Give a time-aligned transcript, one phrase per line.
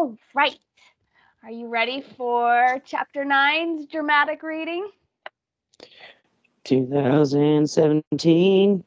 [0.00, 0.56] All right.
[1.44, 4.88] Are you ready for chapter nine's dramatic reading?
[6.64, 8.82] 2017.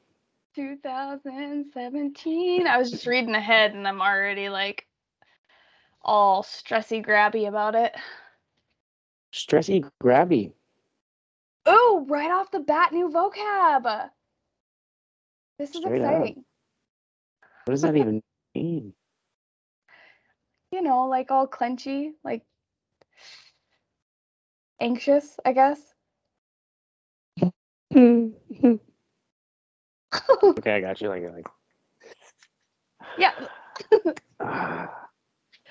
[0.56, 2.66] 2017.
[2.66, 4.88] I was just reading ahead and I'm already like
[6.02, 7.94] all stressy grabby about it.
[9.32, 10.52] Stressy grabby.
[11.68, 14.10] Oh, right off the bat, new vocab.
[15.60, 16.12] This is Straight up.
[16.12, 16.44] exciting.
[17.66, 18.24] What does that even
[18.56, 18.96] mean?
[20.74, 22.44] You know, like all clenchy, like
[24.82, 25.80] anxious, I guess.
[27.96, 28.80] okay,
[30.76, 31.10] I got you.
[31.10, 31.48] Like, like.
[33.20, 33.34] Yeah.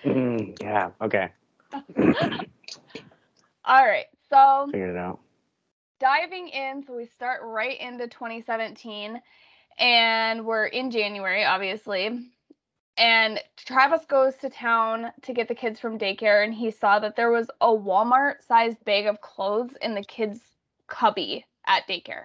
[0.05, 0.91] Mm, yeah.
[1.01, 1.31] Okay.
[3.65, 4.07] All right.
[4.31, 5.21] So Figured it out.
[6.01, 9.23] diving in, so we start right into 2017,
[9.79, 12.29] and we're in January, obviously.
[12.97, 17.17] And Travis goes to town to get the kids from daycare, and he saw that
[17.17, 20.41] there was a Walmart sized bag of clothes in the kids'
[20.89, 22.25] cubby at daycare.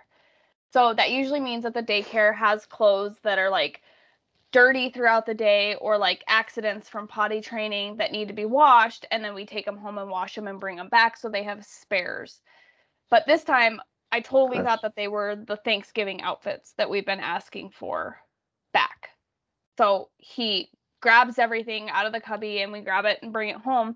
[0.74, 3.82] So that usually means that the daycare has clothes that are like
[4.52, 9.06] dirty throughout the day or like accidents from potty training that need to be washed,
[9.10, 11.44] and then we take them home and wash them and bring them back so they
[11.44, 12.42] have spares.
[13.10, 13.80] But this time,
[14.12, 18.18] I totally thought that they were the Thanksgiving outfits that we've been asking for
[18.74, 19.07] back.
[19.78, 20.70] So he
[21.02, 23.96] grabs everything out of the cubby and we grab it and bring it home.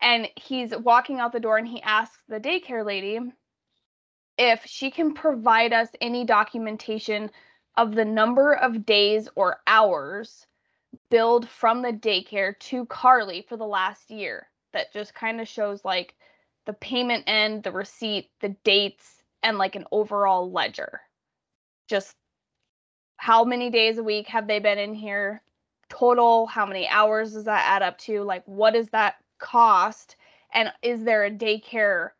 [0.00, 3.20] And he's walking out the door and he asks the daycare lady
[4.38, 7.30] if she can provide us any documentation
[7.76, 10.46] of the number of days or hours
[11.10, 14.48] billed from the daycare to Carly for the last year.
[14.72, 16.14] That just kind of shows like
[16.66, 21.00] the payment end, the receipt, the dates, and like an overall ledger.
[21.88, 22.16] Just
[23.22, 25.40] how many days a week have they been in here
[25.88, 26.44] total?
[26.46, 28.22] How many hours does that add up to?
[28.22, 30.16] Like, what does that cost?
[30.52, 32.10] And is there a daycare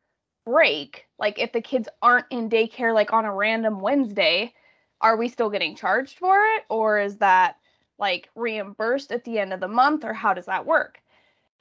[0.46, 1.06] break?
[1.18, 4.54] Like, if the kids aren't in daycare, like on a random Wednesday,
[5.00, 6.62] are we still getting charged for it?
[6.70, 7.56] Or is that
[7.98, 10.04] like reimbursed at the end of the month?
[10.04, 11.02] Or how does that work?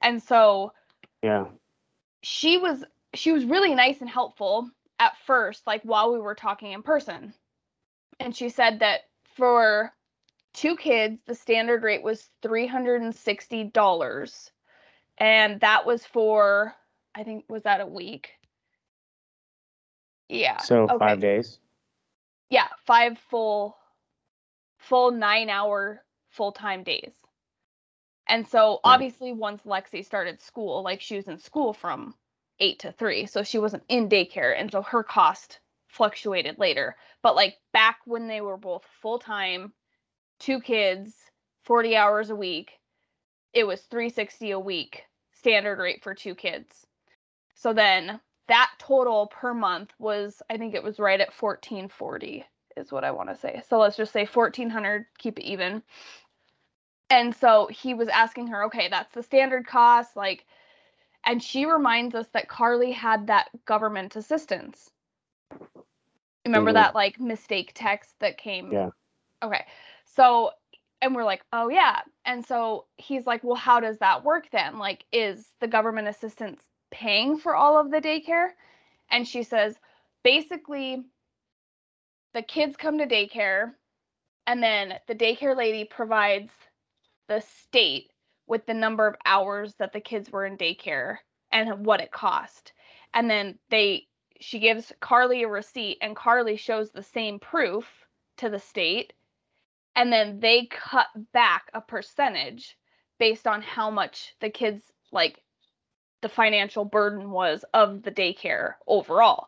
[0.04, 0.72] And so,
[1.24, 1.46] Yeah.
[2.22, 2.84] she was
[3.16, 4.70] she was really nice and helpful
[5.00, 7.34] at first like while we were talking in person
[8.20, 9.02] and she said that
[9.42, 9.92] for
[10.54, 14.52] two kids the standard rate was $360
[15.18, 16.76] and that was for
[17.16, 18.34] i think was that a week?
[20.30, 20.98] Yeah So okay.
[21.00, 21.58] five days.
[22.52, 23.76] yeah five full
[24.78, 27.12] full nine hour full-time days.
[28.28, 32.14] And so obviously once lexi started school like she was in school from
[32.60, 34.54] eight to three so she wasn't in daycare.
[34.56, 35.60] And so her cost
[35.92, 36.96] fluctuated later.
[37.22, 39.74] But like back when they were both full-time
[40.40, 41.14] two kids
[41.66, 42.80] 40 hours a week
[43.54, 45.04] it was 360 a week
[45.34, 46.88] standard rate for two kids.
[47.54, 52.46] So then that total per month was i think it was right at 1440
[52.78, 53.62] is what i want to say.
[53.68, 55.84] So let's just say 1400 keep it even.
[57.10, 60.46] And so he was asking her okay that's the standard cost like
[61.26, 64.90] and she reminds us that carly had that government assistance
[66.46, 66.74] remember Mhm.
[66.74, 68.90] that like mistake text that came Yeah.
[69.44, 69.66] okay.
[70.06, 70.52] So
[71.02, 72.02] and we're like oh yeah.
[72.26, 74.78] And so he's like well how does that work then?
[74.80, 78.50] Like is the government assistance paying for all of the daycare?
[79.10, 79.76] And she says
[80.24, 81.04] basically
[82.34, 83.74] the kids come to daycare
[84.48, 86.52] and then the daycare lady provides
[87.28, 88.12] the state
[88.48, 91.18] with the number of hours that the kids were in daycare
[91.52, 92.74] and what it cost.
[93.14, 94.08] And then they
[94.42, 97.86] she gives carly a receipt and carly shows the same proof
[98.38, 99.14] to the state
[99.96, 102.78] and then they cut back a percentage
[103.20, 105.40] based on how much the kids like
[106.22, 109.48] the financial burden was of the daycare overall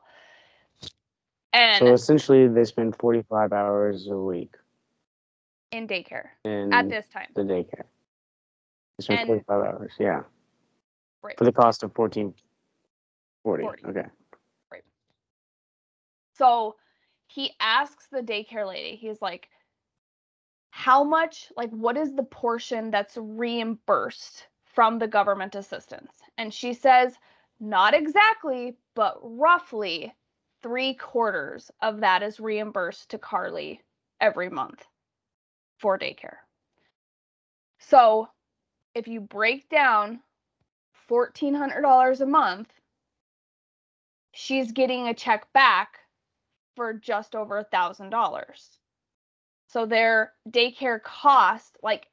[1.54, 4.56] and So essentially, they spend 45 hours a week
[5.72, 7.84] in daycare in at this time the daycare.
[8.98, 9.92] They spend And- 45 hours.
[10.00, 10.24] Yeah.
[11.22, 11.38] Right.
[11.38, 13.64] For the cost of 1440.
[13.64, 13.86] 40.
[13.86, 14.10] Okay.
[16.38, 16.76] So
[17.28, 19.50] he asks the daycare lady, he's like,
[20.70, 26.12] how much, like, what is the portion that's reimbursed from the government assistance?
[26.38, 27.14] And she says,
[27.60, 30.14] not exactly, but roughly
[30.62, 33.82] three quarters of that is reimbursed to Carly
[34.20, 34.84] every month
[35.78, 36.38] for daycare.
[37.80, 38.30] So
[38.96, 40.22] if you break down
[41.10, 42.70] $1,400 a month,
[44.32, 46.00] she's getting a check back
[46.76, 48.80] for just over a thousand dollars.
[49.68, 52.08] So their daycare cost, like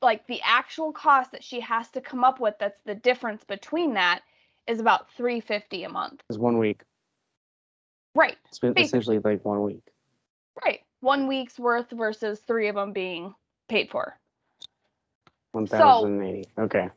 [0.00, 3.94] like the actual cost that she has to come up with that's the difference between
[3.94, 4.22] that
[4.66, 6.22] is about 350 a month.
[6.28, 6.82] It's one week.
[8.14, 8.36] Right.
[8.48, 8.98] It's been Basically.
[8.98, 9.82] essentially like one week.
[10.64, 10.80] Right.
[11.00, 13.34] One week's worth versus three of them being
[13.68, 14.16] paid for.
[15.52, 16.48] One thousand eighty.
[16.58, 16.90] Okay.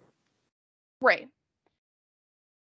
[1.02, 1.28] Right.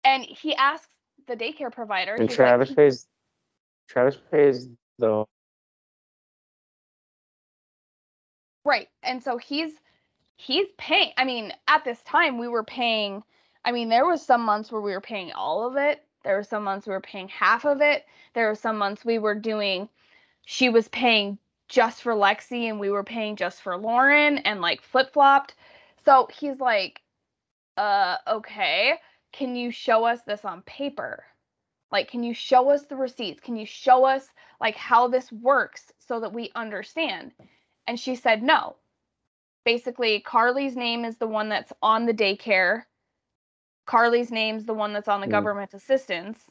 [0.04, 0.88] And he asks
[1.26, 2.14] the daycare provider.
[2.14, 3.06] And he's like, Travis pays.
[3.88, 5.24] Travis pays the.
[8.64, 8.88] Right.
[9.02, 9.72] And so he's
[10.36, 13.22] he's paying I mean, at this time we were paying
[13.64, 16.02] I mean, there was some months where we were paying all of it.
[16.22, 18.04] There were some months we were paying half of it.
[18.34, 19.88] There were some months we were doing
[20.46, 21.38] she was paying
[21.68, 25.54] just for Lexi and we were paying just for Lauren and like flip-flopped.
[26.04, 27.00] So he's like,
[27.76, 28.94] uh, okay,
[29.32, 31.24] can you show us this on paper?
[31.94, 33.40] Like, can you show us the receipts?
[33.40, 34.26] Can you show us
[34.60, 37.32] like how this works so that we understand?
[37.86, 38.74] And she said no.
[39.64, 42.86] Basically, Carly's name is the one that's on the daycare.
[43.86, 45.30] Carly's name's the one that's on the Mm.
[45.30, 46.50] government assistance.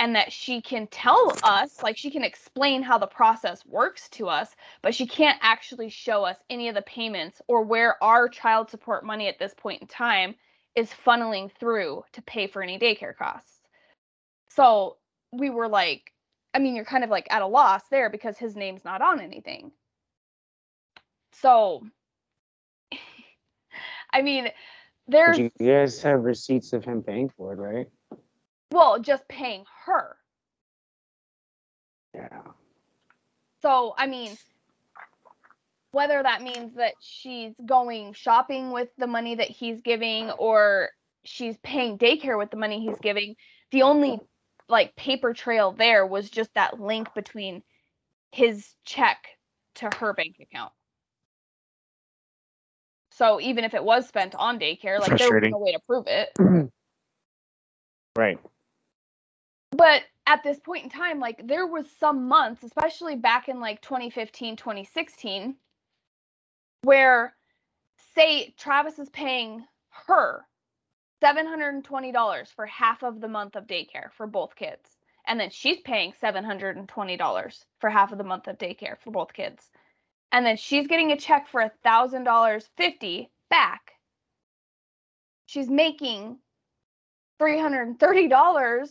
[0.00, 4.28] And that she can tell us, like she can explain how the process works to
[4.28, 8.68] us, but she can't actually show us any of the payments or where our child
[8.68, 10.34] support money at this point in time
[10.74, 13.61] is funneling through to pay for any daycare costs.
[14.54, 14.96] So
[15.32, 16.12] we were like,
[16.54, 19.20] I mean, you're kind of like at a loss there because his name's not on
[19.20, 19.72] anything.
[21.40, 21.86] So,
[24.12, 24.48] I mean,
[25.08, 27.86] there's, you guys have receipts of him paying for it, right?
[28.72, 30.16] well, just paying her.
[32.14, 32.42] Yeah.
[33.62, 34.36] So, I mean,
[35.92, 40.90] whether that means that she's going shopping with the money that he's giving or
[41.24, 43.36] she's paying daycare with the money he's giving,
[43.70, 44.18] the only
[44.72, 47.62] like paper trail there was just that link between
[48.32, 49.18] his check
[49.76, 50.72] to her bank account.
[53.12, 56.06] So even if it was spent on daycare, like there was no way to prove
[56.08, 56.30] it.
[58.14, 58.38] Right.
[59.70, 63.80] but at this point in time like there was some months especially back in like
[63.80, 65.56] 2015 2016
[66.82, 67.34] where
[68.14, 69.64] say travis is paying
[70.06, 70.44] her
[71.22, 74.90] $720 for half of the month of daycare for both kids
[75.26, 79.70] and then she's paying $720 for half of the month of daycare for both kids
[80.32, 83.92] and then she's getting a check for $1000 50 back
[85.46, 86.38] she's making
[87.40, 88.88] $330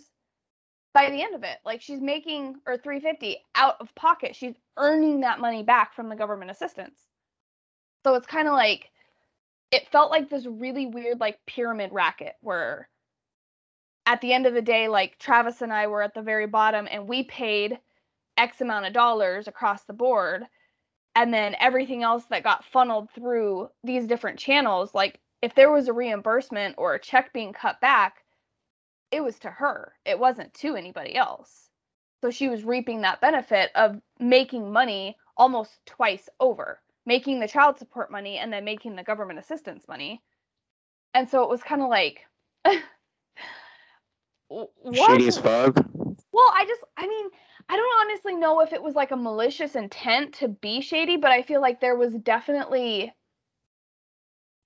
[0.94, 1.58] by the end of it.
[1.66, 4.36] Like she's making or 350 out of pocket.
[4.36, 7.00] She's earning that money back from the government assistance.
[8.04, 8.90] So it's kind of like
[9.72, 12.90] it felt like this really weird like pyramid racket where
[14.06, 16.88] at the end of the day like Travis and I were at the very bottom
[16.90, 17.80] and we paid
[18.38, 20.44] x amount of dollars across the board
[21.16, 25.88] and then everything else that got funneled through these different channels like if there was
[25.88, 28.24] a reimbursement or a check being cut back
[29.12, 29.94] it was to her.
[30.06, 31.70] It wasn't to anybody else.
[32.22, 37.78] So she was reaping that benefit of making money almost twice over, making the child
[37.78, 40.22] support money and then making the government assistance money.
[41.14, 42.22] And so it was kind of like,
[44.48, 44.70] what?
[44.94, 45.76] Shady as fuck.
[46.32, 47.30] Well, I just, I mean,
[47.68, 51.32] I don't honestly know if it was like a malicious intent to be shady, but
[51.32, 53.14] I feel like there was definitely,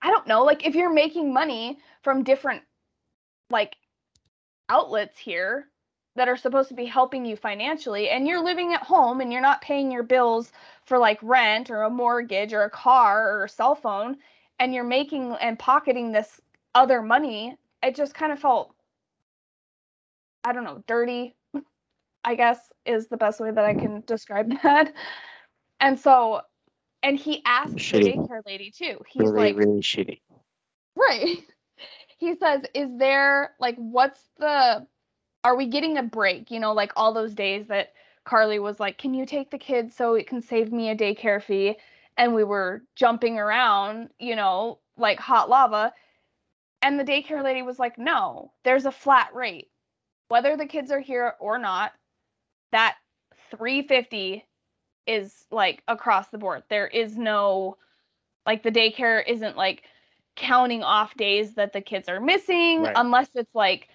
[0.02, 2.64] I don't know, like if you're making money from different
[3.50, 3.76] like
[4.70, 5.68] outlets here
[6.16, 9.42] that are supposed to be helping you financially and you're living at home and you're
[9.42, 10.52] not paying your bills
[10.86, 14.18] for like rent or a mortgage or a car or a cell phone
[14.60, 16.40] and you're making and pocketing this
[16.74, 18.74] other money it just kind of felt
[20.44, 21.36] i don't know dirty
[22.24, 24.94] i guess is the best way that i can describe that
[25.80, 26.42] and so
[27.04, 28.16] and he asked the Shitty.
[28.18, 30.22] daycare lady too he's Really, like really shitty.
[30.96, 31.40] Right.
[32.18, 34.88] He says, "Is there like what's the
[35.46, 36.52] are we getting a break?
[36.52, 37.94] You know, like all those days that
[38.26, 41.42] Carly was like, "Can you take the kids so it can save me a daycare
[41.44, 41.78] fee?"
[42.18, 45.94] And we were jumping around, you know, like hot lava.
[46.82, 49.70] And the daycare lady was like, "No, there's a flat rate.
[50.30, 51.94] Whether the kids are here or not,
[52.72, 52.98] that
[53.52, 54.46] 350
[55.08, 56.64] is like across the board.
[56.70, 57.78] There is no
[58.48, 59.84] like the daycare isn't like
[60.36, 62.96] counting off days that the kids are missing Right.
[62.96, 63.90] unless it's like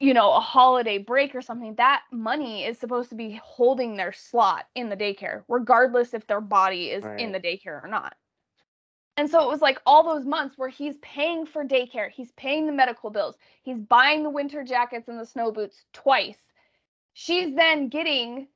[0.00, 4.12] you know a holiday break or something that money is supposed to be holding their
[4.12, 8.14] slot in the daycare regardless if their body is in the daycare or not.
[9.16, 12.66] And so it was like all those months where he's paying for daycare he's paying
[12.66, 16.38] the medical bills he's buying the winter jackets and the snow boots twice.
[17.12, 18.48] She's then getting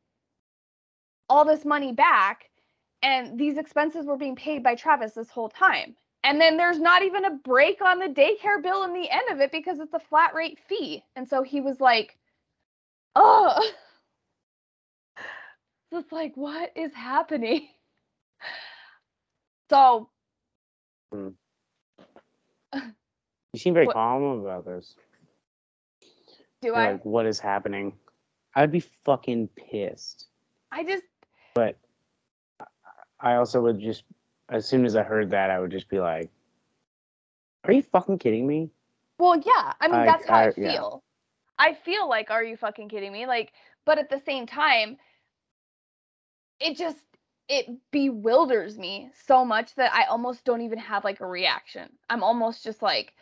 [1.29, 2.51] all this money back
[3.03, 7.03] and these expenses were being paid by Travis this whole time And then there's not
[7.03, 9.99] even a break on the daycare bill in the end of it because it's a
[10.01, 11.05] flat rate fee.
[11.17, 12.17] And so he was like,
[13.15, 13.71] oh.
[15.93, 17.69] It's like, what is happening?
[19.71, 20.11] So
[21.11, 21.29] hmm.
[22.75, 24.95] You seem very What- calm about this.
[26.61, 26.93] do You're I?
[26.93, 27.95] Like, what is happening?
[28.55, 30.27] I'd be fucking pissed.
[30.71, 31.05] I just
[31.55, 31.79] But
[33.21, 34.05] I also would just,
[34.49, 36.31] as soon as I heard that, I would just be like,
[37.65, 38.71] "Are you fucking kidding me?"
[39.19, 39.73] Well, yeah.
[39.81, 40.73] I mean, I- that's how I, I- yeah.
[40.73, 41.03] feel.
[41.59, 43.27] I feel like, are you fucking kidding me?
[43.27, 43.53] Like,
[43.85, 44.99] but at the same time,
[46.61, 46.99] it just
[47.49, 51.91] it bewilders me so much that I almost don't even have like a reaction.
[52.09, 53.15] I'm almost just like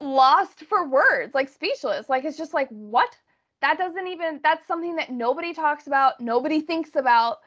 [0.00, 2.08] lost for words, like speechless.
[2.08, 3.16] Like it's just like what?
[3.62, 7.38] That doesn't even that's something that nobody talks about, nobody thinks about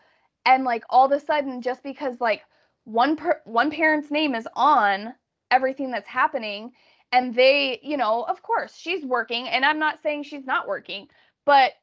[0.46, 2.42] and like all of a sudden just because like
[2.86, 5.14] one per- one parent's name is on
[5.52, 6.72] everything that's happening
[7.12, 11.08] and they you know of course she's working and i'm not saying she's not working
[11.46, 11.74] but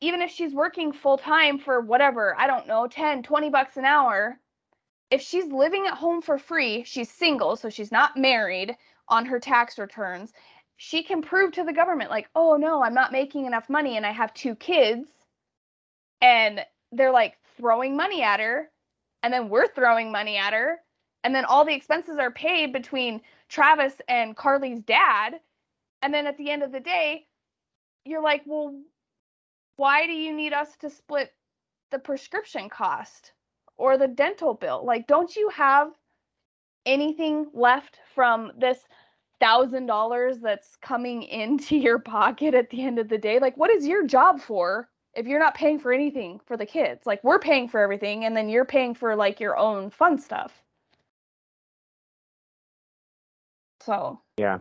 [0.00, 3.84] even if she's working full time for whatever i don't know 10 20 bucks an
[3.84, 4.38] hour
[5.10, 8.74] if she's living at home for free she's single so she's not married
[9.08, 10.32] on her tax returns
[10.76, 14.06] she can prove to the government like oh no i'm not making enough money and
[14.06, 15.08] i have two kids
[16.20, 16.60] and
[16.92, 18.70] they're like throwing money at her
[19.22, 20.78] and then we're throwing money at her
[21.22, 25.34] and then all the expenses are paid between Travis and Carly's dad
[26.02, 27.26] and then at the end of the day
[28.04, 28.74] you're like well
[29.76, 31.32] why do you need us to split
[31.90, 33.32] the prescription cost
[33.78, 34.84] or the dental bill?
[34.84, 35.88] Like don't you have
[36.86, 38.78] anything left from this
[39.40, 43.38] thousand dollars that's coming into your pocket at the end of the day?
[43.38, 47.06] Like what is your job for if you're not paying for anything for the kids
[47.06, 50.62] like we're paying for everything and then you're paying for like your own fun stuff
[53.82, 54.58] so Yeah.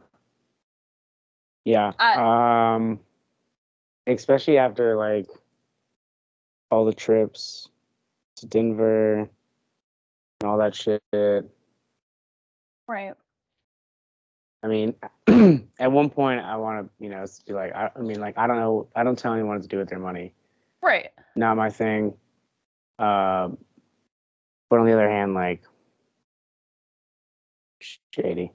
[1.65, 1.91] Yeah.
[1.99, 2.99] I- um,
[4.07, 5.27] especially after like
[6.71, 7.69] all the trips
[8.37, 9.29] to Denver and
[10.43, 11.01] all that shit.
[12.87, 13.13] right
[14.61, 14.95] I mean,
[15.79, 18.45] at one point, I want to, you know, be like, I, I mean, like, I
[18.45, 20.33] don't know, I don't tell anyone what to do with their money.
[20.81, 22.13] Right Not my thing.
[22.99, 23.57] Um,
[24.69, 25.63] but on the other hand, like,
[27.79, 28.51] shady.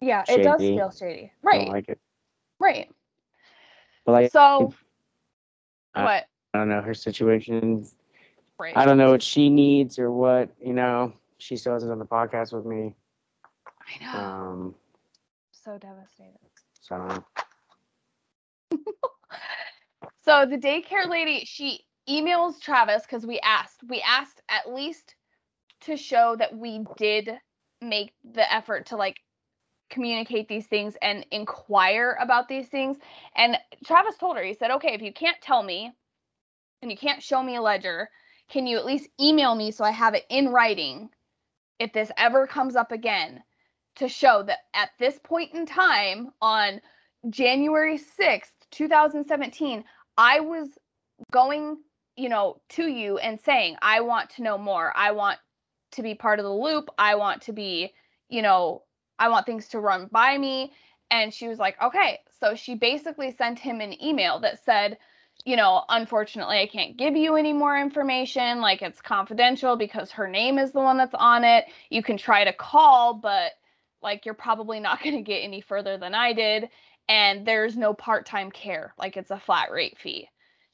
[0.00, 1.98] yeah it does feel shady I right don't like it.
[2.58, 2.90] right
[4.06, 4.72] But like, so
[5.94, 7.86] I- what I don't know her situation.
[8.58, 11.12] right I don't know what she needs or what, you know.
[11.38, 12.94] She still hasn't done the podcast with me.
[14.00, 14.74] i know Um,
[15.52, 16.38] so devastated
[16.80, 18.78] so I don't know.
[20.24, 23.80] So the daycare lady, she emails Travis because we asked.
[23.88, 25.14] We asked at least
[25.82, 27.30] to show that we did
[27.82, 29.18] make the effort to like
[29.90, 32.96] communicate these things and inquire about these things.
[33.36, 35.92] And Travis told her, he said, okay, if you can't tell me
[36.80, 38.08] and you can't show me a ledger,
[38.48, 41.10] can you at least email me so I have it in writing
[41.78, 43.42] if this ever comes up again
[43.96, 46.80] to show that at this point in time on
[47.30, 49.84] January 6th, 2017,
[50.16, 50.68] I was
[51.30, 51.78] going,
[52.16, 54.92] you know, to you and saying, I want to know more.
[54.96, 55.38] I want
[55.92, 56.88] to be part of the loop.
[56.98, 57.92] I want to be,
[58.28, 58.82] you know,
[59.18, 60.72] I want things to run by me.
[61.10, 62.20] And she was like, okay.
[62.40, 64.98] So she basically sent him an email that said,
[65.44, 68.60] you know, unfortunately, I can't give you any more information.
[68.60, 71.66] Like it's confidential because her name is the one that's on it.
[71.90, 73.52] You can try to call, but
[74.02, 76.68] like you're probably not going to get any further than I did.
[77.08, 78.94] And there's no part time care.
[78.98, 80.28] Like it's a flat rate fee.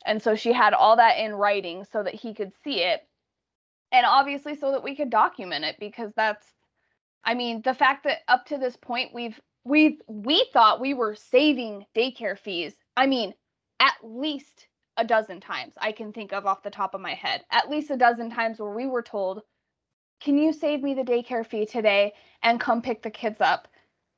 [0.06, 3.06] And so she had all that in writing so that he could see it.
[3.92, 6.46] And obviously, so that we could document it because that's,
[7.24, 11.16] I mean, the fact that up to this point we've, we've, we thought we were
[11.16, 12.74] saving daycare fees.
[12.96, 13.34] I mean,
[13.80, 17.44] at least a dozen times I can think of off the top of my head.
[17.50, 19.42] At least a dozen times where we were told,
[20.20, 23.68] "Can you save me the daycare fee today and come pick the kids up?"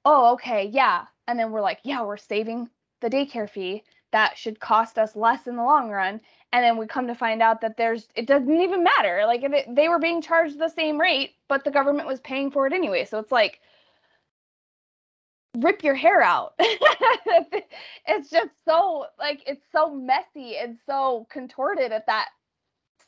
[0.05, 1.07] Oh, okay, yeah.
[1.29, 2.69] And then we're like, "Yeah, we're saving
[3.01, 3.85] the daycare fee.
[4.13, 6.21] That should cost us less in the long run."
[6.53, 9.25] And then we come to find out that there's it doesn't even matter.
[9.27, 12.51] Like if it, they were being charged the same rate, but the government was paying
[12.51, 13.05] for it anyway.
[13.05, 13.61] So it's like
[15.59, 16.55] rip your hair out.
[16.59, 22.29] it's just so like it's so messy and so contorted at that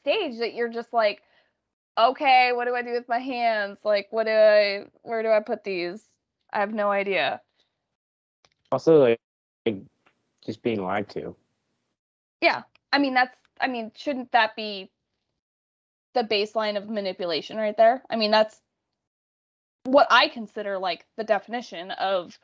[0.01, 1.23] stage that you're just like,
[1.99, 3.79] okay, what do I do with my hands?
[3.85, 6.09] Like, what do I, where do I put these?
[6.53, 7.41] I have no idea.
[8.75, 9.21] Also, like,
[9.65, 9.77] like,
[10.45, 11.37] just being lied to.
[12.41, 12.63] Yeah.
[12.93, 14.91] I mean, that's, I mean, shouldn't that be
[16.15, 18.03] the baseline of manipulation right there?
[18.11, 18.61] I mean, that's
[19.85, 22.37] what I consider like the definition of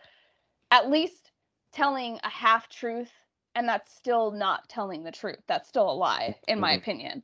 [0.71, 1.33] at least
[1.73, 3.11] telling a half truth
[3.57, 5.41] and that's still not telling the truth.
[5.49, 6.79] That's still a lie in my Mhm.
[6.79, 7.23] opinion.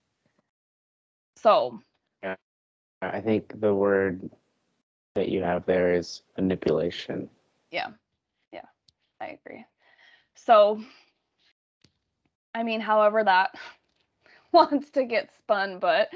[1.37, 1.79] So,
[2.25, 2.35] yeah.
[3.03, 4.29] I think the word
[5.15, 7.31] that you have there is manipulation.
[7.71, 7.93] Yeah.
[9.21, 9.65] I agree.
[10.35, 10.81] So,
[12.55, 13.55] I mean, however that
[14.53, 16.09] wants to get spun, but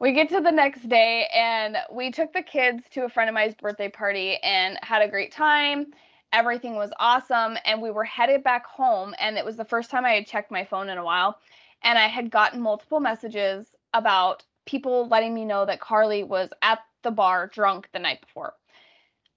[0.00, 3.34] we get to the next day and we took the kids to a friend of
[3.34, 5.86] mine's birthday party and had a great time.
[6.32, 7.56] Everything was awesome.
[7.64, 9.14] And we were headed back home.
[9.18, 11.38] And it was the first time I had checked my phone in a while.
[11.82, 16.80] And I had gotten multiple messages about people letting me know that Carly was at
[17.02, 18.54] the bar drunk the night before.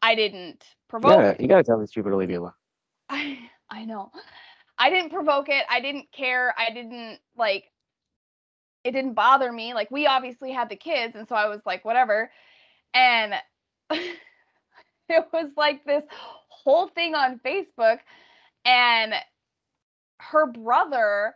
[0.01, 2.53] I didn't provoke Yeah, you gotta tell these people to leave you alone.
[3.09, 4.11] I I know.
[4.77, 5.65] I didn't provoke it.
[5.69, 6.53] I didn't care.
[6.57, 7.65] I didn't like
[8.83, 9.73] it didn't bother me.
[9.73, 12.31] Like we obviously had the kids and so I was like whatever.
[12.93, 13.33] And
[13.89, 16.03] it was like this
[16.49, 17.99] whole thing on Facebook
[18.65, 19.13] and
[20.19, 21.35] her brother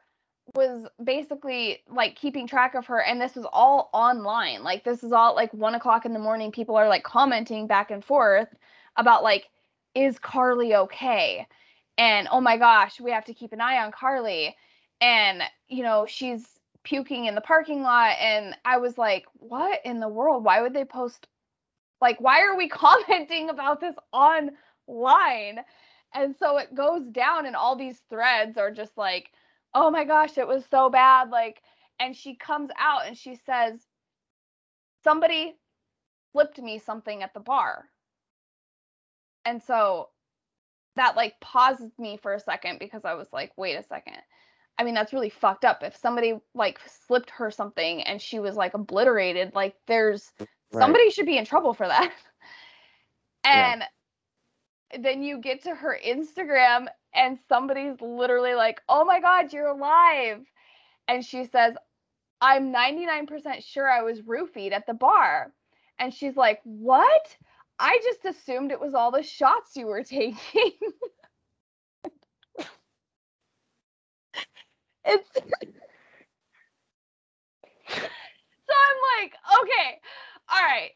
[0.55, 5.13] was basically like keeping track of her and this was all online like this is
[5.13, 8.49] all like one o'clock in the morning people are like commenting back and forth
[8.97, 9.47] about like
[9.95, 11.47] is carly okay
[11.97, 14.55] and oh my gosh we have to keep an eye on carly.
[14.99, 16.45] And you know she's
[16.83, 20.43] puking in the parking lot and i was like what in the world?
[20.43, 21.27] Why would they post
[22.01, 25.59] like why are we commenting about this online?
[26.13, 29.29] And so it goes down and all these threads are just like
[29.73, 31.61] oh my gosh it was so bad like
[31.99, 33.79] and she comes out and she says
[35.03, 35.55] somebody
[36.31, 37.85] flipped me something at the bar.
[39.45, 40.09] And so
[40.95, 44.17] that like paused me for a second because i was like wait a second
[44.77, 48.55] i mean that's really fucked up if somebody like slipped her something and she was
[48.55, 50.31] like obliterated like there's
[50.71, 50.79] Right.
[50.79, 52.11] somebody should be in trouble for that
[53.43, 53.83] and
[54.99, 60.45] then you get to her Instagram and somebody's literally like, "Oh my god, you're alive."
[61.07, 61.75] And she says,
[62.41, 65.53] "I'm 99% sure I was roofied at the bar."
[65.99, 67.37] And she's like, "What?
[67.81, 70.37] I just assumed it was all the shots you were taking."
[75.05, 75.29] it's
[78.67, 79.99] So I'm like, "Okay.
[80.49, 80.91] All right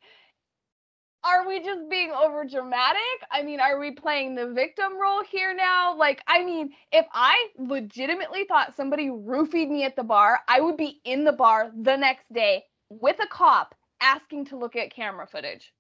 [1.24, 3.02] are we just being over dramatic?
[3.32, 5.96] I mean, are we playing the victim role here now?
[5.98, 10.78] Like, I mean, if I legitimately thought somebody roofied me at the bar, I would
[10.78, 15.28] be in the bar the next day with a cop asking to look at camera
[15.28, 15.74] footage.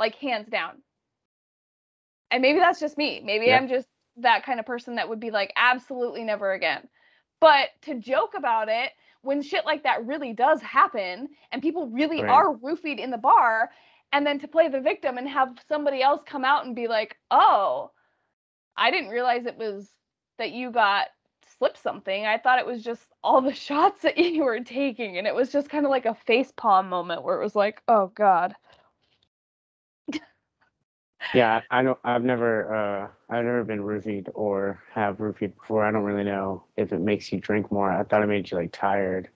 [0.00, 0.82] Like, hands down.
[2.30, 3.20] And maybe that's just me.
[3.24, 3.56] Maybe Yeah.
[3.56, 6.88] I'm just that kind of person that would be like, absolutely never again.
[7.40, 12.22] But to joke about it when shit like that really does happen and people really
[12.22, 12.28] Right.
[12.28, 13.70] are roofied in the bar,
[14.12, 17.16] and then to play the victim and have somebody else come out and be like,
[17.30, 17.90] "Oh,
[18.76, 19.90] I didn't realize it was
[20.38, 21.08] that you got
[21.58, 22.26] slipped something.
[22.26, 25.52] I thought it was just all the shots that you were taking." And it was
[25.52, 28.54] just kind of like a face palm moment where it was like, "Oh god."
[31.34, 31.98] Yeah, I don't.
[32.04, 32.74] I've never.
[32.74, 35.84] Uh, I've never been roofied or have roofied before.
[35.84, 37.90] I don't really know if it makes you drink more.
[37.90, 39.28] I thought it made you like tired.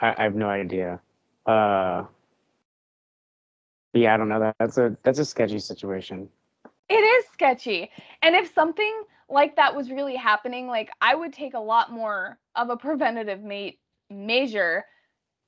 [0.00, 1.00] I, I have no idea.
[1.46, 2.04] Uh,
[3.92, 4.40] yeah, I don't know.
[4.40, 6.28] That that's a that's a sketchy situation.
[6.88, 7.90] It is sketchy.
[8.22, 12.38] And if something like that was really happening, like I would take a lot more
[12.54, 13.40] of a preventative
[14.10, 14.84] measure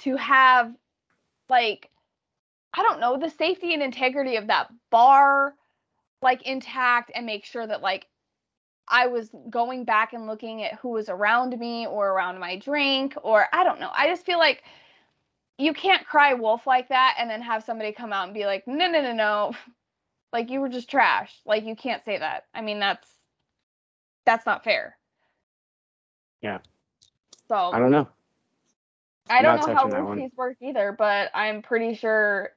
[0.01, 0.75] to have
[1.49, 1.91] like
[2.75, 5.55] I don't know, the safety and integrity of that bar
[6.23, 8.07] like intact and make sure that like
[8.89, 13.15] I was going back and looking at who was around me or around my drink
[13.23, 13.91] or I don't know.
[13.97, 14.65] I just feel like
[15.59, 18.67] you can't cry wolf like that and then have somebody come out and be like,
[18.67, 19.53] "No, no, no, no.
[20.33, 22.45] Like you were just trash." Like you can't say that.
[22.55, 23.09] I mean, that's
[24.25, 24.97] that's not fair.
[26.41, 26.59] Yeah.
[27.49, 28.09] So I don't know.
[29.29, 32.51] I don't know how roofies work either, but I'm pretty sure,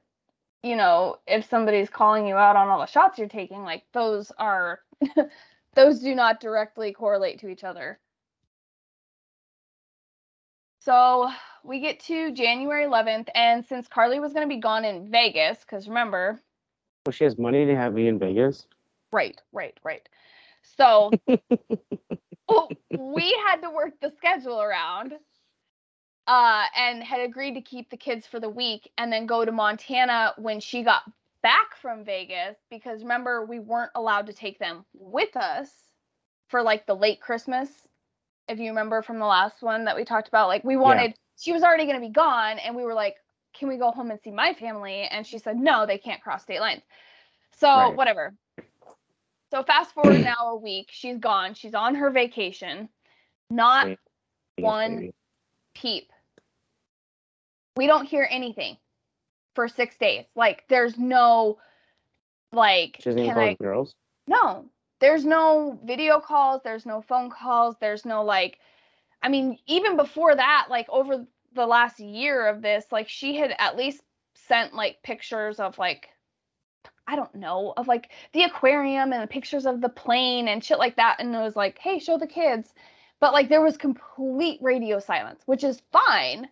[0.64, 4.32] you know, if somebody's calling you out on all the shots you're taking, like those
[4.38, 4.80] are,
[5.74, 7.98] those do not directly correlate to each other.
[10.80, 11.30] So
[11.62, 15.58] we get to January 11th, and since Carly was going to be gone in Vegas,
[15.60, 16.40] because remember,
[17.06, 18.66] Well, she has money to have me in Vegas.
[19.12, 20.08] Right, right, right.
[20.76, 21.38] So well,
[22.48, 25.14] oh, we had to work the schedule around
[26.26, 29.52] uh, and had agreed to keep the kids for the week and then go to
[29.52, 31.02] Montana when she got
[31.42, 35.70] back from Vegas because remember, we weren't allowed to take them with us
[36.48, 37.70] for like the late Christmas.
[38.48, 41.52] If you remember from the last one that we talked about, like we wanted, she
[41.52, 43.16] was already going to be gone, and we were like,
[43.54, 45.02] can we go home and see my family?
[45.10, 46.82] And she said, no, they can't cross state lines.
[47.56, 47.96] So Right.
[47.96, 48.34] whatever.
[49.50, 50.88] So fast forward now a week.
[50.90, 51.54] She's gone.
[51.54, 52.88] She's on her vacation.
[53.50, 53.88] Not
[54.56, 55.06] one
[55.74, 56.12] peep.
[57.76, 58.76] We don't hear anything
[59.54, 60.24] for six days.
[60.34, 61.58] Like there's no
[62.52, 63.94] like She doesn't I girls.
[64.26, 64.66] no.
[65.00, 68.58] There's no video calls, there's no phone calls, there's no like
[69.22, 73.54] I mean, even before that, like over the last year of this, like she had
[73.58, 74.02] at least
[74.34, 76.10] sent like pictures of like
[77.06, 80.96] I don't know, of like the aquarium and pictures of the plane and shit like
[80.96, 81.16] that.
[81.18, 82.72] And it was like, hey, show the kids.
[83.20, 86.48] But like there was complete radio silence, which is fine.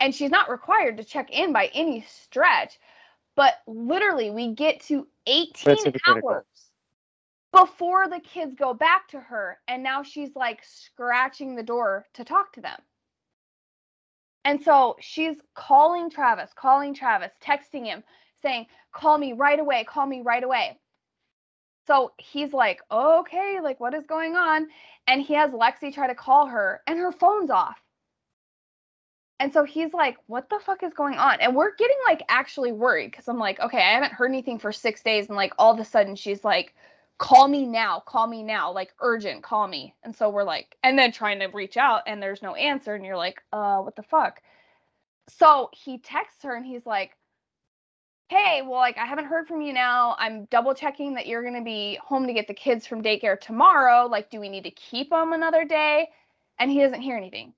[0.00, 2.78] And she's not required to check in by any stretch.
[3.36, 6.44] But literally, we get to 18 hours
[7.52, 9.58] before the kids go back to her.
[9.68, 12.78] And now she's like scratching the door to talk to them.
[14.44, 18.02] And so she's calling Travis, calling Travis, texting him,
[18.40, 20.78] saying, Call me right away, call me right away.
[21.86, 24.68] So he's like, Okay, like what is going on?
[25.06, 27.78] And he has Lexi try to call her, and her phone's off.
[29.40, 31.40] And so he's like, What the fuck is going on?
[31.40, 34.72] And we're getting like actually worried because I'm like, Okay, I haven't heard anything for
[34.72, 35.28] six days.
[35.28, 36.74] And like all of a sudden she's like,
[37.18, 39.94] Call me now, call me now, like urgent, call me.
[40.04, 42.94] And so we're like, and then trying to reach out, and there's no answer.
[42.94, 44.40] And you're like, Uh, what the fuck?
[45.28, 47.12] So he texts her and he's like,
[48.30, 50.14] Hey, well, like, I haven't heard from you now.
[50.18, 53.40] I'm double checking that you're going to be home to get the kids from daycare
[53.40, 54.06] tomorrow.
[54.06, 56.10] Like, do we need to keep them another day?
[56.58, 57.54] And he doesn't hear anything.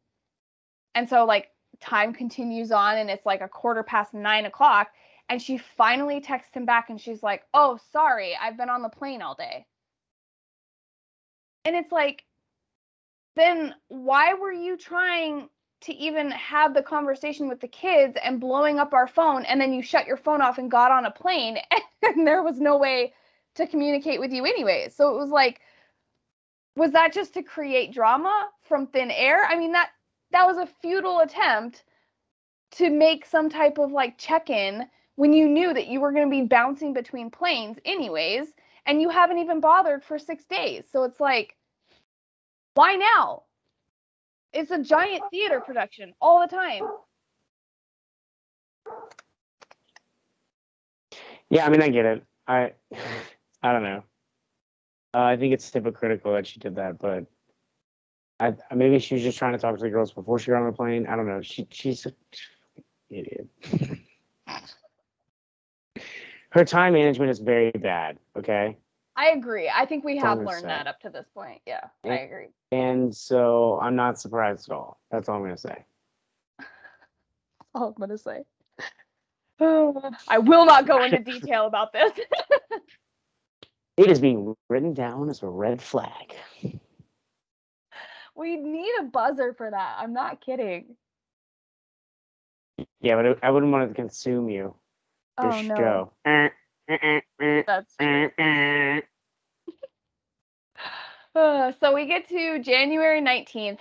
[0.94, 1.48] And so, like,
[1.80, 4.88] time continues on and it's like a quarter past nine o'clock.
[5.28, 8.88] And she finally texts him back and she's like, Oh, sorry, I've been on the
[8.88, 9.66] plane all day.
[11.64, 12.24] And it's like,
[13.36, 15.48] then why were you trying
[15.82, 19.72] to even have the conversation with the kids and blowing up our phone and then
[19.72, 21.56] you shut your phone off and got on a plane
[22.02, 23.12] and there was no way
[23.54, 25.60] to communicate with you anyway so it was like
[26.76, 29.90] was that just to create drama from thin air i mean that
[30.32, 31.84] that was a futile attempt
[32.72, 36.30] to make some type of like check-in when you knew that you were going to
[36.30, 38.52] be bouncing between planes anyways
[38.86, 41.56] and you haven't even bothered for 6 days so it's like
[42.74, 43.42] why now
[44.52, 46.82] it's a giant theater production all the time.
[51.48, 52.24] Yeah, I mean, I get it.
[52.46, 52.72] I,
[53.62, 54.02] I don't know.
[55.12, 57.26] Uh, I think it's hypocritical that she did that, but
[58.40, 60.66] I maybe she was just trying to talk to the girls before she got on
[60.66, 61.06] the plane.
[61.06, 61.42] I don't know.
[61.42, 62.14] She she's an
[63.10, 63.48] idiot.
[66.50, 68.18] Her time management is very bad.
[68.36, 68.78] Okay,
[69.14, 69.70] I agree.
[69.72, 70.68] I think we have learned say.
[70.68, 71.60] that up to this point.
[71.66, 72.48] Yeah, I agree.
[72.72, 74.98] and so I'm not surprised at all.
[75.10, 75.84] That's all I'm gonna say.
[77.74, 78.44] all I'm gonna say.
[79.60, 82.12] I will not go into detail about this.
[84.00, 86.34] It is being written down as a red flag.
[88.40, 89.96] We need a buzzer for that.
[89.98, 90.96] I'm not kidding.
[93.02, 94.74] Yeah, but I wouldn't want to consume you.
[95.36, 96.10] Oh no,
[97.66, 99.02] that's true.
[101.80, 103.78] so we get to January 19th.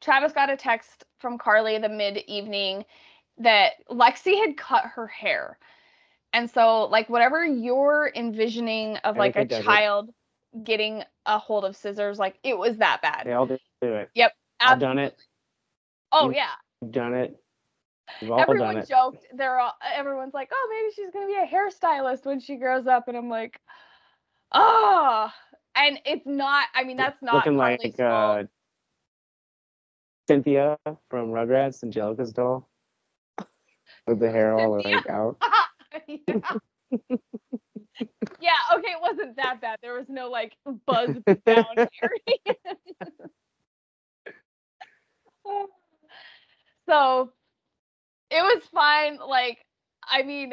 [0.00, 2.84] Travis got a text from Carly the mid evening
[3.38, 5.58] that Lexi had cut her hair.
[6.34, 10.10] And so, like, whatever you're envisioning of like a child
[10.64, 13.22] getting a hold of scissors, like, it was that bad.
[13.24, 14.10] They all do it.
[14.14, 14.32] Yep.
[14.60, 15.16] I've done it.
[16.12, 16.54] Oh, You- yeah.
[16.90, 17.36] Done it.
[18.22, 19.26] Everyone joked.
[19.34, 23.08] They're all, everyone's like, oh, maybe she's to be a hairstylist when she grows up.
[23.08, 23.60] And I'm like,
[24.52, 25.30] oh.
[25.76, 28.44] And it's not, I mean, that's not Looking Carly's like uh,
[30.26, 30.78] Cynthia
[31.10, 32.68] from Rugrats, Angelica's doll,
[34.06, 34.96] with the hair all Cynthia?
[34.96, 35.36] like out.
[36.08, 37.16] yeah.
[38.40, 39.78] yeah, okay, it wasn't that bad.
[39.82, 40.56] There was no like
[40.86, 41.10] buzz
[41.46, 41.88] down area.
[46.88, 47.32] so
[48.30, 49.18] it was fine.
[49.18, 49.64] Like,
[50.08, 50.52] I mean,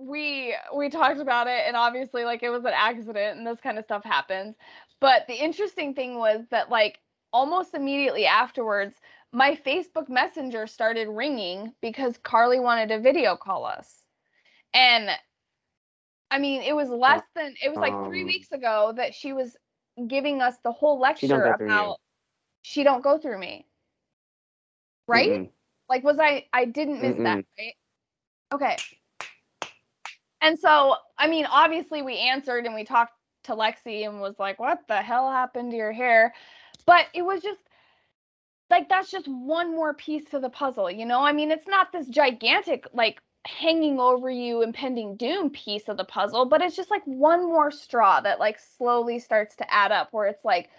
[0.00, 3.78] we we talked about it and obviously like it was an accident and this kind
[3.78, 4.54] of stuff happens.
[5.00, 6.98] But the interesting thing was that like
[7.32, 8.94] almost immediately afterwards,
[9.32, 14.02] my Facebook Messenger started ringing because Carly wanted to video call us.
[14.72, 15.10] And
[16.30, 19.32] I mean, it was less than it was like 3 Um, weeks ago that she
[19.32, 19.56] was
[20.06, 21.92] giving us the whole lecture go through you.
[21.92, 21.98] about
[22.62, 23.66] she don't go through me.
[25.08, 25.30] Right?
[25.30, 25.50] Mm-mm.
[25.88, 27.58] Like was I I didn't miss that, Mm-mm.
[27.58, 27.74] right?
[28.52, 28.82] Okay.
[30.40, 33.12] And so, I mean, obviously we answered and we talked
[33.44, 36.34] to Lexi and was like, "What the hell happened to your hair?"
[36.86, 37.60] But it was just
[38.70, 41.20] like that's just one more piece to the puzzle, you know?
[41.20, 46.04] I mean, it's not this gigantic like hanging over you impending doom piece of the
[46.04, 50.12] puzzle, but it's just like one more straw that like slowly starts to add up
[50.12, 50.70] where it's like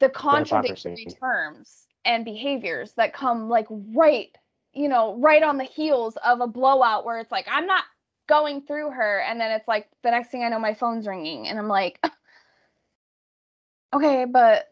[0.00, 4.36] the contradictory terms and behaviors that come like right,
[4.72, 7.84] you know, right on the heels of a blowout where it's like I'm not
[8.28, 11.46] going through her and then it's like the next thing I know my phone's ringing
[11.48, 12.00] and I'm like
[13.94, 14.66] okay, but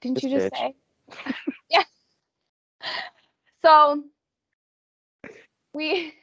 [0.00, 0.58] didn't this you just bitch.
[0.58, 0.74] say?
[1.70, 1.82] yeah.
[3.64, 4.04] So
[5.74, 6.14] we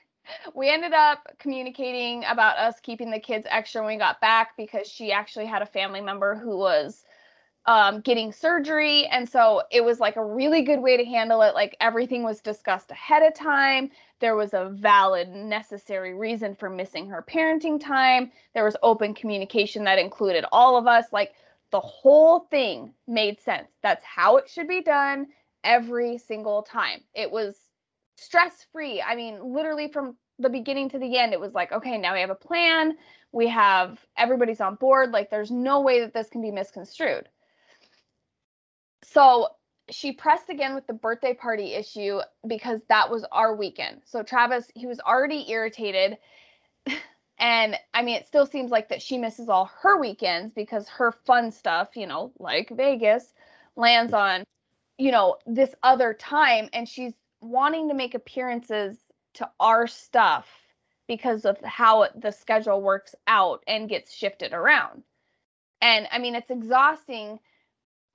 [0.54, 4.88] we ended up communicating about us keeping the kids extra when we got back because
[4.88, 7.04] she actually had a family member who was
[7.66, 9.06] um, getting surgery.
[9.08, 11.54] And so it was like a really good way to handle it.
[11.54, 13.92] Like everything was discussed ahead of time.
[14.20, 18.32] There was a valid, necessary reason for missing her parenting time.
[18.54, 21.06] There was open communication that included all of us.
[21.12, 21.34] Like
[21.72, 23.70] the whole thing made sense.
[23.84, 25.28] That's how it should be done
[25.64, 27.02] every single time.
[27.14, 27.56] It was
[28.20, 29.02] stress free.
[29.02, 32.22] I mean, literally from the beginning to the end, it was like, okay, now we
[32.22, 32.98] have a plan.
[33.32, 35.12] We have everybody's on board.
[35.12, 37.30] Like, there's no way that this can be misconstrued.
[39.04, 39.50] So
[39.90, 44.02] she pressed again with the birthday party issue because that was our weekend.
[44.06, 46.18] So Travis, he was already irritated.
[47.40, 51.14] And I mean, it still seems like that she misses all her weekends because her
[51.26, 53.34] fun stuff, you know, like Vegas,
[53.78, 54.44] lands on,
[54.98, 56.70] you know, this other time.
[56.74, 58.98] And she's wanting to make appearances
[59.36, 60.48] to our stuff
[61.08, 65.04] because of how the schedule works out and gets shifted around.
[65.82, 67.40] And I mean, it's exhausting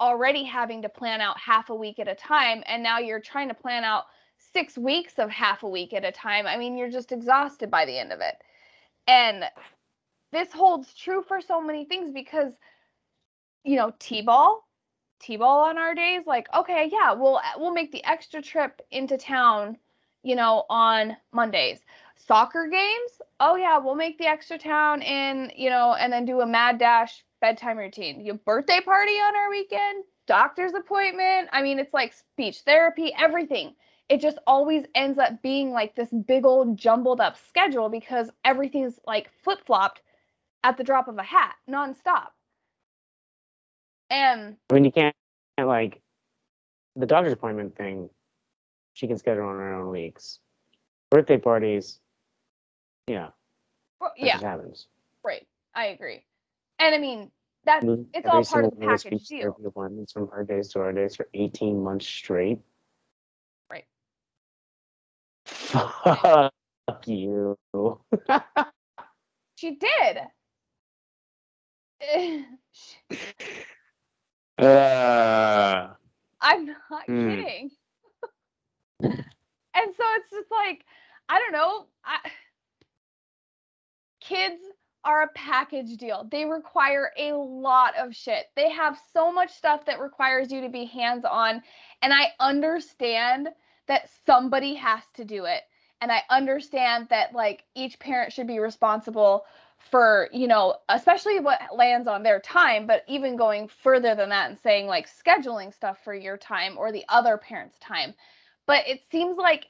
[0.01, 2.63] already having to plan out half a week at a time.
[2.67, 4.05] And now you're trying to plan out
[4.53, 6.47] six weeks of half a week at a time.
[6.47, 8.37] I mean, you're just exhausted by the end of it.
[9.07, 9.45] And
[10.33, 12.53] this holds true for so many things because,
[13.65, 14.63] you know, T ball,
[15.25, 19.77] t-ball on our days like okay yeah we'll we'll make the extra trip into town
[20.23, 21.81] you know on mondays.
[22.17, 23.11] Soccer games
[23.41, 26.79] oh yeah we'll make the extra town in you know and then do a mad
[26.79, 28.21] dash bedtime routine.
[28.21, 31.49] Your birthday party on our weekend doctor's appointment.
[31.53, 33.75] I mean it's like speech therapy everything.
[34.09, 39.01] It just always ends up being like this big old jumbled up schedule because everything's
[39.07, 40.03] like flip-flopped
[40.63, 42.29] at the drop of a hat nonstop
[44.14, 45.14] and I mean, you can't,
[45.59, 46.00] can't like
[46.96, 48.09] the doctor's appointment thing.
[48.92, 50.38] She can schedule on her own weeks.
[51.11, 51.98] Birthday parties,
[53.07, 53.29] yeah.
[54.00, 54.38] Well, yeah.
[54.38, 54.87] happens.
[55.24, 55.46] Right.
[55.74, 56.24] I agree.
[56.79, 57.31] And I mean,
[57.64, 59.57] that it's all part of the package deal.
[59.64, 62.59] Appointments from her days to our days for 18 months straight.
[63.70, 63.85] Right.
[65.46, 66.53] Fuck
[67.07, 67.57] you.
[69.57, 70.18] she did.
[74.59, 75.88] Uh,
[76.40, 77.31] I'm not mm.
[77.31, 77.71] kidding.
[79.01, 80.85] and so it's just like,
[81.29, 81.87] I don't know.
[82.05, 82.19] I,
[84.21, 84.61] kids
[85.05, 86.27] are a package deal.
[86.31, 88.47] They require a lot of shit.
[88.57, 91.62] They have so much stuff that requires you to be hands on.
[92.03, 93.49] And I understand
[93.87, 95.62] that somebody has to do it.
[96.01, 99.45] And I understand that like each parent should be responsible
[99.90, 104.51] for you know especially what lands on their time but even going further than that
[104.51, 108.14] and saying like scheduling stuff for your time or the other parent's time.
[108.66, 109.66] But it seems like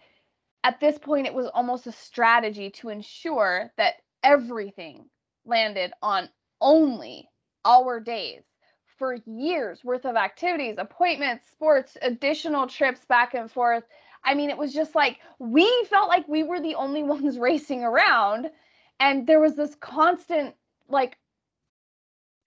[0.62, 5.04] at this point it was almost a strategy to ensure that everything
[5.44, 6.28] landed on
[6.60, 7.28] only
[7.64, 8.42] our days
[8.98, 13.84] for years worth of activities appointments sports additional trips back and forth.
[14.24, 17.82] I mean it was just like we felt like we were the only ones racing
[17.82, 18.50] around
[19.00, 20.54] and there was this constant
[20.88, 21.18] like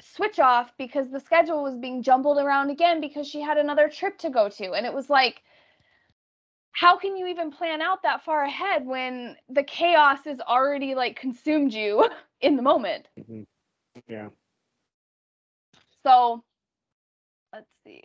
[0.02, 4.18] switch off because the schedule was being jumbled around again because she had another trip
[4.20, 4.74] to go to.
[4.74, 5.42] And it was like
[6.72, 11.20] how can you even plan out that far ahead when the chaos is already like
[11.20, 12.08] consumed you
[12.42, 13.08] in the moment?
[13.20, 13.42] Mm-hmm.
[14.08, 14.30] yeah.
[16.04, 16.44] So
[17.52, 18.04] let's see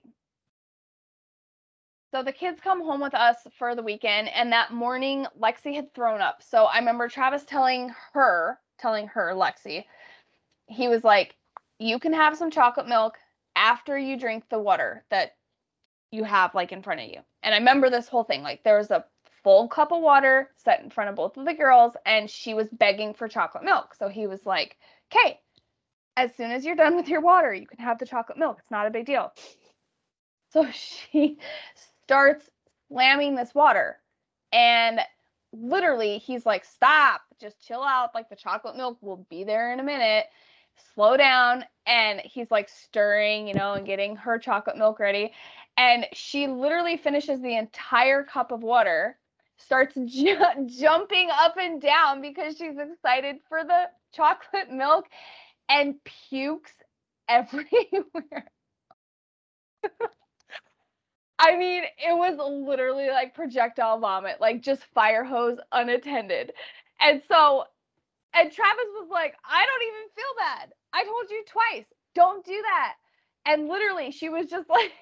[2.12, 5.94] so the kids come home with us for the weekend, and that morning Lexi had
[5.94, 6.42] thrown up.
[6.42, 9.84] So I remember Travis telling her, telling her, Lexi,
[10.66, 11.34] he was like,
[11.78, 13.16] You can have some chocolate milk
[13.56, 15.36] after you drink the water that
[16.10, 17.20] you have like in front of you.
[17.42, 18.42] And I remember this whole thing.
[18.42, 19.06] Like there was a
[19.42, 22.68] full cup of water set in front of both of the girls, and she was
[22.68, 23.94] begging for chocolate milk.
[23.94, 24.76] So he was like,
[25.10, 25.40] Okay,
[26.18, 28.58] as soon as you're done with your water, you can have the chocolate milk.
[28.60, 29.32] It's not a big deal.
[30.50, 31.38] So she
[32.12, 32.50] starts
[32.88, 33.98] slamming this water.
[34.52, 35.00] And
[35.52, 38.10] literally, he's like, Stop, just chill out.
[38.14, 40.26] Like, the chocolate milk will be there in a minute.
[40.94, 41.64] Slow down.
[41.86, 45.32] And he's like stirring, you know, and getting her chocolate milk ready.
[45.78, 49.18] and she literally finishes the entire cup of water,
[49.58, 55.06] starts ju- jumping up and down because she's excited for the chocolate milk,
[55.68, 55.96] and
[56.30, 56.72] pukes
[57.28, 58.52] everywhere.
[61.42, 66.52] I mean, it was literally like projectile vomit, like just fire hose unattended.
[67.00, 67.64] And so,
[68.32, 70.72] and Travis was like, I don't even feel bad.
[70.92, 72.94] I told you twice, don't do that.
[73.44, 74.92] And literally, she was just like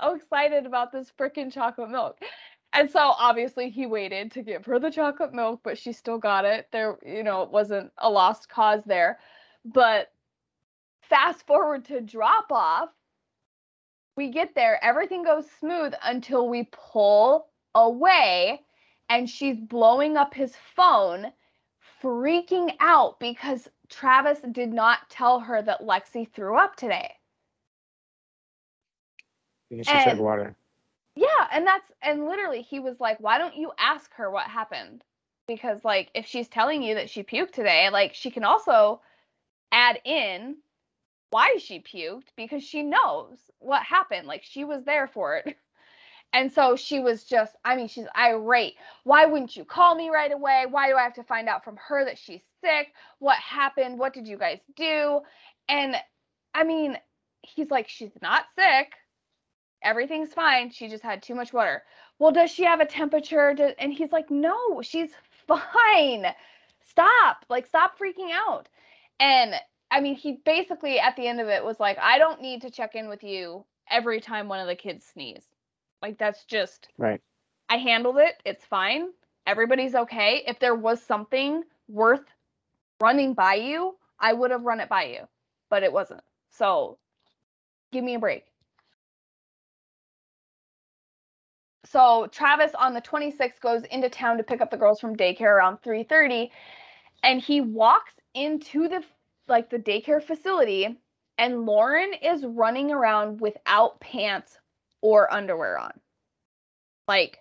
[0.00, 2.16] so excited about this freaking chocolate milk.
[2.72, 6.46] And so obviously he waited to give her the chocolate milk, but she still got
[6.46, 6.68] it.
[6.72, 9.18] There, you know, it wasn't a lost cause there.
[9.66, 10.10] But
[11.02, 12.88] fast forward to drop off,
[14.20, 18.60] we get there, everything goes smooth until we pull away
[19.08, 21.32] and she's blowing up his phone,
[22.02, 27.10] freaking out because Travis did not tell her that Lexi threw up today.
[29.70, 30.54] Because she said And- water.
[31.16, 35.02] Yeah, and that's and literally he was like, "Why don't you ask her what happened?"
[35.48, 39.00] Because like if she's telling you that she puked today, like she can also
[39.72, 40.56] add in
[41.30, 44.26] why she puked because she knows what happened.
[44.26, 45.56] Like she was there for it.
[46.32, 48.76] And so she was just, I mean, she's irate.
[49.02, 50.64] Why wouldn't you call me right away?
[50.70, 52.92] Why do I have to find out from her that she's sick?
[53.18, 53.98] What happened?
[53.98, 55.22] What did you guys do?
[55.68, 55.96] And
[56.54, 56.96] I mean,
[57.42, 58.92] he's like, she's not sick.
[59.82, 60.70] Everything's fine.
[60.70, 61.82] She just had too much water.
[62.20, 63.74] Well, does she have a temperature?
[63.78, 65.10] And he's like, no, she's
[65.48, 66.26] fine.
[66.88, 67.44] Stop.
[67.48, 68.68] Like, stop freaking out.
[69.18, 69.54] And
[69.90, 72.70] I mean, he basically at the end of it was like, I don't need to
[72.70, 75.44] check in with you every time one of the kids sneeze.
[76.02, 77.20] Like, that's just, Right.
[77.68, 78.34] I handled it.
[78.44, 79.08] It's fine.
[79.46, 80.42] Everybody's okay.
[80.46, 82.24] If there was something worth
[83.00, 85.28] running by you, I would have run it by you,
[85.70, 86.22] but it wasn't.
[86.50, 86.98] So
[87.92, 88.44] give me a break.
[91.84, 95.56] So Travis on the 26th goes into town to pick up the girls from daycare
[95.56, 96.50] around 3:30
[97.22, 99.02] and he walks into the
[99.50, 100.96] like the daycare facility
[101.36, 104.58] and Lauren is running around without pants
[105.02, 105.92] or underwear on.
[107.08, 107.38] Like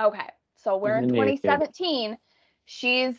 [0.00, 2.16] okay, so we're in 2017.
[2.64, 3.14] She's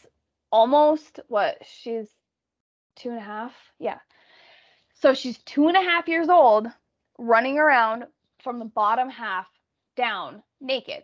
[0.52, 1.58] almost what?
[1.66, 2.08] She's
[2.96, 3.54] two and a half.
[3.80, 4.00] Yeah.
[4.96, 6.68] So she's two and a half years old,
[7.18, 8.06] running around
[8.44, 9.48] from the bottom half
[9.96, 11.04] down naked.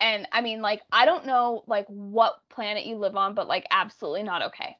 [0.00, 3.66] And I mean, like, I don't know like what planet you live on, but like
[3.70, 4.76] absolutely not okay.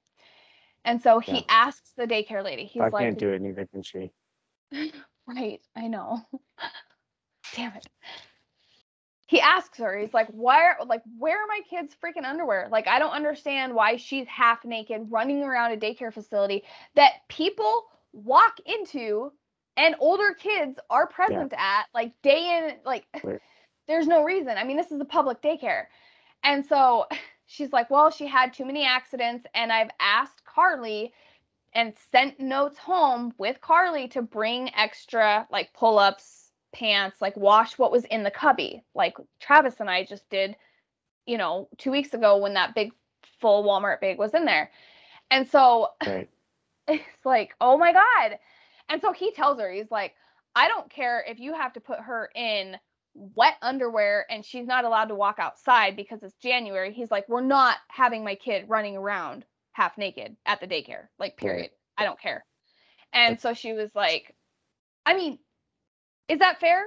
[0.87, 1.43] And so he Yeah.
[1.49, 4.13] asks the daycare lady, he's like, I like, can't do it, neither can she.
[5.29, 6.23] Right, I know.
[7.57, 7.87] Damn it.
[9.29, 12.69] He asks her, he's like, where like where are my kids' freaking underwear?
[12.71, 17.87] Like I don't understand why she's half naked running around a daycare facility that people
[18.13, 19.33] walk into
[19.77, 23.07] and older kids are present at like day in like
[23.89, 24.57] there's no reason.
[24.57, 25.87] I mean, this is a public daycare.
[26.45, 27.07] And so
[27.47, 31.13] she's like, well, she had too many accidents and I've asked Carly
[31.75, 37.79] and sent notes home with Carly to bring extra like pull ups, pants, like wash
[37.79, 38.83] what was in the cubby.
[38.95, 40.57] Like Travis and I just did,
[41.27, 42.93] you know, two weeks ago when that big
[43.41, 44.71] full Walmart bag was in there.
[45.31, 46.31] And so Right.
[46.89, 48.39] it's like, oh my God.
[48.89, 50.15] And so he tells her, he's like,
[50.55, 52.77] I don't care if you have to put her in
[53.15, 56.95] wet underwear and she's not allowed to walk outside because it's January.
[56.95, 59.45] He's like, we're not having my kid running around
[59.77, 61.09] half naked at the daycare.
[61.19, 61.71] Like, period.
[61.99, 62.45] I don't care.
[63.13, 64.35] And so she was like,
[65.05, 65.39] I mean,
[66.29, 66.83] is that fair?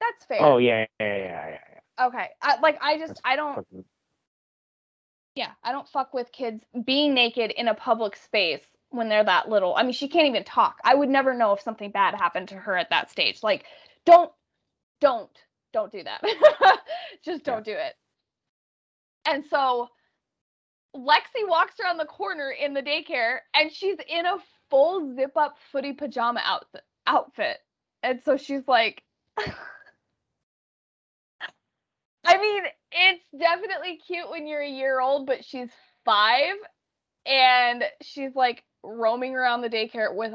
[0.00, 0.42] That's fair.
[0.42, 1.58] Oh yeah, yeah, yeah, yeah.
[1.72, 2.06] yeah.
[2.06, 2.28] Okay.
[2.40, 3.66] I, like, I just, I don't,
[5.34, 9.48] yeah, I don't fuck with kids being naked in a public space when they're that
[9.48, 9.74] little.
[9.74, 10.76] I mean, she can't even talk.
[10.84, 13.42] I would never know if something bad happened to her at that stage.
[13.42, 13.64] Like,
[14.04, 14.30] don't,
[15.00, 15.30] don't,
[15.72, 16.22] don't do that.
[17.24, 17.94] Just don't do it.
[19.26, 19.88] And so
[20.96, 24.36] Lexi walks around the corner in the daycare and she's in a
[24.70, 27.58] full zip up footy pajama outfit outfit.
[28.02, 29.02] And so she's like
[32.24, 32.62] I mean,
[32.92, 35.70] it's definitely cute when you're a year old, but she's
[36.04, 36.54] five
[37.26, 40.34] and she's like roaming around the daycare with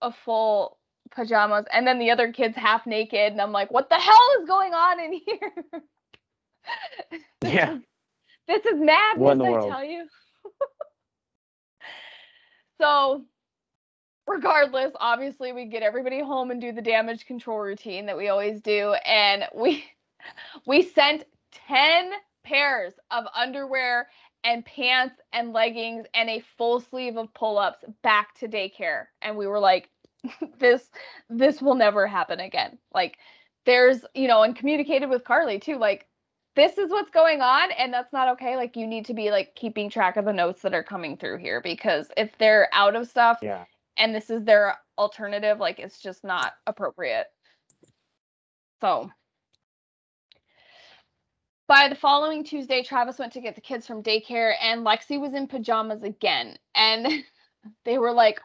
[0.00, 0.78] a full
[1.10, 4.46] pajamas and then the other kid's half naked and I'm like, what the hell is
[4.46, 5.52] going on in here?
[7.44, 7.78] Yeah.
[8.56, 9.70] Is- This is madness, What in the I world?
[9.70, 10.06] tell you.
[12.80, 13.22] so
[14.26, 18.60] regardless, obviously we get everybody home and do the damage control routine that we always
[18.60, 18.94] do.
[19.06, 19.84] And we
[20.66, 21.24] we sent
[21.68, 22.10] 10
[22.44, 24.08] pairs of underwear
[24.44, 29.06] and pants and leggings and a full sleeve of pull-ups back to daycare.
[29.20, 29.88] And we were like,
[30.58, 30.82] this
[31.28, 32.78] this will never happen again.
[32.94, 33.16] Like
[33.66, 36.06] there's, you know, and communicated with Carly too, like
[36.54, 38.56] this is what's going on and that's not okay.
[38.56, 41.38] Like you need to be like keeping track of the notes that are coming through
[41.38, 43.64] here because if they're out of stuff Yeah.
[43.96, 47.26] and this is their alternative, like it's just not appropriate.
[48.80, 49.10] So
[51.68, 55.34] by the following Tuesday, Travis went to get the kids from daycare and Lexi was
[55.34, 56.58] in pajamas again.
[56.74, 57.06] And
[57.84, 58.40] they were like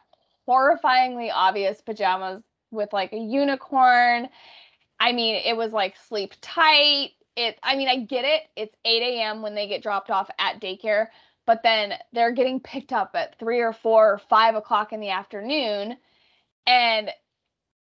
[0.48, 4.28] horrifyingly obvious pajamas with like a unicorn.
[4.98, 7.10] I mean, it was like sleep tight.
[7.38, 8.42] It I mean, I get it.
[8.56, 9.42] It's 8 a.m.
[9.42, 11.08] when they get dropped off at daycare,
[11.46, 15.10] but then they're getting picked up at three or four or five o'clock in the
[15.10, 15.96] afternoon
[16.66, 17.10] and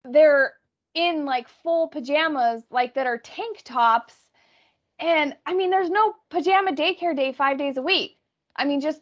[0.05, 0.55] they're
[0.95, 4.15] in like full pajamas like that are tank tops
[4.99, 8.19] and i mean there's no pajama daycare day five days a week
[8.57, 9.01] i mean just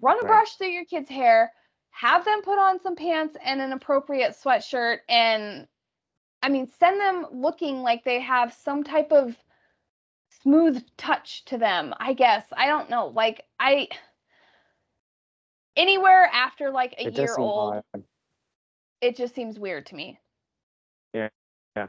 [0.00, 0.26] run a Right.
[0.26, 1.52] brush through your kids hair
[1.90, 5.66] have them put on some pants and an appropriate sweatshirt and
[6.42, 9.36] i mean send them looking like they have some type of
[10.42, 13.88] smooth touch to them i guess i don't know like i
[15.76, 18.04] anywhere after like a It year old odd.
[19.00, 20.18] it just seems weird to me.
[21.14, 21.28] Yeah,
[21.76, 21.86] yeah.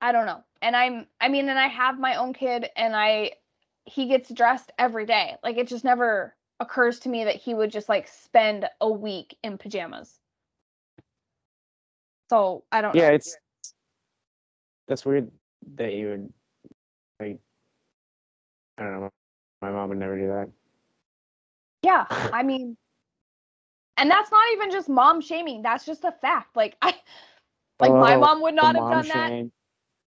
[0.00, 0.42] I don't know.
[0.62, 3.32] And I'm I mean and I have my own kid and I
[3.84, 5.36] he gets dressed every day.
[5.42, 9.36] Like it just never occurs to me that he would just like spend a week
[9.42, 10.18] in pajamas.
[12.28, 13.10] So, I don't Yeah, know.
[13.10, 13.36] it's
[14.86, 15.30] that's weird
[15.76, 16.32] that you would
[17.20, 17.40] like
[18.78, 19.10] I don't know.
[19.62, 20.50] My mom would never do that.
[21.82, 22.76] Yeah, I mean
[23.96, 25.62] and that's not even just mom shaming.
[25.62, 26.56] That's just a fact.
[26.56, 26.94] Like I
[27.80, 29.34] like my Oh, mom would not have done that.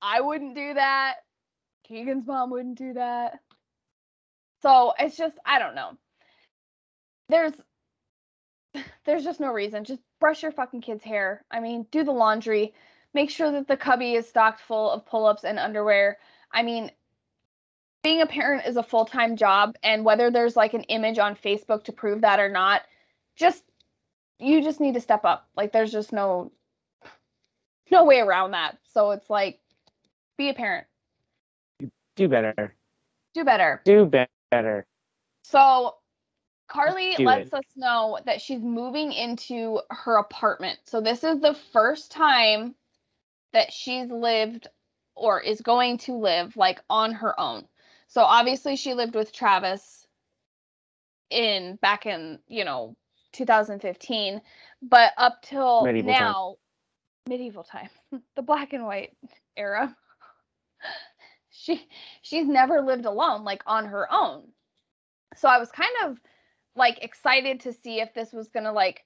[0.02, 1.16] I wouldn't do that.
[1.84, 3.40] Keegan's mom wouldn't do that.
[4.62, 5.96] So it's just I don't know.
[7.28, 7.54] There's
[9.06, 9.84] there's just no reason.
[9.84, 11.44] Just brush your fucking kid's hair.
[11.50, 12.74] I mean, do the laundry.
[13.14, 16.18] Make sure that the cubby is stocked full of pull-ups and underwear.
[16.52, 16.90] I mean,
[18.02, 21.84] being a parent is a full-time job and whether there's like an image on Facebook
[21.84, 22.82] to prove that or not,
[23.36, 23.64] just
[24.38, 25.48] you just need to step up.
[25.56, 26.52] Like there's just no
[27.90, 28.78] no way around that.
[28.92, 29.60] So it's like
[30.36, 30.86] be a parent.
[32.16, 32.74] Do better.
[33.34, 33.80] Do better.
[33.84, 34.86] Do be- better.
[35.42, 35.96] So
[36.68, 37.54] Carly do lets it.
[37.54, 40.78] us know that she's moving into her apartment.
[40.84, 42.74] So this is the first time
[43.52, 44.68] that she's lived
[45.14, 47.66] or is going to live like on her own.
[48.08, 50.06] So obviously she lived with Travis
[51.30, 52.96] in back in, you know,
[53.32, 54.40] 2015,
[54.82, 56.22] but up till Medieval time.
[56.22, 56.56] now
[57.28, 57.90] medieval time,
[58.36, 59.16] the black and white
[59.56, 59.94] era.
[61.50, 61.86] she
[62.22, 64.44] she's never lived alone like on her own.
[65.36, 66.18] So I was kind of
[66.74, 69.04] like excited to see if this was going to like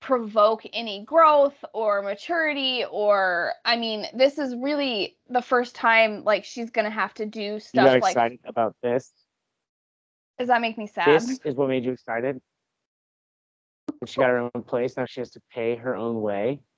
[0.00, 6.44] provoke any growth or maturity or I mean this is really the first time like
[6.44, 9.12] she's to have to do You stuff got like excited about this.
[10.38, 11.20] does that make me sad?
[11.20, 12.40] This is what made you excited.
[14.06, 14.96] She got her own place.
[14.96, 16.60] Now she has to pay her own way.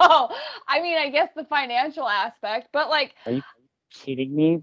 [0.00, 0.28] Oh,
[0.66, 3.42] I mean I guess the financial aspect, but like Are you
[3.94, 4.60] Kidding me?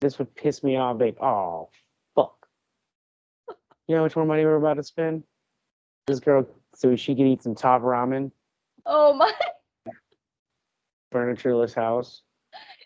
[0.00, 1.00] This would piss me off.
[1.00, 1.70] Like, oh,
[2.14, 2.46] fuck.
[3.88, 5.24] You know how much more money we're about to spend?
[6.06, 8.30] This girl, so she can eat some top ramen,
[8.86, 9.32] oh my
[11.12, 12.22] furnitureless house.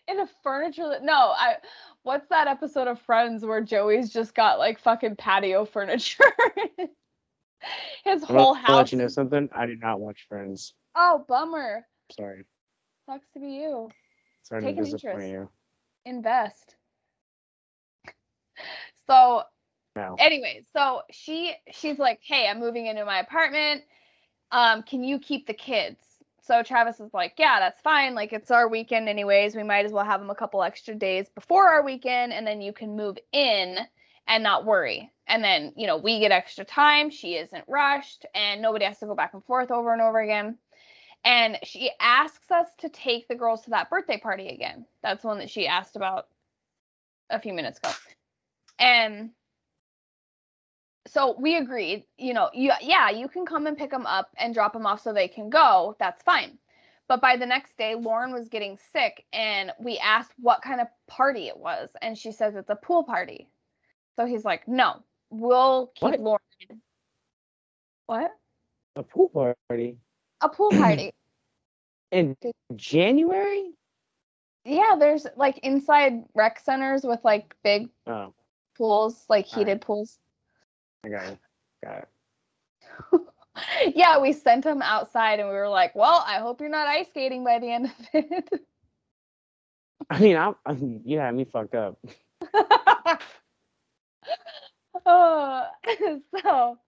[0.07, 1.55] in a furniture no i
[2.03, 6.25] what's that episode of friends where joey's just got like fucking patio furniture
[8.05, 8.77] his I'm whole house.
[8.77, 9.49] let you know something.
[9.55, 10.75] I did not watch Friends.
[10.95, 12.45] oh bummer Sorry.
[13.07, 13.89] sucks to be you
[14.43, 15.33] Sorry Take to an disappoint interest.
[15.33, 15.49] you.
[16.05, 16.77] invest
[19.07, 19.43] so
[19.99, 20.17] No.
[20.19, 23.83] anyway so she she's like hey i'm moving into my apartment.
[24.53, 26.01] Um can you keep the kids?
[26.41, 28.15] So travis is like yeah that's fine.
[28.15, 29.55] Like it's our weekend anyways.
[29.55, 32.61] We might as well have them a couple extra days before our weekend and then
[32.61, 33.79] you can move in
[34.27, 35.11] and not worry.
[35.27, 37.11] And then you know we get extra time.
[37.11, 40.57] She isn't rushed and nobody has to go back and forth over and over again.
[41.25, 44.87] And she asks us to take the girls to that birthday party again.
[45.03, 46.29] That's one that she asked about
[47.29, 47.91] a few minutes ago.
[48.79, 49.31] And
[51.09, 54.55] so we agreed, you know, you, yeah, you can come and pick them up and
[54.55, 55.97] drop them off so they can go.
[55.99, 56.59] That's fine.
[57.09, 60.89] But by the next day, Lauren was getting sick and we asked what kind of
[61.07, 61.89] party it was.
[62.03, 63.49] And she says it's a pool party.
[64.17, 66.21] So he's like, no, we'll keep What?
[66.21, 66.83] Lauren.
[68.07, 68.31] What?
[68.97, 69.31] A pool
[69.69, 69.97] party
[70.41, 71.13] A pool party.
[72.11, 72.37] in
[72.77, 73.71] January?
[74.65, 78.35] yeah, there's like inside rec centers with like big Oh,
[78.77, 79.67] pools, like All right.
[79.67, 80.19] heated pools.
[81.05, 81.39] I got it.
[81.85, 83.21] Got it.
[83.97, 87.09] yeah, we sent him outside and we were like, well, I hope you're not ice
[87.09, 88.49] skating by the end of it.
[90.11, 91.99] I mean, I'm, I'm you had me fucked up.
[95.07, 95.67] oh,
[96.43, 96.79] so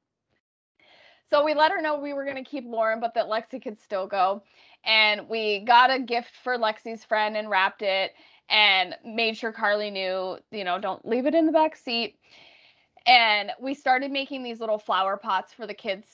[1.30, 3.80] so we let her know we were going to keep Lauren, but that Lexi could
[3.80, 4.42] still go.
[4.84, 8.12] And we got a gift for Lexi's friend and wrapped it
[8.48, 12.18] and made sure Carly knew, you know, don't leave it in the back seat.
[13.07, 16.07] And we started making these little flower pots for the kids.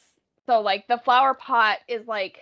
[0.46, 2.38] So like the flower pot is like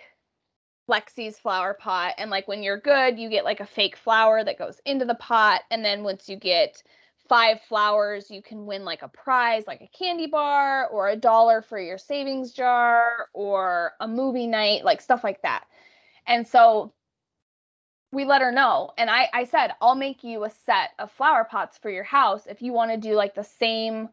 [0.89, 2.13] Lexi's flower pot.
[2.17, 5.15] And like when you're good, you get like a fake flower that goes into the
[5.15, 5.61] pot.
[5.71, 6.83] And then once you get
[7.27, 11.61] five flowers, you can win like a prize, like a candy bar or a dollar
[11.61, 15.65] for your savings jar or a movie night, like stuff like that.
[16.27, 16.93] And so
[18.11, 18.91] we let her know.
[18.97, 22.45] And I, I said, I'll make you a set of flower pots for your house
[22.47, 24.09] if you want to do like the same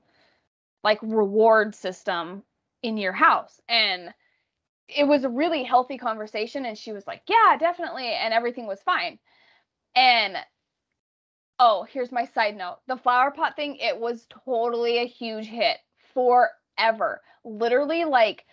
[0.83, 2.43] like reward system
[2.83, 3.61] in your house.
[3.69, 4.13] And
[4.89, 6.67] it was a really healthy conversation.
[6.67, 8.09] And she was like, Yeah, definitely.
[8.09, 9.19] And everything was fine.
[9.95, 10.37] And
[11.59, 15.79] oh, here's my side note the flower pot thing, it was totally a huge hit
[16.13, 17.21] forever.
[17.45, 18.45] Literally, like,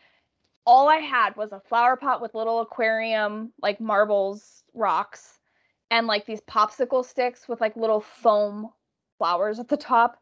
[0.65, 5.39] all I had was a flower pot with little aquarium, like marbles, rocks,
[5.89, 8.69] and like these popsicle sticks with like little foam
[9.17, 10.17] flowers at the top.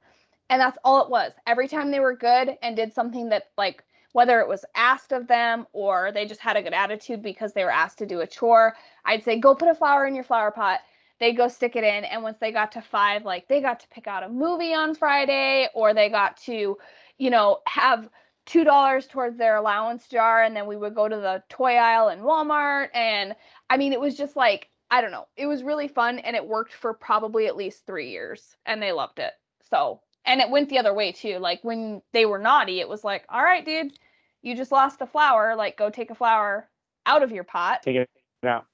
[0.49, 1.33] And that's all it was.
[1.45, 3.83] Every time they were good and did something that, like,
[4.13, 7.63] whether it was asked of them or they just had a good attitude because they
[7.63, 8.75] were asked to do a chore,
[9.05, 10.79] I'd say, go put a flower in your flower pot.
[11.19, 12.05] They go stick it in.
[12.05, 14.95] And once they got to five, like, they got to pick out a movie on
[14.95, 16.77] Friday or they got to,
[17.17, 18.09] you know, have
[18.45, 22.07] two dollars towards their allowance jar and then we would go to the toy aisle
[22.09, 23.35] in Walmart and
[23.69, 26.47] I mean it was just like I don't know it was really fun and it
[26.47, 29.33] worked for probably at least 3 years and they loved it
[29.69, 33.03] so and it went the other way too like when they were naughty it was
[33.03, 33.97] like all right dude
[34.41, 36.69] you just lost a flower like go take a flower
[37.05, 38.09] out of your pot take it
[38.45, 38.65] out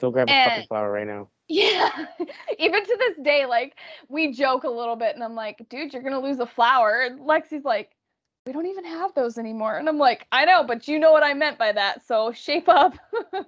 [0.00, 1.90] go grab a fucking flower right now yeah
[2.58, 3.76] even to this day like
[4.08, 7.20] we joke a little bit and I'm like dude you're gonna lose a flower and
[7.20, 7.90] Lexi's like
[8.46, 9.76] we don't even have those anymore.
[9.76, 12.06] And I'm like, I know, but you know what I meant by that.
[12.06, 12.94] So shape up.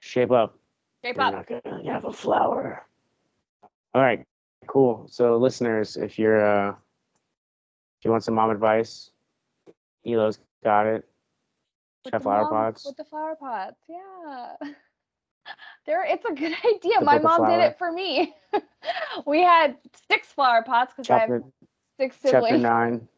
[0.00, 0.58] shape up.
[1.04, 1.34] Shape You're up.
[1.34, 2.86] not gonna have a flower.
[3.92, 4.24] All right,
[4.66, 5.06] cool.
[5.08, 9.10] So listeners, if you're uh if you want some mom advice,
[10.06, 11.08] Elo's got it.
[12.04, 12.84] With flower mom, pots.
[12.84, 14.56] With the flower pots, yeah.
[15.86, 17.00] There, it's a good idea.
[17.02, 18.34] My mom did it for me.
[19.26, 19.76] we had
[20.10, 21.42] six flower pots because I have Chapter
[21.98, 22.62] six chapter siblings.
[22.62, 23.08] nine.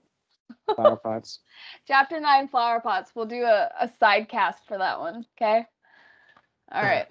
[0.75, 1.41] Flower pots.
[1.87, 3.13] Chapter nine flower pots.
[3.15, 5.25] We'll do a, a side cast for that one.
[5.41, 5.67] Okay.
[6.73, 7.07] All right.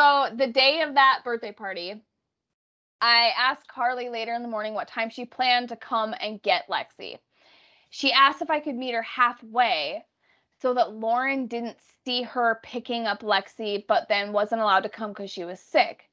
[0.00, 2.02] So the day of that birthday party,
[3.02, 6.68] I asked Carly later in the morning what time she planned to come and get
[6.70, 7.18] Lexi.
[7.90, 10.02] She asked if I could meet her halfway
[10.62, 15.10] so that Lauren didn't see her picking up Lexi, but then wasn't allowed to come
[15.10, 16.08] because she was sick.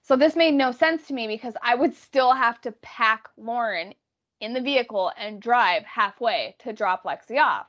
[0.00, 3.92] So this made no sense to me because I would still have to pack Lauren
[4.40, 7.66] in the vehicle and drive halfway to drop Lexi off.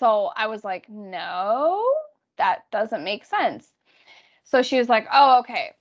[0.00, 1.84] So I was like, no,
[2.36, 3.68] that doesn't make sense.
[4.46, 5.72] So she was like, oh, okay.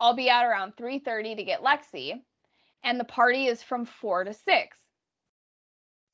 [0.00, 2.20] I'll be out around 3:30 to get Lexi,
[2.82, 4.78] and the party is from 4 to 6.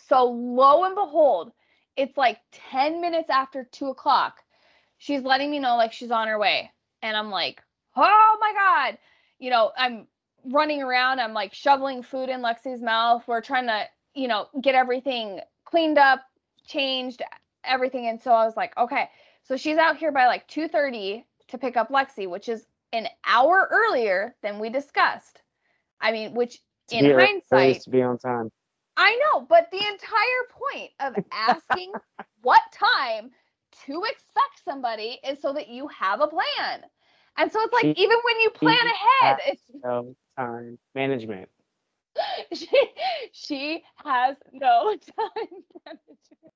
[0.09, 1.53] So lo and behold,
[1.96, 2.38] it's like
[2.70, 4.38] 10 minutes after 2 o'clock.
[4.98, 6.70] She's letting me know like she's on her way.
[7.03, 7.62] And I'm like,
[7.96, 8.98] oh my God.
[9.38, 10.07] You know, I'm
[10.44, 11.20] running around.
[11.20, 13.24] I'm like shoveling food in Lexi's mouth.
[13.26, 13.84] We're trying to,
[14.14, 16.20] you know, get everything cleaned up,
[16.66, 17.22] changed,
[17.64, 18.09] everything.
[18.09, 19.09] And so I was like, okay.
[19.42, 23.68] So she's out here by like 2:30 to pick up Lexi, which is an hour
[23.70, 25.42] earlier than we discussed.
[26.01, 26.59] I mean, which
[26.90, 28.51] in early hindsight, to be on time.
[28.96, 31.92] I know, but the entire point of asking
[32.42, 33.30] what time
[33.86, 36.84] to expect somebody is so that you have a plan.
[37.36, 41.48] And so it's like She- even when you plan ahead, it's No time management.
[42.53, 42.68] she
[43.32, 46.55] she has no time management.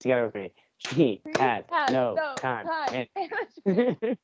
[0.00, 0.52] Together with me.
[0.80, 2.66] She She has has no, no time.
[2.66, 3.06] time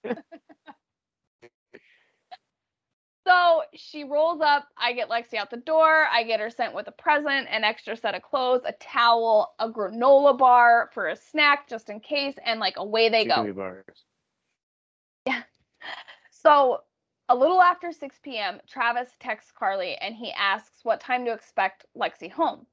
[3.26, 4.68] So she rolls up.
[4.78, 6.06] I get Lexi out the door.
[6.12, 9.68] I get her sent with a present, an extra set of clothes, a towel, a
[9.68, 13.34] granola bar for a snack just in case, and like away they Two go.
[13.34, 14.04] gummy bars.
[16.30, 16.82] So
[17.28, 21.84] a little after 6 p.m., Travis texts Carly and he asks what time to expect
[21.96, 22.66] Lexi home.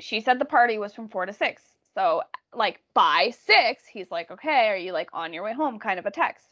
[0.00, 1.62] She said the party was from 4 to 6.
[1.94, 2.22] So
[2.56, 6.06] like by 6, he's like, "Okay, are you like on your way home?" kind of
[6.06, 6.46] a text.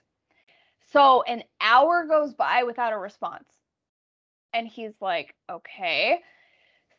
[0.93, 3.49] So an hour goes by without a response.
[4.53, 6.21] And he's like, "Okay."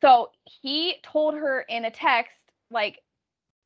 [0.01, 2.35] So he told her in a text,
[2.69, 3.01] like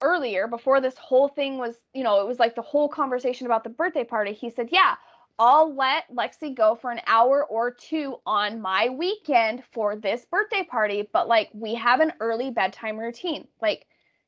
[0.02, 3.64] earlier, before this whole thing was, you know, it was like the whole conversation about
[3.64, 4.34] the birthday party.
[4.34, 4.96] He said, Yeah,
[5.40, 10.64] I'll let Lexi go for an hour or two on my weekend for this birthday
[10.64, 13.48] party, but like we have an early bedtime routine.
[13.62, 13.88] Like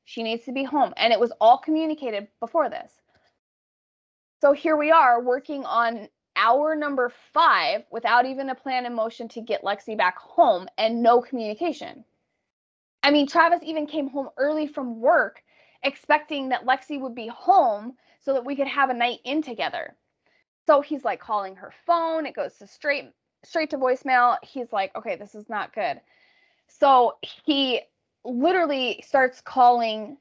[0.10, 0.92] she needs to be home.
[0.98, 2.92] And it was all communicated before this.
[4.42, 9.28] So here we are working on hour number five without even a plan in motion
[9.30, 12.04] to get Lexi back home and no communication.
[13.04, 15.44] I mean, Travis even came home early from work
[15.84, 19.96] expecting that Lexi would be home so that we could have a night in together.
[20.66, 23.12] So he's like calling her phone, it goes to straight
[23.44, 24.38] straight to voicemail.
[24.44, 26.02] He's like, "Okay, this is not good."
[26.68, 27.82] So he
[28.30, 30.18] literally starts calling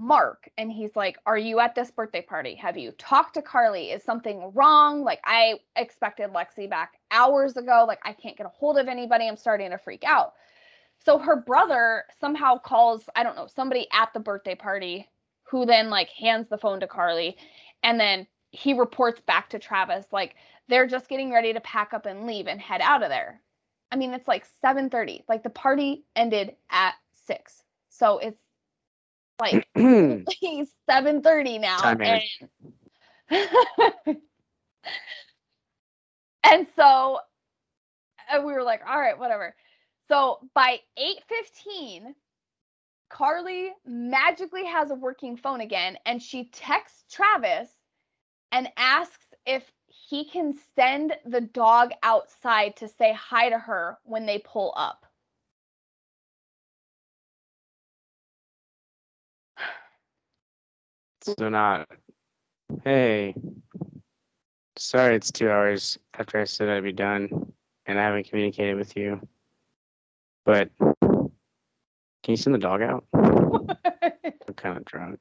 [0.00, 2.54] Mark and he's like, Are you at this birthday party?
[2.54, 3.90] Have you talked to Carly?
[3.90, 5.02] Is something wrong?
[5.02, 7.84] Like, I expected Lexi back hours ago.
[7.86, 9.26] Like, I can't get a hold of anybody.
[9.26, 10.34] I'm starting to freak out.
[11.04, 15.08] So her brother somehow calls, I don't know, somebody at the birthday party
[15.44, 17.36] who then like hands the phone to Carly.
[17.82, 20.34] And then he reports back to Travis, like,
[20.68, 23.40] they're just getting ready to pack up and leave and head out of there.
[23.90, 25.24] I mean, it's like 7:30.
[25.28, 26.94] Like the party ended at
[27.28, 27.62] 6.
[27.90, 28.40] So it's
[29.40, 31.96] like he's 7:30 now.
[32.00, 32.22] And,
[36.44, 37.18] and so
[38.30, 39.54] and we were like, all right, whatever.
[40.08, 42.14] So by 8:15,
[43.10, 47.68] Carly magically has a working phone again and she texts Travis
[48.52, 54.26] and asks if he can send the dog outside to say hi to her when
[54.26, 55.06] they pull up.
[61.36, 61.88] So not,
[62.84, 63.34] hey,
[64.78, 67.52] sorry it's two hours after I said I'd be done
[67.84, 69.20] and I haven't communicated with you.
[70.46, 71.30] But can
[72.26, 73.04] you send the dog out?
[73.14, 75.18] I'm kind of drunk.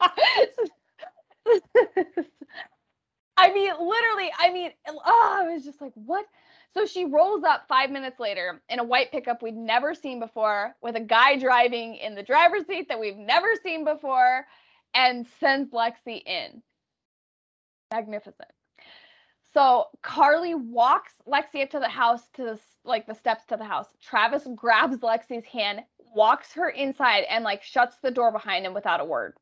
[3.36, 6.26] I mean, literally, I mean, oh, I was just like, what?
[6.74, 10.76] So she rolls up five minutes later in a white pickup we'd never seen before,
[10.82, 14.46] with a guy driving in the driver's seat that we've never seen before,
[14.94, 16.62] and sends Lexi in.
[17.90, 18.50] Magnificent.
[19.54, 23.64] So Carly walks Lexi up to the house to the like the steps to the
[23.64, 23.88] house.
[24.00, 25.80] Travis grabs Lexi's hand,
[26.14, 29.34] walks her inside, and like shuts the door behind him without a word.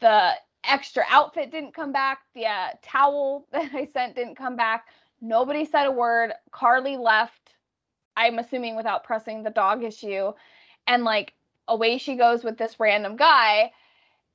[0.00, 0.32] The
[0.64, 2.20] extra outfit didn't come back.
[2.34, 4.86] The uh, towel that I sent didn't come back.
[5.20, 6.32] Nobody said a word.
[6.50, 7.54] Carly left,
[8.16, 10.32] I'm assuming without pressing the dog issue.
[10.86, 11.34] And like
[11.68, 13.72] away she goes with this random guy.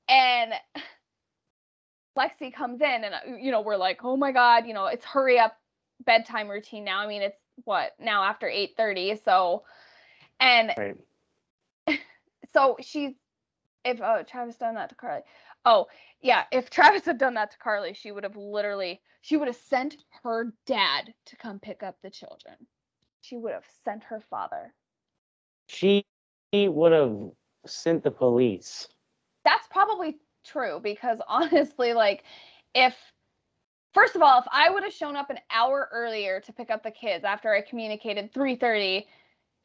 [0.10, 0.54] And
[2.18, 5.06] Lexi comes in and, uh, you know, we're like, oh my God, you know, it's
[5.06, 5.58] hurry up
[6.06, 7.00] bedtime routine now.
[7.00, 9.24] I mean, it's what now after 8:30.
[9.24, 9.64] So,
[10.40, 10.96] and Right.
[12.54, 13.14] so she's
[13.84, 15.22] if oh Travis done that to Carly.
[15.66, 15.88] Oh
[16.22, 19.58] yeah, if Travis had done that to Carly, she would have literally she would have
[19.58, 22.56] sent her dad to come pick up the children.
[23.22, 24.74] She would have sent her father.
[25.68, 26.06] She
[26.54, 27.32] would have
[27.66, 28.88] sent the police.
[29.48, 32.26] That's probably true because honestly, like
[32.76, 32.94] if
[33.94, 36.84] first of all, if I would have shown up an hour earlier to pick up
[36.84, 39.06] the kids after I communicated 3:30,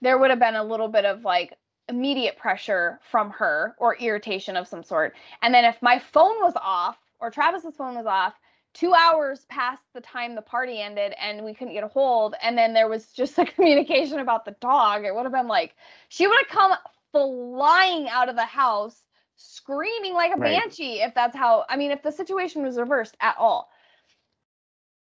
[0.01, 1.55] there would have been a little bit of like
[1.89, 5.17] immediate pressure from her or irritation of some sort.
[5.43, 8.35] And then if my phone was off or Travis's phone was off,
[8.75, 12.57] two hours past the time the party ended and we couldn't get a hold, and
[12.57, 15.75] then there was just a communication about the dog, it would have been like
[16.09, 16.73] she would have come
[17.11, 19.03] flying out of the house
[19.43, 20.53] screaming like a Right.
[20.63, 23.69] banshee if that's how I mean if the situation was reversed at all.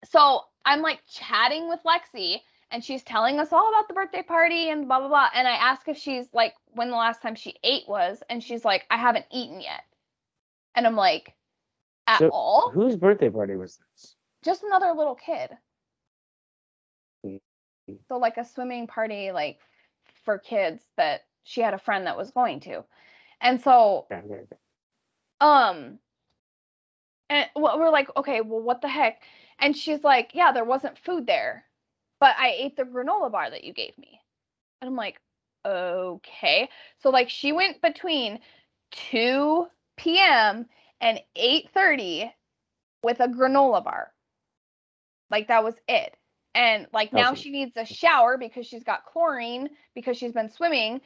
[0.05, 4.71] So I'm like chatting with Lexi and she's telling us all about the birthday party
[4.71, 5.29] and blah blah blah.
[5.35, 8.65] And I ask if she's like when the last time she ate was, and she's
[8.65, 9.83] like, I haven't eaten yet.
[10.75, 11.35] And I'm like,
[12.07, 12.71] at So, all?
[12.75, 14.17] Whose birthday party was this?
[14.45, 15.51] Just another little kid.
[17.25, 17.41] Mm.
[18.09, 19.59] So like a swimming party like
[20.25, 22.85] for kids that she had a friend that was going to.
[23.41, 24.07] And so
[25.41, 25.99] um
[27.31, 29.23] and well, we're like okay well what the heck?
[29.59, 31.65] And she's like yeah there wasn't food there
[32.21, 34.21] but i ate the granola bar that you gave me.
[34.81, 35.21] And i'm like
[35.67, 36.69] okay.
[37.03, 38.41] So like she went between
[39.11, 39.67] 2
[39.97, 40.67] p.m
[41.01, 42.31] and 8.30
[43.03, 44.13] with a granola bar.
[45.31, 46.17] Like that was it.
[46.55, 51.01] And like now she needs a shower because she's got chlorine because she's been swimming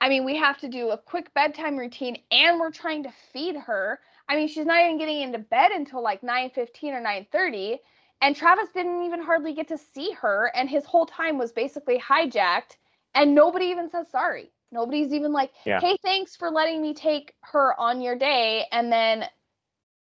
[0.00, 3.56] I mean, we have to do a quick bedtime routine and we're trying to feed
[3.56, 4.00] her.
[4.28, 7.78] I mean, she's not even getting into bed until like 9:15 or 9:30
[8.22, 11.98] and Travis didn't even hardly get to see her and his whole time was basically
[12.00, 12.76] hijacked
[13.14, 14.52] And nobody even says sorry.
[14.72, 15.80] Nobody's even like, Yeah.
[15.80, 18.66] hey, thanks for letting me take her on your day.
[18.72, 19.24] And then,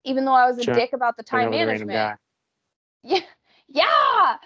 [0.05, 0.75] even though I was a Sure.
[0.75, 2.13] dick about the time management,
[3.03, 3.19] yeah,
[3.69, 4.37] yeah.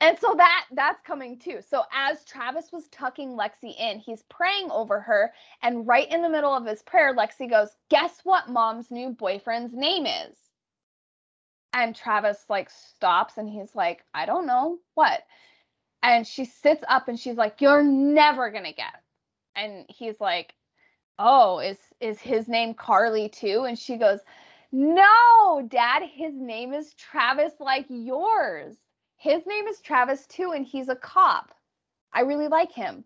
[0.00, 1.60] And so that that's coming too.
[1.62, 5.32] So as Travis was tucking Lexi in, he's praying over her,
[5.62, 9.74] and right in the middle of his prayer, Lexi goes, "Guess what mom's new boyfriend's
[9.74, 10.36] name is?"
[11.72, 14.80] And Travis like stops and he's like, "I don't know.
[14.94, 15.24] What?"
[16.02, 19.02] And she sits up and she's like, "You're never to guess."
[19.54, 20.54] And he's like,
[21.18, 24.20] "Oh, is is his name Carly too?" And she goes,
[24.72, 28.76] "No, dad, his name is Travis like yours."
[29.26, 31.52] His name is Travis too, and he's a cop.
[32.12, 33.02] I really like him.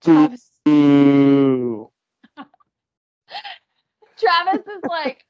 [0.00, 1.90] Travis Travis
[4.64, 5.24] is like,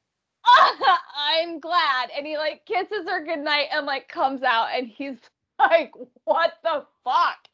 [0.45, 2.11] "Ah, I'm glad.
[2.15, 5.17] And he like kisses her goodnight and like comes out and he's
[5.59, 5.91] like,
[6.23, 7.47] what the fuck?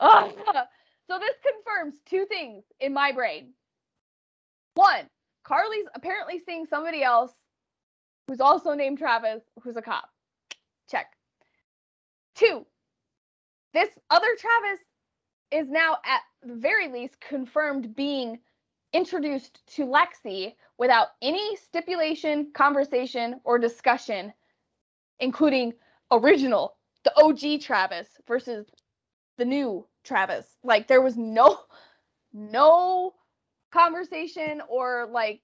[0.00, 0.30] Ah.
[1.10, 3.52] so this confirms two things in my brain.
[4.76, 5.10] One,
[5.44, 7.32] Carly's apparently seeing somebody else
[8.32, 10.08] who's also named Travis, who's a cop.
[10.90, 11.04] Check.
[12.34, 12.64] Two,
[13.74, 14.80] this other Travis
[15.50, 18.38] is now at the very least confirmed being
[18.94, 24.32] introduced to Lexi without any stipulation, conversation, or discussion,
[25.20, 25.74] including
[26.10, 28.66] original, the OG Travis versus
[29.36, 30.46] the new Travis.
[30.64, 31.58] Like there was no
[32.32, 33.12] no
[33.70, 35.42] conversation or like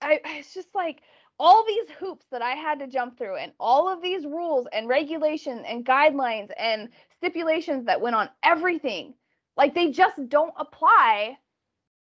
[0.00, 1.02] I it's just like
[1.38, 4.88] all these hoops that I had to jump through and all of these rules and
[4.88, 9.14] regulations and guidelines and stipulations that went on everything
[9.56, 11.36] like they just don't apply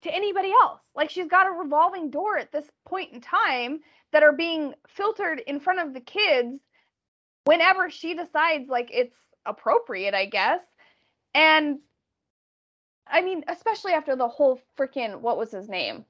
[0.04, 0.80] to anybody else.
[0.96, 3.80] Like she's got a revolving door at this point in time
[4.12, 6.60] that are being filtered in front of the kids
[7.46, 9.16] whenever she decides like it's
[9.46, 10.62] appropriate, I guess.
[11.34, 11.80] And
[13.08, 16.06] I mean, especially after the whole freaking what was his name?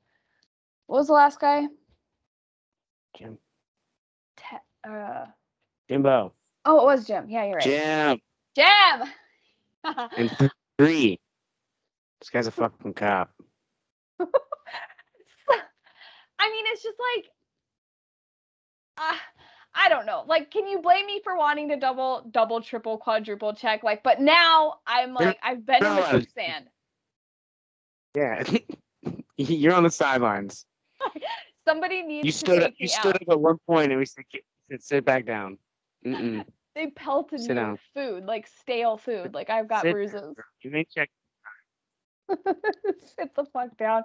[0.88, 1.68] What was the last guy?
[3.18, 3.38] Jim.
[4.38, 5.26] Te- uh,
[5.90, 6.34] Jimbo.
[6.66, 7.30] oh, it was Jim.
[7.30, 7.64] Yeah, you're right.
[7.64, 8.20] Jim.
[8.56, 9.10] Jim.
[10.18, 11.20] And three.
[12.20, 13.30] This guy's a fucking cop.
[14.20, 14.26] I
[16.50, 17.26] mean, it's just like,
[18.98, 19.16] uh,
[19.76, 20.24] I don't know.
[20.26, 23.84] Like, can you blame me for wanting to double, double, triple, quadruple check?
[23.84, 26.66] Like, but now I'm like, I've been in the no, quicksand.
[28.16, 28.44] Yeah.
[29.38, 30.66] You're on the sidelines.
[31.68, 32.74] Somebody needs You to stood up.
[32.78, 33.22] You stood out.
[33.24, 34.24] up at one point, and we said,
[34.70, 35.58] sit, sit back down.
[36.76, 37.72] They pelted Sit me down.
[37.72, 39.34] with food, like stale food.
[39.34, 40.36] Like I've got Sit bruises.
[40.62, 41.10] You may check.
[42.28, 44.04] Sit the fuck down.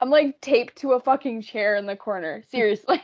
[0.00, 2.44] I'm like taped to a fucking chair in the corner.
[2.50, 3.02] Seriously.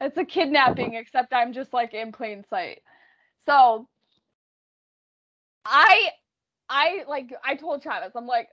[0.00, 2.82] it's a kidnapping, except I'm just like in plain sight.
[3.46, 3.88] So
[5.64, 6.10] I
[6.68, 8.48] I like I told Travis, I'm like,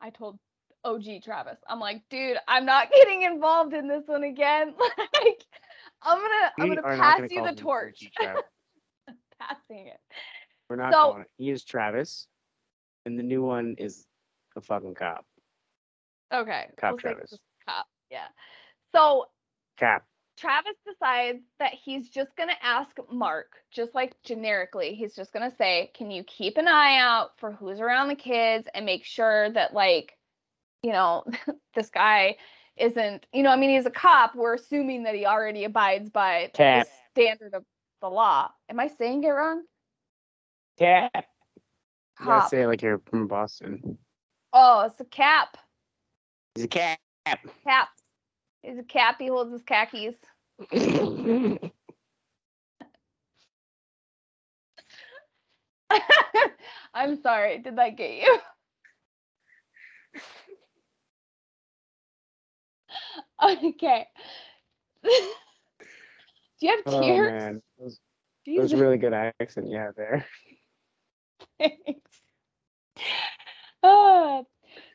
[0.00, 0.38] I told
[0.84, 4.74] OG Travis, I'm like, dude, I'm not getting involved in this one again.
[4.98, 5.44] like
[6.02, 8.10] I'm gonna I'm gonna pass gonna you the torch.
[9.38, 10.00] Passing it.
[10.68, 11.30] We're not So- calling it.
[11.38, 12.26] He is Travis,
[13.06, 14.06] and the new one is
[14.56, 15.24] a fucking cop.
[16.32, 16.66] Okay.
[16.78, 17.38] Cop we'll Travis.
[17.66, 17.86] Cop.
[18.10, 18.26] Yeah.
[18.94, 19.26] So
[19.78, 20.04] Cap.
[20.40, 25.48] Travis decides that he's just going to ask Mark, just like generically, he's just going
[25.48, 29.04] to say, Can you keep an eye out for who's around the kids and make
[29.04, 30.16] sure that, like,
[30.82, 31.24] you know,
[31.74, 32.36] this guy
[32.76, 34.34] isn't, you know, I mean, he's a cop.
[34.34, 36.86] We're assuming that he already abides by Cap.
[37.14, 37.64] the standard of
[38.00, 38.50] the law.
[38.70, 39.62] Am I saying it wrong?
[40.78, 41.26] Cap.
[42.18, 43.98] You gotta say it like you're from Boston.
[44.54, 45.58] Oh, it's a cap.
[46.54, 46.98] He's a cap.
[47.64, 47.88] Cap.
[48.88, 49.16] Cap.
[49.18, 50.14] He holds his khakis.
[56.94, 57.58] I'm sorry.
[57.58, 58.38] Did that get you?
[63.42, 64.06] okay.
[66.60, 67.32] Do you have oh tears?
[67.32, 68.00] man, that was,
[68.46, 70.26] that was a really good accent you had there.
[71.58, 72.20] Thanks.
[73.82, 74.42] Ah.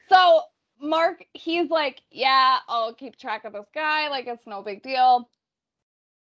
[0.10, 0.42] so
[0.80, 4.10] Mark, he's like, yeah, I'll keep track of this guy.
[4.10, 5.30] Like, it's no big deal.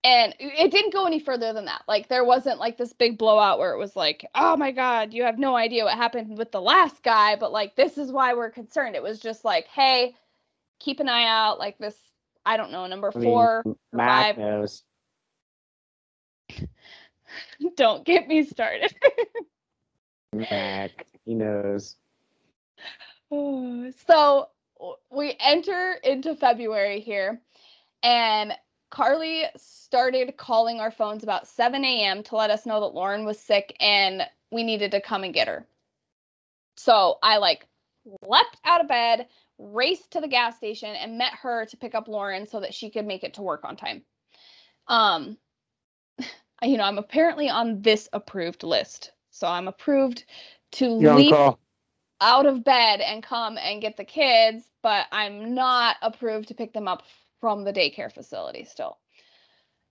[0.03, 1.81] And it didn't go any further than that.
[1.87, 5.23] Like, there wasn't like this big blowout where it was like, oh my God, you
[5.23, 8.51] have no idea what happened with the last guy, but like, this is why we're
[8.51, 8.95] concerned.
[8.95, 10.13] It was just like, hey,
[10.79, 11.57] keep an eye out.
[11.57, 11.95] Like, this,
[12.45, 13.63] I don't know, number I mean, four.
[13.91, 14.37] Mac five.
[14.37, 14.83] knows.
[17.75, 18.93] Don't get me started.
[20.33, 21.95] Mac, he knows.
[24.07, 24.49] so
[25.11, 27.41] we enter into February here,
[28.03, 28.53] and
[28.91, 32.23] Carly started calling our phones about 7 a.m.
[32.23, 34.21] to let us know that Lauren was sick and
[34.51, 35.65] we needed to come and get her.
[36.78, 37.65] So I like
[38.21, 42.07] leapt out of bed, raced to the gas station, and met her to pick up
[42.07, 44.03] Lauren so that she could make it to work on time.
[44.88, 45.38] Um,
[46.61, 49.11] you know, I'm apparently on this approved list.
[49.32, 50.26] So I'm approved
[50.73, 51.59] to You're on leave call.
[52.22, 56.74] Out of bed and come and get the kids, but I'm not approved to pick
[56.74, 57.03] them up
[57.39, 58.97] from the daycare facility still.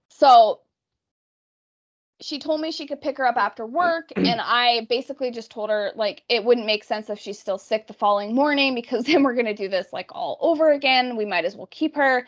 [0.09, 0.61] So
[2.21, 5.71] she told me she could pick her up after work and I basically just told
[5.71, 9.23] her like it wouldn't make sense if she's still sick the following morning because then
[9.23, 11.17] we're going to do this like all over again.
[11.17, 12.27] We might as well keep her.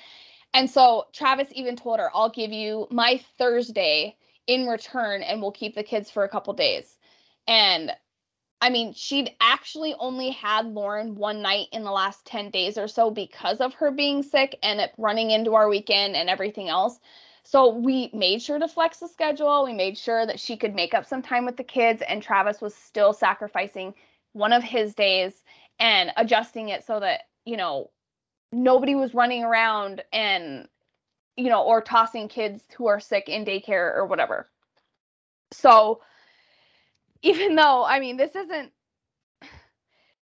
[0.54, 4.16] And so Travis even told her, "I'll give you my Thursday
[4.46, 6.96] in return and we'll keep the kids for a couple days."
[7.46, 7.92] And
[8.60, 12.88] I mean, she'd actually only had Lauren one night in the last 10 days or
[12.88, 16.98] so because of her being sick and it running into our weekend and everything else.
[17.42, 19.64] So we made sure to flex the schedule.
[19.64, 22.60] We made sure that she could make up some time with the kids, and Travis
[22.60, 23.94] was still sacrificing
[24.32, 25.32] one of his days
[25.78, 27.90] and adjusting it so that, you know,
[28.50, 30.66] nobody was running around and,
[31.36, 34.48] you know, or tossing kids who are sick in daycare or whatever.
[35.52, 36.00] So,
[37.26, 38.70] even though I mean this isn't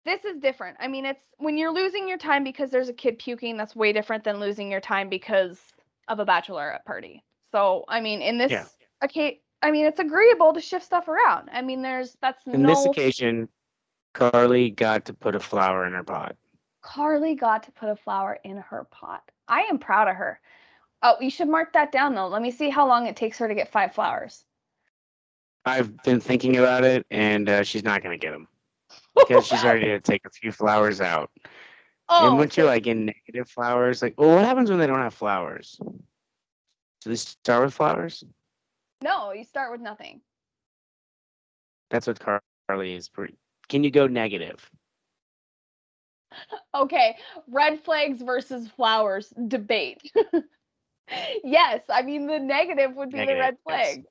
[0.05, 0.77] this is different.
[0.79, 3.93] I mean it's when you're losing your time because there's a kid puking that's way
[3.93, 5.59] different than losing your time because
[6.07, 7.23] of a bachelorette party.
[7.51, 8.65] So, I mean in this Yeah.
[9.03, 11.49] okay I mean it's agreeable to shift stuff around.
[11.51, 13.49] I mean there's that's In no this occasion,
[14.13, 16.35] Carly got to put a flower in her pot.
[16.81, 19.23] Carly got to put a flower in her pot.
[19.47, 20.39] I am proud of her.
[21.01, 22.27] Oh, you should mark that down though.
[22.27, 24.45] Let me see how long it takes her to get five flowers.
[25.66, 28.47] I've been thinking about it, and uh, she's not gonna get them
[29.16, 31.32] because she's already gonna take a few flowers out.
[32.09, 34.99] oh, and once you're like in negative flowers, like, well, what happens when they don't
[34.99, 35.78] have flowers?
[35.80, 38.24] Do they start with flowers?
[39.01, 40.22] no, you start with nothing.
[41.89, 43.09] That's what Car- Carly is.
[43.09, 43.36] Pretty.
[43.70, 44.70] Can you go negative?
[46.76, 47.16] Okay,
[47.47, 50.11] red flags versus flowers debate.
[51.43, 53.97] yes, I mean the negative would be the red flag.
[53.97, 54.05] yes.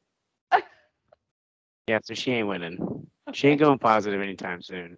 [1.93, 3.07] Yeah, so she ain't winning.
[3.35, 4.97] She ain't going positive anytime soon.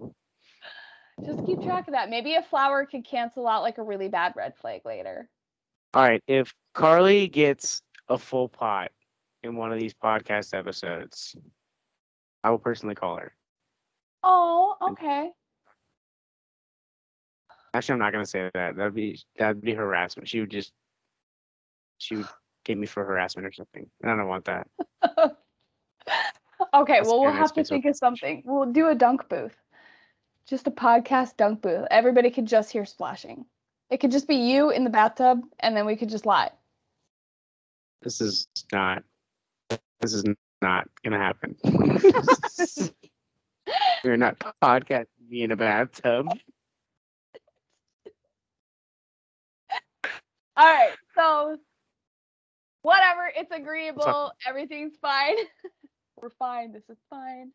[1.26, 2.09] Just keep track of that.
[2.09, 5.28] Maybe a flower could cancel out like a really bad red flag later.
[5.92, 8.92] All right, if Carly gets a full pot
[9.42, 11.34] in one of these podcast episodes,
[12.45, 13.32] I will personally call her.
[14.22, 15.30] Oh, okay.
[17.74, 18.76] Actually, I'm not gonna say that.
[18.76, 20.28] That'd be that'd be harassment.
[20.28, 20.70] She would just
[21.99, 22.28] she would
[22.64, 23.90] get me for harassment or something.
[24.01, 24.68] and I don't want that.
[26.75, 28.43] okay, well we'll have to think of something.
[28.45, 29.57] We'll do a dunk booth.
[30.49, 31.87] Just a podcast dunk booth.
[31.91, 33.47] Everybody could just hear splashing.
[33.91, 36.51] It could just be you in the bathtub and then we could just lie.
[38.03, 39.03] This is not.
[40.01, 40.25] This is
[40.61, 41.57] not gonna happen.
[44.05, 46.29] We're not podcasting me in a bathtub.
[50.57, 51.57] All right, so
[52.83, 54.33] whatever, it's agreeable.
[54.47, 55.37] Everything's fine.
[56.21, 56.73] We're fine.
[56.73, 57.53] This is fine.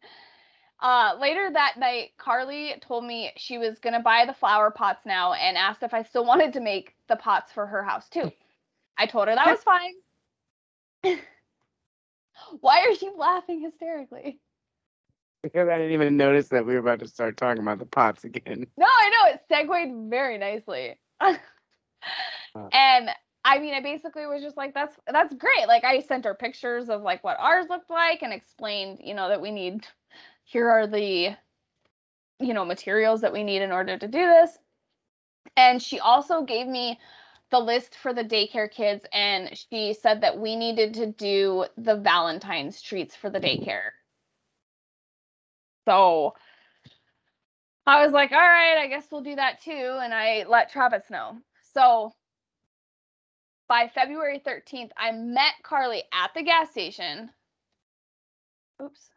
[0.82, 5.34] Uh, later that night, Carly told me she was gonna buy the flower pots now
[5.34, 8.32] and asked if I still wanted to make the pots for her house too.
[8.97, 9.93] I told her that was fine.
[12.62, 14.39] Why are you laughing hysterically?
[15.43, 18.24] Because I didn't even notice that we were about to start talking about the pots
[18.26, 18.68] again.
[18.78, 20.99] No, I know it segued very nicely.
[21.22, 23.10] and
[23.43, 26.89] I mean, I basically was just like, "That's that's great." Like, I sent her pictures
[26.89, 29.87] of like what ours looked like and explained, you know, that we need.
[30.43, 31.35] Here are the,
[32.39, 34.57] you know, materials that we need in order to do this.
[35.55, 36.99] And she also gave me
[37.51, 41.95] the list for the daycare kids, and she said that we needed to do the
[41.95, 43.91] Valentine's treats for the daycare.
[45.85, 46.35] So
[47.87, 49.99] I was like, all right, I guess we'll do that too.
[50.01, 51.37] And I let Travis know.
[51.73, 52.13] So
[53.70, 57.30] by February 13th, I met Carly at the gas station.
[58.82, 59.09] Oops.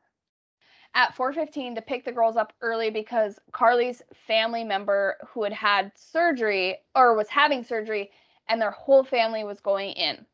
[0.95, 5.93] At 4:15 to pick the girls up early because Carly's family member who had had
[5.97, 8.13] surgery or was having surgery
[8.49, 10.27] and their whole family was going in.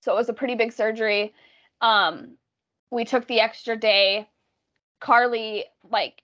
[0.00, 1.34] So it was a pretty big surgery.
[1.82, 2.38] Um,
[2.90, 4.28] we took the extra day.
[5.00, 6.22] Carly like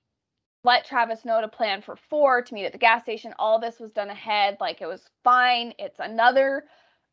[0.65, 3.33] let Travis know to plan for four to meet at the gas station.
[3.39, 4.57] All this was done ahead.
[4.61, 5.73] Like it was fine.
[5.79, 6.65] It's another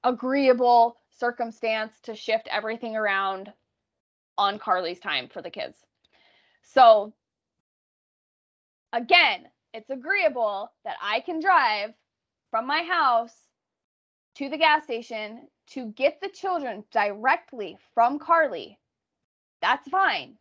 [0.03, 3.51] agreeable circumstance to shift everything around
[4.37, 5.77] on Carly's time for the kids.
[6.63, 7.13] So
[8.91, 11.93] again, it's agreeable that I can drive
[12.49, 13.35] from my house
[14.35, 18.79] to the gas station to get the children directly from Carly,
[19.61, 20.37] that's fine.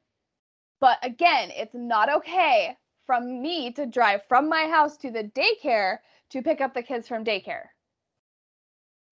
[0.81, 2.77] But again, it's not okay
[3.07, 5.99] from me to drive from my house to the daycare
[6.31, 7.65] to pick up the kids from daycare.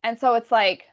[0.03, 0.85] And so it's like,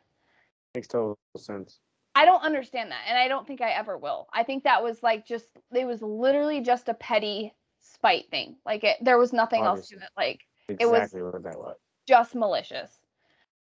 [0.76, 1.80] Makes total sense.
[2.16, 3.02] I don't understand that.
[3.08, 4.28] And I don't think I ever will.
[4.34, 8.58] I think that was like just, it was literally just a petty spite thing.
[8.66, 10.10] Like it, there was nothing else to it.
[10.18, 11.78] Like it was- Exactly what that was.
[12.08, 13.00] just malicious.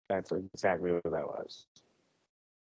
[0.09, 1.67] That's exactly what that was.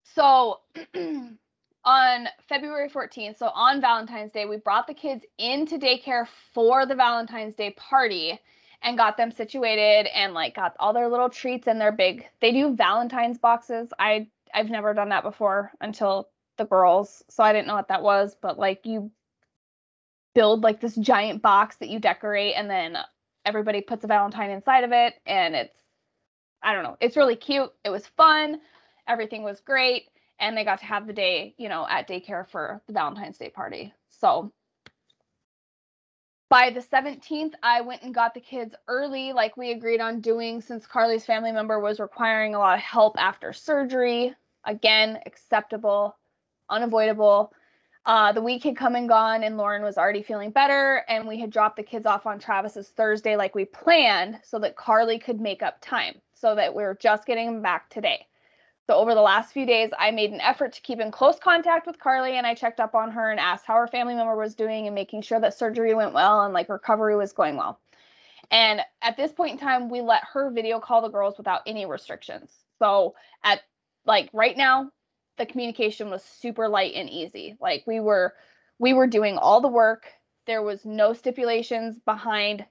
[0.03, 0.59] So
[1.85, 6.95] on February 14th, so on Valentine's Day, we brought the kids into daycare for the
[6.95, 8.39] Valentine's Day party
[8.81, 12.51] and got them situated and like got all their little treats and their big they
[12.51, 13.91] do Valentine's boxes.
[13.99, 18.03] I I've never done that before until the girls, so I didn't know what that
[18.03, 19.11] was, but like you
[20.35, 22.97] build like this giant box that you decorate and then
[23.45, 25.75] everybody puts a valentine inside of it and it's
[26.61, 26.97] I don't know.
[26.99, 27.71] It's really cute.
[27.85, 28.59] It was fun.
[29.07, 30.09] Everything was great
[30.39, 33.49] and they got to have the day, you know, at daycare for the Valentine's Day
[33.49, 33.93] party.
[34.09, 34.51] So
[36.49, 40.61] by the 17th, I went and got the kids early, like we agreed on doing,
[40.61, 44.33] since Carly's family member was requiring a lot of help after surgery.
[44.65, 46.17] Again, acceptable,
[46.69, 47.53] unavoidable.
[48.05, 51.39] Uh, the week had come and gone, and Lauren was already feeling better, and we
[51.39, 55.39] had dropped the kids off on Travis's Thursday, like we planned, so that Carly could
[55.39, 58.25] make up time, so that we were just getting them back today.
[58.89, 61.85] So over the last few days, I made an effort to keep in close contact
[61.85, 64.55] with Carly and I checked up on her and asked how her family member was
[64.55, 67.79] doing and making sure that surgery went well and like recovery was going well.
[68.49, 71.85] And at this point in time, we let her video call the girls without any
[71.85, 72.51] restrictions.
[72.79, 73.13] So
[73.43, 73.61] at
[74.07, 74.89] like right now,
[75.37, 77.57] the communication was super light and easy.
[77.61, 78.33] Like we were
[78.79, 80.07] we were doing all the work.
[80.47, 82.65] There was no stipulations behind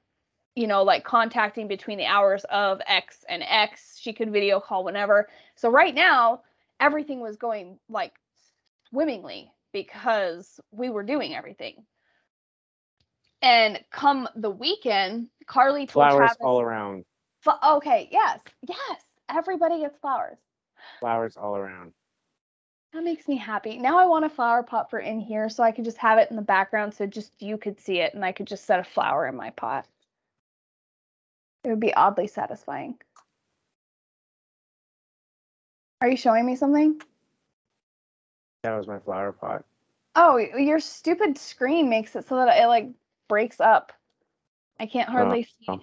[0.58, 3.96] you know, like contacting between the hours of X and X.
[4.00, 5.28] She could video call whenever.
[5.54, 6.42] So right now,
[6.80, 8.12] everything was going like
[8.90, 11.84] swimmingly because we were doing everything.
[13.40, 17.04] And come the weekend, Carly told Flowers Travis, all around.
[17.64, 20.38] Okay, yes, yes, everybody gets flowers.
[20.98, 21.92] Flowers all around.
[22.92, 23.78] That makes me happy.
[23.78, 26.30] Now I want a flower pot for in here so I could just have it
[26.30, 28.84] in the background so just you could see it and I could just set a
[28.84, 29.86] flower in my pot.
[31.64, 32.98] It would be oddly satisfying.
[36.00, 37.00] Are you showing me something?
[38.62, 39.64] That was my flower pot.
[40.14, 42.88] Oh, your stupid screen makes it so that it like
[43.28, 43.92] breaks up.
[44.80, 45.66] I can't hardly see.
[45.68, 45.80] oh.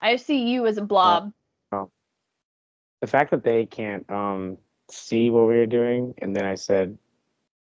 [0.00, 1.32] I just see you as a blob.
[3.00, 4.58] The fact that they can't um
[4.88, 6.96] see what we were doing, and then I said,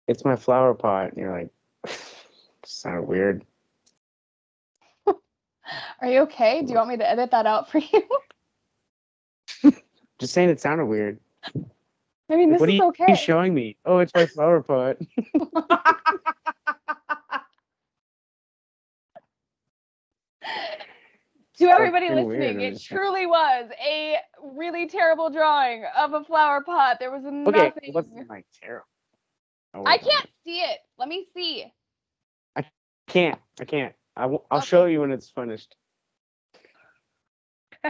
[0.09, 1.51] "It's my flower pot," and you're like,
[2.64, 3.44] "Sounded weird."
[6.01, 6.62] Are you okay?
[6.62, 7.78] Do you want me to edit that out for
[9.62, 9.72] you?
[10.18, 11.18] Just saying it sounded weird.
[12.28, 13.05] I mean, this what are is you, okay.
[13.09, 13.76] you showing me?
[13.84, 14.97] Oh, it's my flower pot.
[21.59, 22.57] to everybody listening, weird.
[22.61, 26.99] it truly was a really terrible drawing of a flower pot.
[27.01, 27.34] There was Okay,
[27.64, 27.72] nothing.
[27.84, 28.86] it wasn't like terrible.
[29.74, 30.78] Oh, I can't see it.
[30.99, 31.64] Let me see.
[32.57, 32.64] I
[33.09, 33.38] can't.
[33.61, 33.94] I can't.
[34.16, 34.66] I w- I'll Okay.
[34.66, 35.74] show you when it's finished.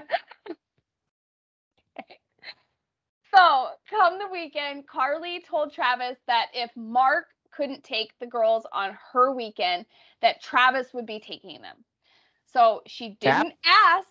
[3.37, 8.97] So, come the weekend, Carly told Travis that if Mark couldn't take the girls on
[9.13, 9.85] her weekend,
[10.23, 11.77] that Travis would be taking them.
[12.47, 14.09] So, she didn't ask.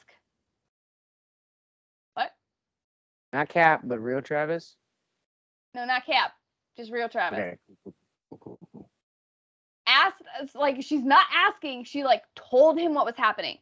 [2.13, 2.31] What?
[3.33, 4.75] Not Cap, but real Travis.
[5.73, 6.33] No, not Cap.
[6.77, 7.39] Just real Travis.
[7.39, 7.57] Okay.
[9.87, 10.21] asked
[10.55, 13.57] like she's not asking she like told him what was happening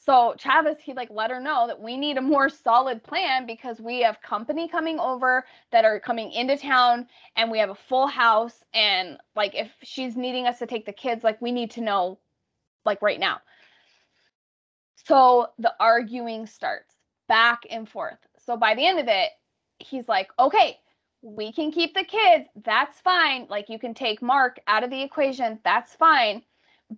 [0.00, 3.80] so travis he like let her know that we need a more solid plan because
[3.80, 8.06] we have company coming over that are coming into town and we have a full
[8.06, 11.80] house and like if she's needing us to take the kids like we need to
[11.80, 12.18] know
[12.84, 13.38] like right now
[15.06, 16.94] so the arguing starts
[17.28, 19.30] back and forth so by the end of it
[19.78, 20.78] he's like okay
[21.22, 22.48] we can keep the kids.
[22.64, 23.46] That's fine.
[23.48, 25.58] Like you can take Mark out of the equation.
[25.64, 26.42] That's fine.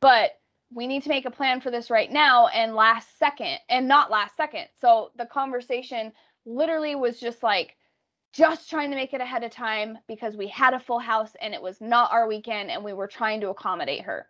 [0.00, 0.30] But
[0.74, 4.10] we need to make a plan for this right now and last second and not
[4.10, 4.66] last second.
[4.80, 6.12] So the conversation
[6.44, 7.76] literally was just like
[8.32, 11.52] just trying to make it ahead of time because we had a full house and
[11.54, 14.26] it was not our weekend and we were trying to accommodate her.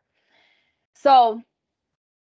[0.94, 1.40] So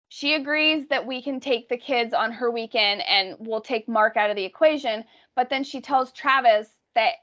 [0.09, 4.15] she agrees that we can take the kids on her weekend and we'll take Mark
[4.17, 5.03] out of the equation.
[5.35, 7.13] But then she tells Travis that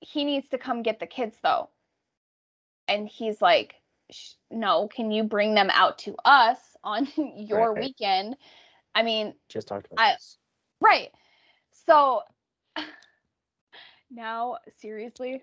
[0.00, 1.68] he needs to come get the kids though.
[2.88, 3.87] And he's like, "Sh-
[4.50, 7.06] no, can you bring them out to us on
[7.36, 7.82] your Right.
[7.82, 8.36] weekend?
[8.94, 10.38] I mean, Just talked about I- this.
[10.80, 11.10] right.
[11.86, 12.22] So
[14.10, 15.42] now, seriously,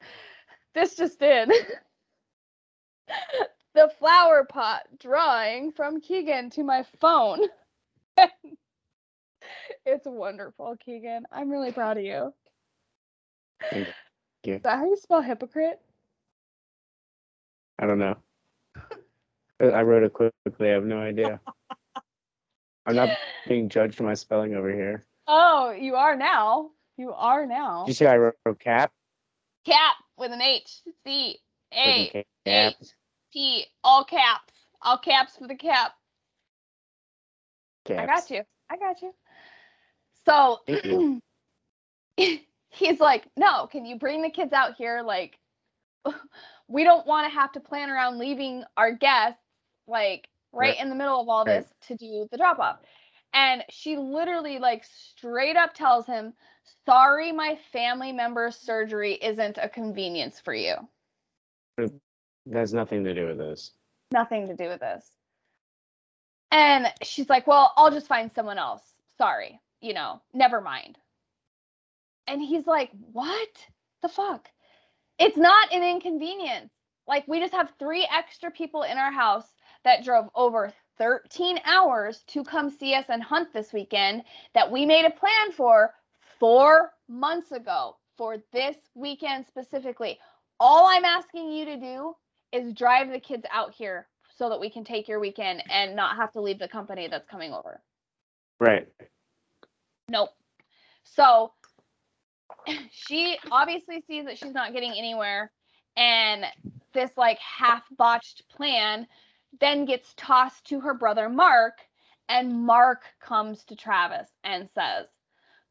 [0.74, 1.50] this just did.
[3.74, 7.40] the flower pot drawing from Keegan to my phone.
[9.84, 11.24] it's wonderful, Keegan.
[11.30, 12.32] I'm really proud of you.
[13.70, 13.88] Thank
[14.44, 14.54] you.
[14.54, 15.80] Is that how you spell hypocrite?
[17.78, 18.16] I don't know.
[19.62, 20.68] Uh, I wrote it quickly.
[20.68, 21.40] I have no idea.
[22.86, 23.10] I'm not
[23.48, 25.04] being judged for my spelling over here.
[25.26, 26.70] Oh, you are now.
[26.96, 27.84] You are now.
[27.84, 28.92] Did you see I wrote, wrote cap?
[29.64, 30.82] Cap with an H.
[31.04, 31.38] C
[31.74, 32.24] A.
[32.46, 32.74] H
[33.32, 33.64] P.
[33.82, 34.52] All caps.
[34.82, 35.92] All caps for the cap.
[37.90, 38.42] I got you.
[38.70, 39.14] I got you.
[40.24, 41.20] So you.
[42.70, 45.02] he's like, no, can you bring the kids out here?
[45.04, 45.38] Like,
[46.68, 49.40] we don't want to have to plan around leaving our guests
[49.86, 50.80] like right, Right.
[50.80, 51.64] in the middle of all Right.
[51.64, 52.78] this to do the drop off.
[53.34, 56.32] And she literally like straight up tells him,
[56.86, 60.74] sorry, my family member's surgery isn't a convenience for you.
[61.76, 61.90] That
[62.52, 63.72] has nothing to do with this.
[64.12, 65.04] Nothing to do with this.
[66.52, 68.82] And she's like, well, I'll just find someone else.
[69.18, 70.96] Sorry, you know, never mind.
[72.26, 73.48] And he's like, what
[74.02, 74.48] the fuck?
[75.18, 76.70] It's not an inconvenience.
[77.08, 79.46] Like, we just have three extra people in our house
[79.84, 84.22] that drove over 13 hours to come see us and hunt this weekend
[84.54, 85.94] that we made a plan for
[86.40, 90.18] four months ago for this weekend specifically.
[90.58, 92.16] All I'm asking you to do
[92.52, 96.16] is drive the kids out here so that we can take your weekend and not
[96.16, 97.80] have to leave the company that's coming over.
[98.58, 98.88] Right.
[100.08, 100.30] Nope.
[101.04, 101.52] So
[102.90, 105.50] she obviously sees that she's not getting anywhere
[105.96, 106.44] and
[106.92, 109.06] this like half botched plan
[109.60, 111.78] then gets tossed to her brother Mark
[112.28, 115.06] and Mark comes to Travis and says,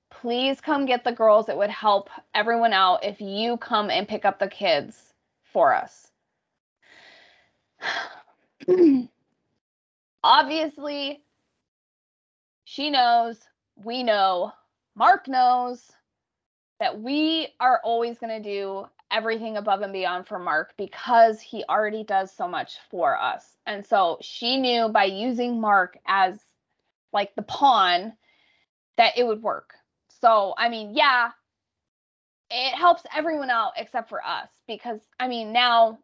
[0.10, 1.50] "Please come get the girls.
[1.50, 6.12] It would help everyone out if you come and pick up the kids for us."
[10.24, 11.24] Obviously,
[12.64, 13.38] she knows,
[13.76, 14.54] we know,
[14.96, 15.92] Mark knows
[16.80, 21.64] that we are always going to do everything above and beyond for Mark because he
[21.70, 23.56] already does so much for us.
[23.66, 26.40] And so she knew by using Mark as
[27.14, 28.14] like the pawn
[28.98, 29.74] that it would work.
[30.22, 31.32] So, I mean, yeah,
[32.50, 36.00] it helps everyone out except for us because, I mean, now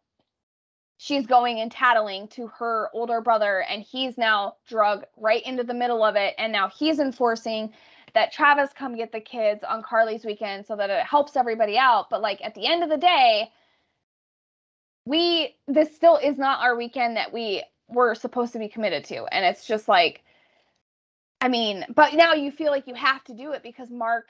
[0.96, 5.74] she's going and tattling to her older brother and he's now drug right into the
[5.74, 7.72] middle of it and now he's enforcing
[8.14, 12.10] that Travis come get the kids on Carly's weekend so that it helps everybody out
[12.10, 13.50] but like at the end of the day
[15.04, 19.24] we this still is not our weekend that we were supposed to be committed to
[19.32, 20.22] and it's just like
[21.40, 24.28] I mean but now you feel like you have to do it because Mark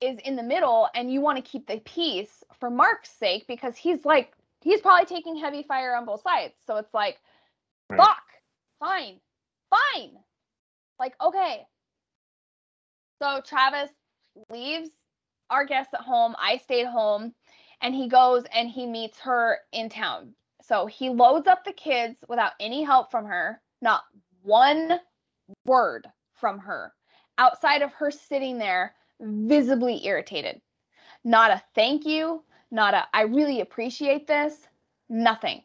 [0.00, 3.76] is in the middle and you want to keep the peace for Mark's sake because
[3.76, 4.32] he's like
[4.62, 6.54] he's probably taking heavy fire on both sides.
[6.66, 7.18] So it's like,
[7.90, 8.06] Right.
[8.06, 8.22] fuck,
[8.80, 9.20] fine,
[9.70, 10.12] fine.
[10.98, 11.66] Like, okay.
[13.22, 13.90] So Travis
[14.50, 14.90] leaves
[15.48, 16.34] our guests at home.
[16.40, 17.32] I stayed home
[17.80, 20.34] and he goes and he meets her in town.
[20.60, 24.02] So he loads up the kids without any help from her, not
[24.42, 24.98] one
[25.64, 26.92] word from her,
[27.38, 30.60] outside of her sitting there visibly irritated.
[31.22, 32.42] Not a thank you,
[32.72, 34.66] not a I really appreciate this,
[35.08, 35.62] nothing.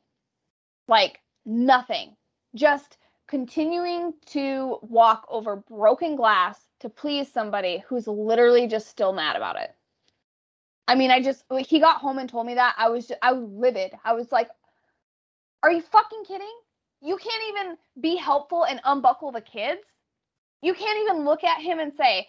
[0.88, 2.17] Like nothing.
[2.53, 9.35] Just continuing to walk over broken glass to please somebody who's literally just still mad
[9.35, 9.73] about it.
[10.87, 13.33] I mean, I just he got home and told me that I was just, I
[13.33, 13.91] was livid.
[14.05, 14.49] I was like,
[15.63, 16.55] "Are you fucking kidding?
[17.01, 19.81] You can't even be helpful and unbuckle the kids.
[20.61, 22.27] You can't even look at him and say,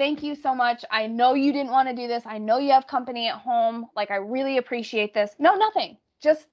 [0.00, 0.82] thank you so much.
[0.90, 2.22] I know you didn't want to do this.
[2.24, 3.84] I know you have company at home.
[3.94, 5.30] Like, I really appreciate this.
[5.38, 5.98] No, nothing.
[6.22, 6.46] Just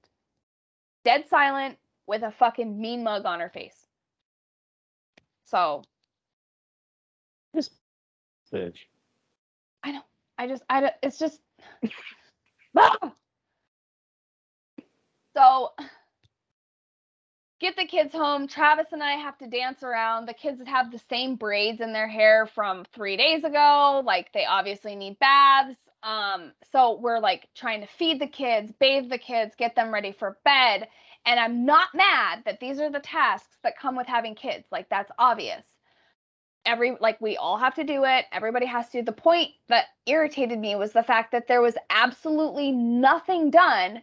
[1.02, 3.86] dead silent with a fucking mean mug on her face.
[5.44, 5.82] So
[8.52, 8.76] bitch.
[9.84, 10.02] I know.
[10.38, 11.40] I just, I don't, it's just.
[15.36, 15.70] So
[17.60, 18.48] get the kids home.
[18.48, 20.26] Travis and I have to dance around.
[20.26, 24.02] The kids have the same braids in their hair from three days ago.
[24.04, 25.76] Like they obviously need baths.
[26.02, 30.12] Um, so we're like trying to feed the kids, bathe the kids, get them ready
[30.12, 30.88] for bed.
[31.24, 34.64] And I'm not mad that these are the tasks that come with having kids.
[34.72, 35.62] Like that's obvious.
[36.68, 38.26] Every like we all have to do it.
[38.30, 39.02] Everybody has to.
[39.02, 44.02] The point that irritated me was the fact that there was absolutely nothing done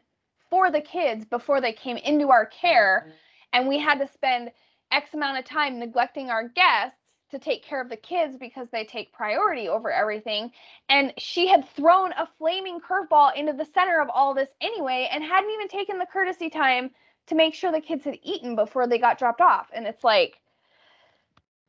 [0.50, 3.16] for the kids before they came into our care mm-hmm.
[3.54, 4.50] and we had to spend
[4.92, 6.98] x amount of time neglecting our guests
[7.30, 10.52] to take care of the kids because they take priority over everything.
[10.90, 15.24] And she had thrown a flaming curveball into the center of all this anyway and
[15.24, 16.92] hadn't even taken the courtesy time
[17.28, 19.70] to make sure the kids had eaten before they got dropped off.
[19.74, 20.40] And it's like,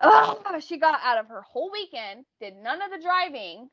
[0.01, 3.69] oh, she got out of her whole weekend, did none of the driving,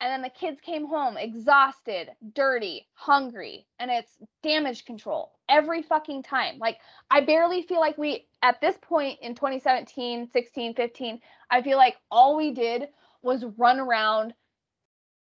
[0.00, 6.22] and then the kids came home exhausted, dirty, hungry, and it's damage control every fucking
[6.22, 6.58] time.
[6.58, 6.78] Like
[7.10, 11.20] I barely feel like we at this point in 2017, 16, 15,
[11.50, 12.88] I feel like all we did
[13.22, 14.34] was run around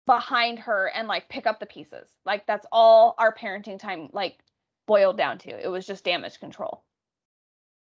[0.06, 2.08] behind her and like pick up the pieces.
[2.24, 4.38] Like that's all our parenting time like
[4.86, 5.50] boiled down to.
[5.50, 6.82] It was just damage control.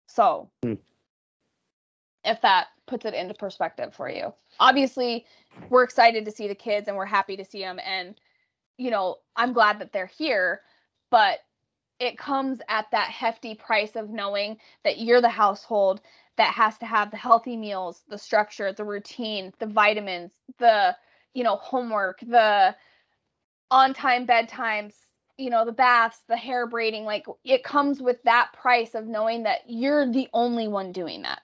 [0.07, 0.73] So, hmm.
[2.23, 4.33] If that puts it into perspective for you.
[4.59, 5.25] Obviously,
[5.69, 8.15] we're excited to see the kids and we're happy to see them and
[8.77, 10.61] you know, I'm glad that they're here,
[11.11, 11.39] but
[11.99, 16.01] it comes at that hefty price of knowing that you're the household
[16.37, 20.95] that has to have the healthy meals, the structure, the routine, the vitamins, the
[21.33, 22.75] you know, homework, the
[23.71, 24.93] on time bedtimes,
[25.37, 29.43] you know, the baths, the hair braiding, like it comes with that price of knowing
[29.43, 31.41] that you're the only one doing that.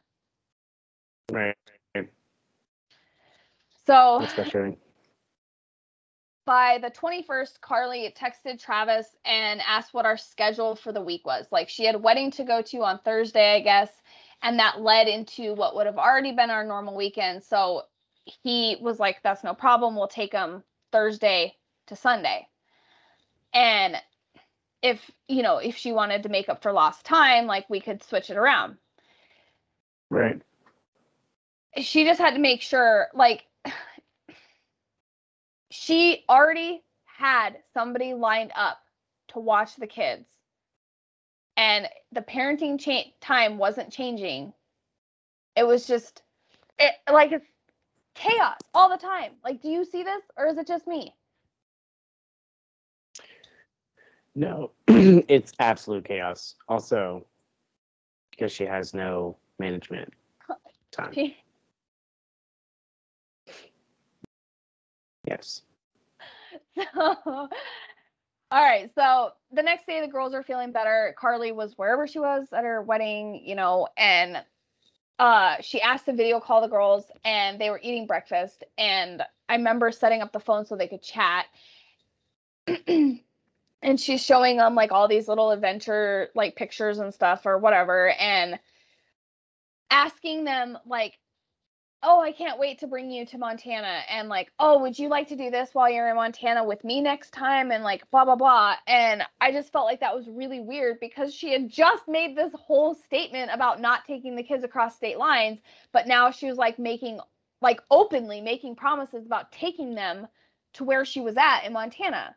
[1.31, 1.55] Right.
[3.85, 4.77] So especially
[6.49, 11.45] by the 21st, Carly texted Travis and asked what our schedule for the week was.
[11.51, 13.91] Like she had a wedding to go to on Thursday, I guess,
[14.41, 17.43] and that led into what would have already been our normal weekend.
[17.43, 17.83] So
[18.25, 19.95] he was like, "That's no problem.
[19.95, 22.47] We'll take them Thursday to Sunday."
[23.53, 23.95] And
[24.81, 28.03] if you know, if she wanted to make up for lost time, like we could
[28.03, 28.77] switch it around.
[30.09, 30.41] Right.
[31.77, 33.45] She just had to make sure, like
[35.71, 38.79] she already had somebody lined up
[39.29, 40.27] to watch the kids.
[41.57, 44.53] And the parenting cha- time wasn't changing.
[45.55, 46.23] It was just
[46.79, 47.45] it like it's
[48.15, 49.33] chaos all the time.
[49.43, 51.13] Like do you see this or is it just me?
[54.35, 56.55] No it's absolute chaos.
[56.67, 57.25] Also
[58.31, 60.13] because she has no management
[60.91, 61.19] time
[65.29, 65.61] Yes.
[66.75, 67.47] So,
[68.51, 68.89] all right.
[68.95, 71.15] So the next day, the girls are feeling better.
[71.19, 74.43] Carly was wherever she was at her wedding, you know, and
[75.19, 78.63] uh, she asked to video call the girls, and they were eating breakfast.
[78.77, 81.45] And I remember setting up the phone so they could chat.
[82.87, 88.09] and she's showing them like all these little adventure like pictures and stuff or whatever,
[88.09, 88.59] and
[89.91, 91.19] asking them like
[92.01, 94.01] oh, I can't wait to bring you to Montana.
[94.09, 97.01] And like, oh, would you like to do this while you're in Montana with me
[97.01, 97.71] next time?
[97.71, 98.75] And like, blah, blah, blah.
[98.87, 102.53] And I just felt like that was really weird because she had just made this
[102.53, 105.59] whole statement about not taking the kids across state lines.
[105.91, 107.19] But now she was like making,
[107.61, 110.27] like, openly making promises about taking them
[110.73, 112.35] to where she was at in Montana,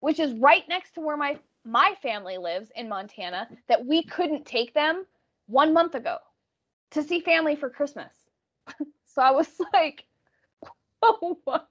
[0.00, 4.46] which is right next to where my my family lives in Montana that we couldn't
[4.46, 5.04] take them
[5.46, 6.16] one month ago
[6.92, 8.12] to see family for Christmas.
[9.16, 10.04] So I was like,
[11.02, 11.66] oh, what?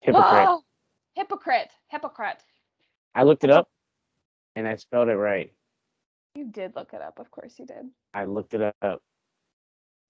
[0.00, 0.46] Hypocrite.
[0.48, 0.62] Oh,
[1.14, 1.70] hypocrite.
[1.88, 2.42] Hypocrite.
[3.14, 3.68] I looked it up
[4.54, 5.52] and I spelled it right.
[6.34, 7.18] You did look it up.
[7.18, 7.90] Of course you did.
[8.14, 8.76] I looked it up.
[8.82, 8.96] I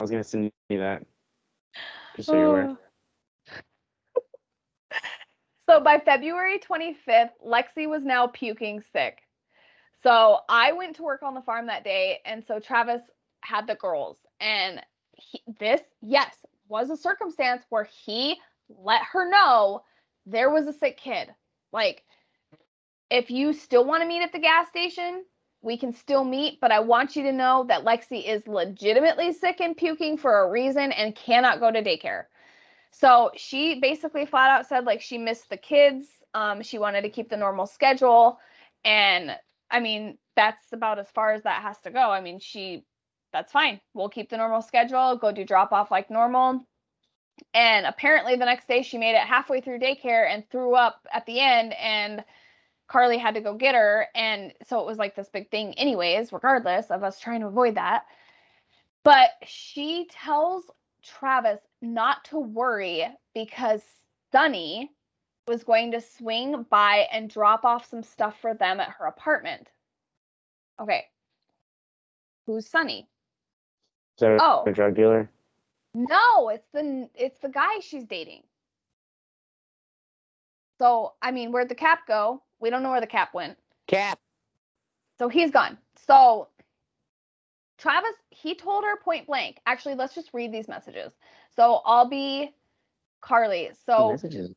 [0.00, 1.04] was going to send you that.
[2.16, 2.68] Just so you're aware.
[2.70, 2.78] Oh.
[5.70, 9.22] So by February 25th, Lexi was now puking sick.
[10.02, 12.18] So I went to work on the farm that day.
[12.26, 13.00] And so Travis
[13.42, 14.18] had the girls.
[14.42, 14.82] And
[15.14, 16.34] he, this, yes,
[16.68, 18.36] was a circumstance where he
[18.68, 19.82] let her know
[20.26, 21.28] there was a sick kid.
[21.72, 22.02] Like,
[23.10, 25.24] if you still want to meet at the gas station,
[25.62, 29.60] we can still meet, but I want you to know that Lexi is legitimately sick
[29.60, 32.24] and puking for a reason and cannot go to daycare.
[32.90, 36.08] So she basically flat out said like she missed the kids.
[36.34, 38.38] Um, she wanted to keep the normal schedule.
[38.84, 39.36] And
[39.70, 42.10] I mean, that's about as far as that has to go.
[42.10, 42.84] I mean, she
[43.32, 43.80] that's fine.
[43.94, 46.66] We'll keep the normal schedule, go do drop off like normal.
[47.54, 51.26] And apparently the next day she made it halfway through daycare and threw up at
[51.26, 52.24] the end and
[52.88, 56.32] Carly had to go get her and so it was like this big thing anyways,
[56.32, 58.04] regardless of us trying to avoid that.
[59.02, 60.64] But she tells
[61.02, 63.82] Travis not to worry because
[64.30, 64.90] Sunny
[65.48, 69.68] was going to swing by and drop off some stuff for them at her apartment.
[70.80, 71.04] Okay.
[72.46, 73.08] Who's Sunny?
[74.22, 74.62] So oh.
[74.68, 75.28] a drug dealer?
[75.94, 78.44] No, it's the it's the guy she's dating.
[80.78, 82.40] So I mean, where'd the cap go?
[82.60, 83.58] We don't know where the cap went.
[83.88, 84.20] Cap.
[85.18, 85.76] So he's gone.
[86.06, 86.46] So
[87.78, 89.58] Travis, he told her point blank.
[89.66, 91.10] Actually, let's just read these messages.
[91.56, 92.54] So I'll be
[93.22, 93.70] Carly.
[93.86, 94.54] So Messages.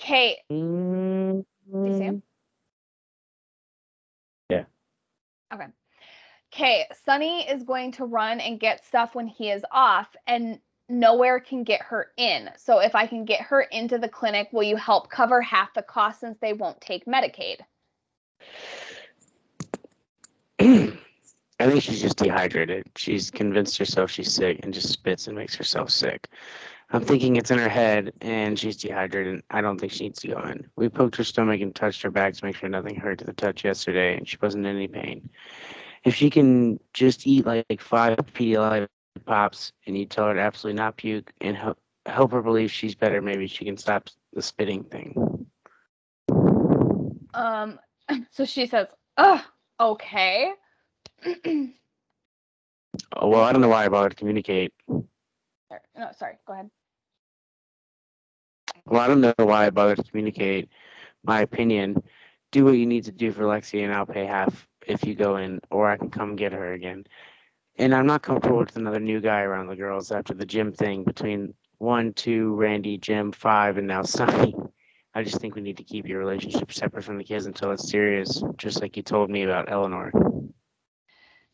[0.00, 2.22] Kate, Mm, do you see him?
[4.50, 4.64] Yeah.
[5.52, 5.66] Okay.
[6.54, 11.40] Okay, Sunny is going to run and get stuff when he is off, and nowhere
[11.40, 12.48] can get her in.
[12.56, 15.82] So if I can get her into the clinic, will you help cover half the
[15.82, 17.56] cost since they won't take Medicaid?
[20.60, 22.86] I think she's just dehydrated.
[22.94, 26.28] She's convinced herself she's sick and just spits and makes herself sick.
[26.90, 29.42] I'm thinking it's in her head and she's dehydrated.
[29.50, 30.68] I don't think she needs to go in.
[30.76, 33.32] We poked her stomach and touched her back to make sure nothing hurt to the
[33.32, 35.28] touch yesterday and she wasn't in any pain.
[36.04, 38.88] If she can just eat like five Pedialyte
[39.24, 42.94] pops and you tell her to absolutely not puke and help, help her believe she's
[42.94, 45.46] better, maybe she can stop the spitting thing.
[47.32, 47.78] Um,
[48.30, 49.40] so she says, "Ugh,
[49.80, 50.52] okay."
[53.16, 54.72] Oh, well, I don't know why I bothered to communicate.
[54.88, 56.34] Sorry, no, sorry.
[56.46, 56.70] Go ahead.
[58.86, 60.68] Well, I don't know why I bothered to communicate
[61.24, 62.02] my opinion.
[62.52, 65.36] Do what you need to do for Lexi, and I'll pay half if you go
[65.36, 67.04] in, or I can come get her again.
[67.76, 71.04] And I'm not comfortable with another new guy around the girls after the gym thing
[71.04, 74.54] between one, two, Randy, Jim, five, and now Sunny.
[75.14, 77.88] I just think we need to keep your relationship separate from the kids until it's
[77.90, 80.12] serious, just like you told me about Eleanor.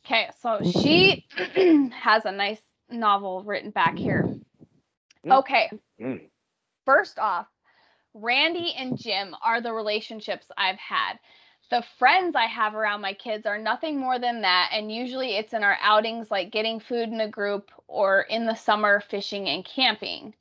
[0.05, 1.27] Okay, so she
[1.93, 4.28] has a nice novel written back here.
[5.27, 5.39] Mm.
[5.40, 5.70] Okay,
[6.01, 6.31] Mm.
[6.86, 7.47] first off,
[8.15, 11.19] Randy and Jim are the relationships I've had.
[11.71, 15.55] The friends I have around my kids are nothing more than that, and usually it's
[15.55, 19.65] in our outings like getting food in a group or in the summer fishing and
[19.65, 20.35] camping.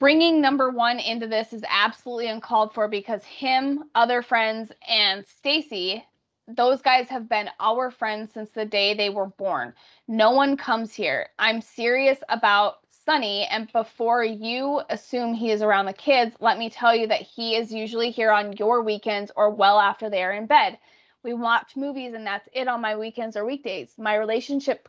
[0.00, 6.04] Bringing number one into this is absolutely uncalled for because him, other friends, and Stacy,
[6.48, 9.74] those guys have been our friends since the day they were born.
[10.08, 11.28] No one comes here.
[11.38, 16.68] I'm serious about Sunny, and before you assume he is around the kids, let me
[16.68, 20.32] tell you that he is usually here on your weekends or well after they are
[20.32, 20.76] in bed.
[21.22, 23.94] We watch movies and that's it on my weekends or weekdays.
[23.96, 24.88] My relationship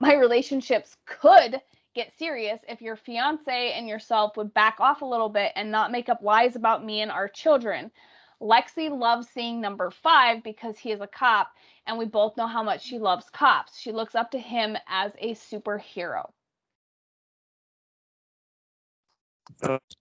[0.00, 1.60] my relationships could
[1.94, 5.92] get serious if your fiance and yourself would back off a little bit and not
[5.92, 7.92] make up lies about me and our children.
[8.40, 11.52] Lexi loves seeing number five because he is a cop,
[11.86, 13.78] and we both know how much she loves cops.
[13.78, 16.30] She looks up to him as a superhero.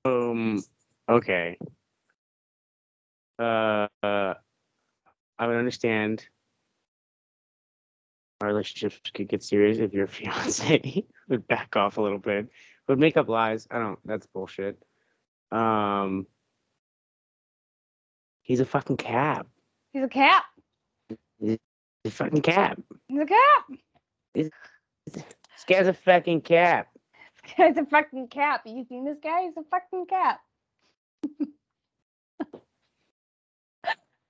[0.06, 0.64] Um.
[1.10, 1.58] Okay.
[3.40, 4.34] Uh, uh,
[5.40, 6.28] I would understand.
[8.42, 12.50] Our relationships could get serious if your fiance would back off a little bit.
[12.88, 13.68] Would make up lies.
[13.72, 14.00] I don't.
[14.06, 14.82] That's bullshit.
[15.52, 16.28] Um.
[18.42, 19.48] He's a fucking cab.
[19.94, 20.44] He's a cat.
[21.40, 21.58] He's
[22.06, 22.84] a fucking cab.
[23.08, 23.64] He's a cat.
[24.36, 24.50] This
[25.68, 26.88] guy's a fucking cab.
[27.58, 28.62] Guy's a fucking cat.
[28.66, 29.44] You seen this guy?
[29.44, 30.40] He's a fucking cat.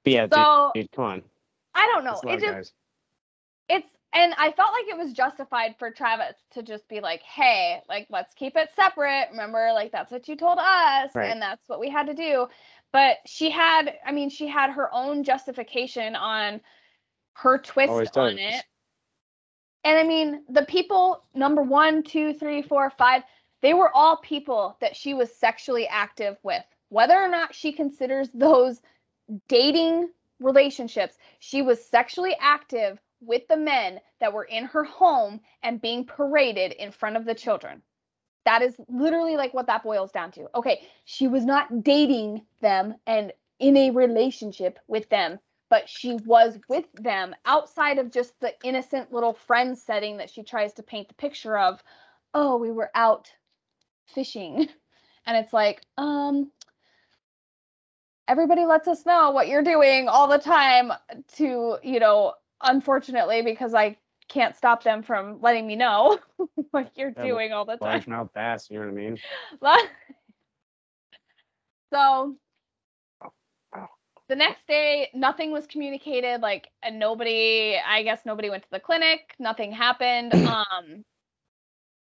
[0.03, 1.23] But yeah, So dude, dude, come on.
[1.75, 2.11] I don't know.
[2.11, 2.73] That's a lot It just
[3.69, 7.81] it's and I felt like it was justified for Travis to just be like, "Hey,
[7.89, 9.29] like let's keep it separate.
[9.31, 11.31] Remember, like that's what you told us, Right.
[11.31, 12.47] and that's what we had to do."
[12.91, 16.61] But she had, I mean, she had her own justification on
[17.33, 18.63] her twist on it.
[19.83, 23.23] And I mean, the people number one, two, three, four, five,
[23.61, 26.63] they were all people that she was sexually active with.
[26.89, 28.81] Whether or not she considers those
[29.47, 35.81] dating relationships, she was sexually active with the men that were in her home and
[35.81, 37.81] being paraded in front of the children.
[38.45, 40.47] That is literally like what that boils down to.
[40.55, 45.39] Okay, she was not dating them and in a relationship with them,
[45.73, 50.43] but she was with them outside of just the innocent little friend setting that she
[50.43, 51.83] tries to paint the picture of.
[52.35, 53.33] Oh, we were out
[54.05, 54.67] fishing.
[55.25, 56.51] And it's like, um,
[58.27, 60.91] everybody lets us know what you're doing all the time
[61.37, 63.97] to, you know, unfortunately, because I
[64.27, 66.19] can't stop them from letting me know
[66.71, 68.03] what you're Yeah, doing all the time.
[68.03, 68.69] largemouth bass.
[68.69, 69.17] You know what I mean?
[71.93, 72.35] so.
[74.33, 76.41] The next day, nothing was communicated.
[76.41, 79.35] Like, and nobody, I guess nobody went to the clinic.
[79.37, 80.33] Nothing happened.
[80.47, 81.03] um,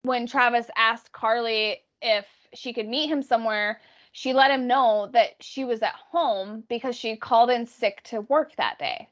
[0.03, 3.81] when Travis asked Carly if she could meet him somewhere,
[4.13, 8.21] she let him know that she was at home because she called in sick to
[8.21, 9.09] work that day.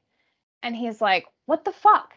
[0.62, 2.12] And he's like, What the fuck?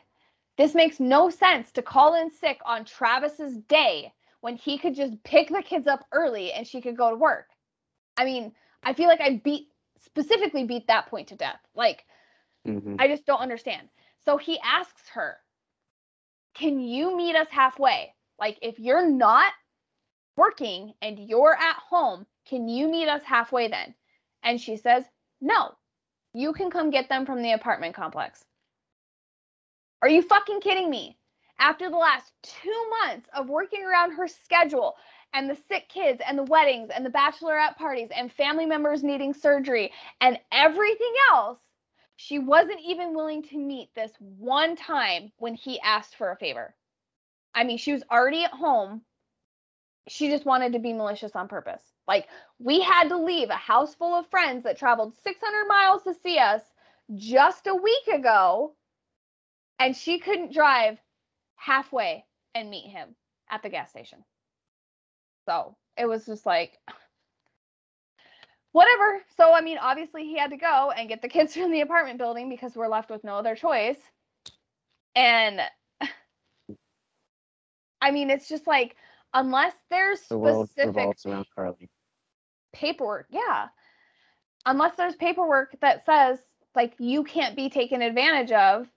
[0.58, 4.12] This makes no sense to call in sick on Travis's day
[4.42, 7.48] when he could just pick the kids up early and she could go to work.
[8.18, 8.52] I mean,
[8.84, 9.71] I feel like I beat
[10.02, 11.60] specifically beat that point to death.
[11.76, 12.06] Like,
[12.66, 12.98] Mhm.
[13.00, 13.90] I just don't understand.
[14.20, 15.42] So he asks her,
[16.54, 18.14] Can you meet us halfway?
[18.38, 19.54] Like, if you're not
[20.36, 23.96] working and you're at home, can you meet us halfway then?
[24.44, 25.06] And she says,
[25.40, 25.78] No,
[26.34, 28.44] you can come get them from the apartment complex.
[30.02, 31.18] Are you fucking kidding me?
[31.60, 34.96] After the last two months of working around her schedule
[35.34, 39.34] and the sick kids and the weddings and the bachelorette parties and family members needing
[39.34, 41.60] surgery and everything else,
[42.18, 46.76] she wasn't even willing to meet this one time when he asked for a favor.
[47.56, 49.02] I mean, she was already at home.
[50.08, 51.82] She just wanted to be malicious on purpose.
[52.08, 52.28] Like,
[52.60, 56.38] we had to leave a house full of friends that traveled 600 miles to see
[56.38, 56.62] us
[57.16, 58.76] just a week ago,
[59.80, 60.98] and she couldn't drive
[61.56, 63.16] halfway and meet him
[63.50, 64.24] at the gas station.
[65.46, 66.78] So it was just like,
[68.72, 69.22] whatever.
[69.38, 72.18] So, I mean, obviously, he had to go and get the kids from the apartment
[72.18, 74.00] building because we're left with no other choice.
[75.16, 75.62] And
[78.02, 78.96] I mean, it's just like,
[79.34, 81.90] unless there's The world specific revolves around Carly.
[82.74, 83.68] paperwork, yeah.
[84.66, 86.40] Unless there's paperwork that says,
[86.76, 88.88] like, you can't be taken advantage of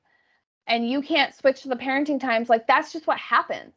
[0.67, 3.75] and you can't switch the parenting times, like, that's just what happens.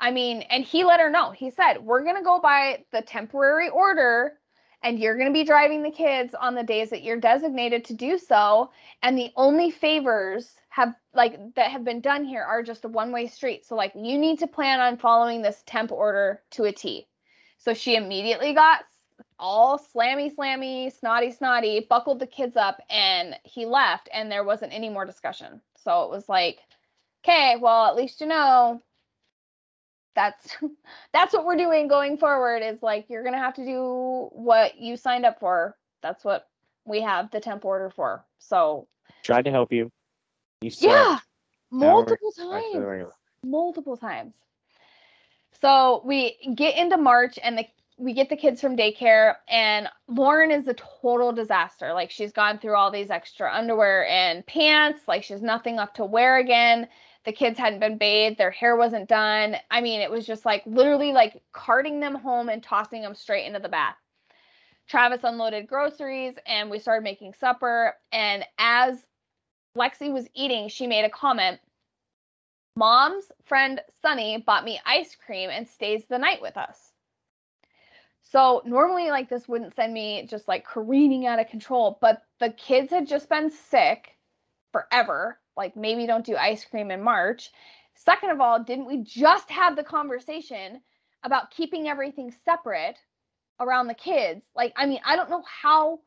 [0.00, 1.30] I mean, and he let her know.
[1.30, 4.34] He said, We're going to go by the temporary order
[4.82, 7.94] and you're going to be driving the kids on the days that you're designated to
[7.94, 8.70] do so.
[9.02, 13.12] And the only favors have, like, that have been done here are just a one
[13.12, 13.66] way street.
[13.66, 17.06] So, like, you need to plan on following this temp order to a T.
[17.58, 18.84] So she immediately got
[19.38, 24.72] all slammy, slammy, snotty, snotty, buckled the kids up, and he left, and there wasn't
[24.72, 25.60] any more discussion.
[25.76, 26.60] So it was like,
[27.22, 28.82] okay, well, at least you know
[30.14, 30.56] that's
[31.12, 34.96] that's what we're doing going forward is like you're gonna have to do what you
[34.96, 35.76] signed up for.
[36.02, 36.48] That's what
[36.84, 38.24] we have the temp order for.
[38.38, 38.88] So
[39.22, 39.90] Tried to help you.
[40.62, 41.26] You yeah, sucked.
[41.72, 43.12] Now we're multiple back to the times
[43.44, 44.34] multiple times.
[45.60, 47.64] So we get into March and the
[47.98, 51.92] we get the kids from daycare and Lauren is a total disaster.
[51.92, 56.06] Like she's gone through all these extra underwear and pants, like she's nothing left to
[56.06, 56.88] wear again.
[57.24, 59.56] The kids hadn't been bathed, their hair wasn't done.
[59.70, 63.46] I mean, it was just like literally like carting them home and tossing them straight
[63.46, 63.96] into the bath.
[64.88, 69.04] Travis unloaded groceries and we started making supper and as
[69.76, 71.60] Lexi was eating, she made a comment
[72.76, 76.92] Mom's friend Sunny bought me ice cream and stays the night with us.
[78.22, 82.50] So normally like this wouldn't send me just like careening out of control, but the
[82.50, 84.16] kids had just been sick
[84.72, 85.38] forever.
[85.56, 87.50] Like maybe don't do ice cream in March.
[87.94, 90.80] Second of all, didn't we just have the conversation
[91.22, 92.98] about keeping everything separate
[93.60, 94.42] around the kids?
[94.54, 96.00] Like I mean, I don't know how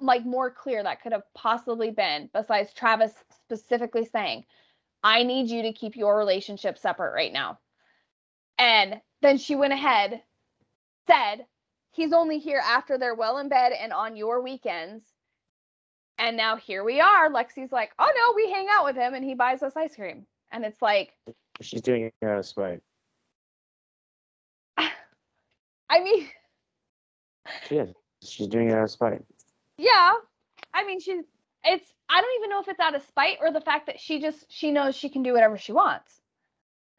[0.00, 4.44] like more clear that could have possibly been besides Travis specifically saying,
[5.02, 7.58] I need you to keep your relationship separate right now.
[8.58, 10.22] And then she went ahead,
[11.06, 11.46] said,
[11.92, 15.02] He's only here after they're well in bed and on your weekends.
[16.18, 17.28] And now here we are.
[17.30, 20.26] Lexi's like, Oh no, we hang out with him and he buys us ice cream.
[20.50, 21.12] And it's like,
[21.60, 22.80] She's doing it out of spite.
[24.78, 26.28] I mean,
[27.68, 27.94] She is.
[28.24, 29.22] She's doing it out of spite.
[29.78, 30.12] yeah.
[30.74, 31.24] I mean, she's,
[31.64, 34.20] it's, I don't even know if it's out of spite or the fact that she
[34.20, 36.20] just, she knows she can do whatever she wants.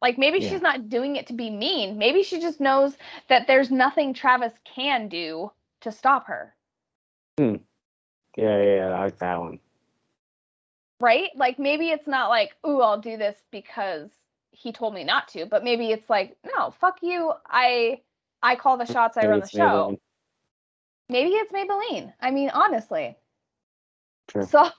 [0.02, 0.50] Like maybe Yeah.
[0.50, 1.98] she's not doing it to be mean.
[1.98, 2.96] Maybe she just knows
[3.28, 5.50] that there's nothing Travis can do
[5.82, 6.54] to stop her.
[7.38, 7.56] Hmm.
[8.38, 9.58] Yeah, yeah, yeah, I like that one.
[11.00, 11.30] right?
[11.34, 14.10] Like maybe it's not like, ooh, I'll do this because
[14.52, 17.32] he told me not to, but maybe it's like, no, fuck you.
[17.48, 18.00] I
[18.40, 19.58] I call the shots, I Maybe run the show.
[19.58, 19.98] Maybelline.
[21.08, 22.12] Maybe it's Maybelline.
[22.20, 23.16] I mean, honestly.
[24.28, 24.44] True.
[24.44, 24.70] So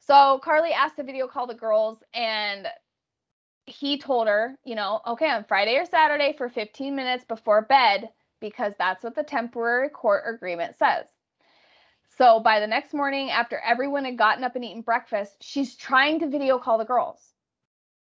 [0.00, 2.66] so Carly asked to video call the girls and
[3.66, 8.08] he told her, you know, okay, on Friday or Saturday for 15 minutes before bed
[8.40, 11.04] because that's what the temporary court agreement says.
[12.18, 16.18] So by the next morning, after everyone had gotten up and eaten breakfast, she's trying
[16.18, 17.32] to video call the girls.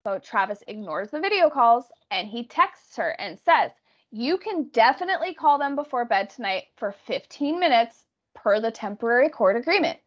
[0.04, 3.72] So Travis ignores the video calls and he texts her and says,
[4.12, 8.04] You can definitely call them before bed tonight for 15 minutes
[8.36, 9.98] per the temporary court agreement.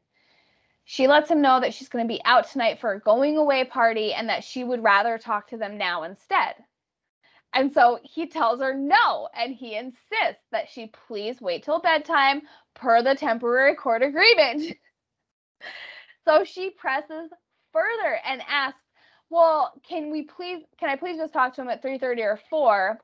[0.84, 3.64] She lets him know that she's going to be out tonight for a going away
[3.64, 6.56] party and that she would rather talk to them now instead.
[7.54, 12.42] And so he tells her no, and he insists that she please wait till bedtime
[12.74, 14.76] per the temporary court agreement.
[16.24, 17.30] so she presses
[17.72, 18.78] further and asks,
[19.30, 22.98] "Well, can we please can I please just talk to him at 3:30 or 4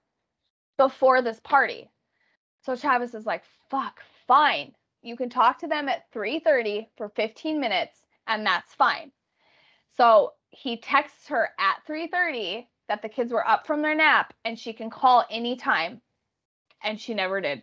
[0.77, 1.91] before this party?"
[2.63, 4.75] So Travis is like, "Fuck, fine.
[5.03, 9.13] You can talk to them at 3:30 for 15 minutes and that's fine."
[9.97, 14.59] So he texts her at 3:30 that the kids were up from their nap and
[14.59, 16.03] she can call anytime.
[16.83, 17.63] And she never did.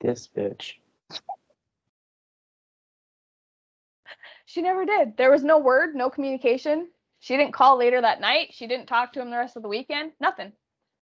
[0.00, 0.74] This bitch.
[4.46, 5.16] She never did.
[5.16, 6.88] There was no word, no communication.
[7.20, 8.48] She didn't call later that night.
[8.52, 10.12] She didn't talk to him the rest of the weekend.
[10.20, 10.52] Nothing.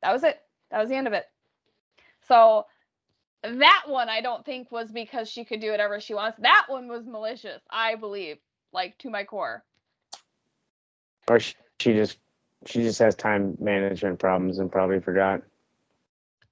[0.03, 0.39] That was it.
[0.71, 1.25] That was the end of it.
[2.29, 2.67] So
[3.43, 6.39] that one I don't think was because she could do whatever she wants.
[6.41, 8.39] That one was malicious, I believe,
[8.73, 9.65] like to my core.
[11.29, 12.19] Or she, she just
[12.67, 15.43] she just has time management problems and probably forgot.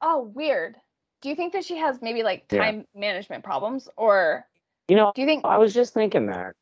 [0.01, 0.77] Oh, weird.
[1.23, 2.59] Do you think that she has maybe like Yeah.
[2.63, 4.47] time management problems or
[4.89, 6.55] You know, do you think I was just thinking that.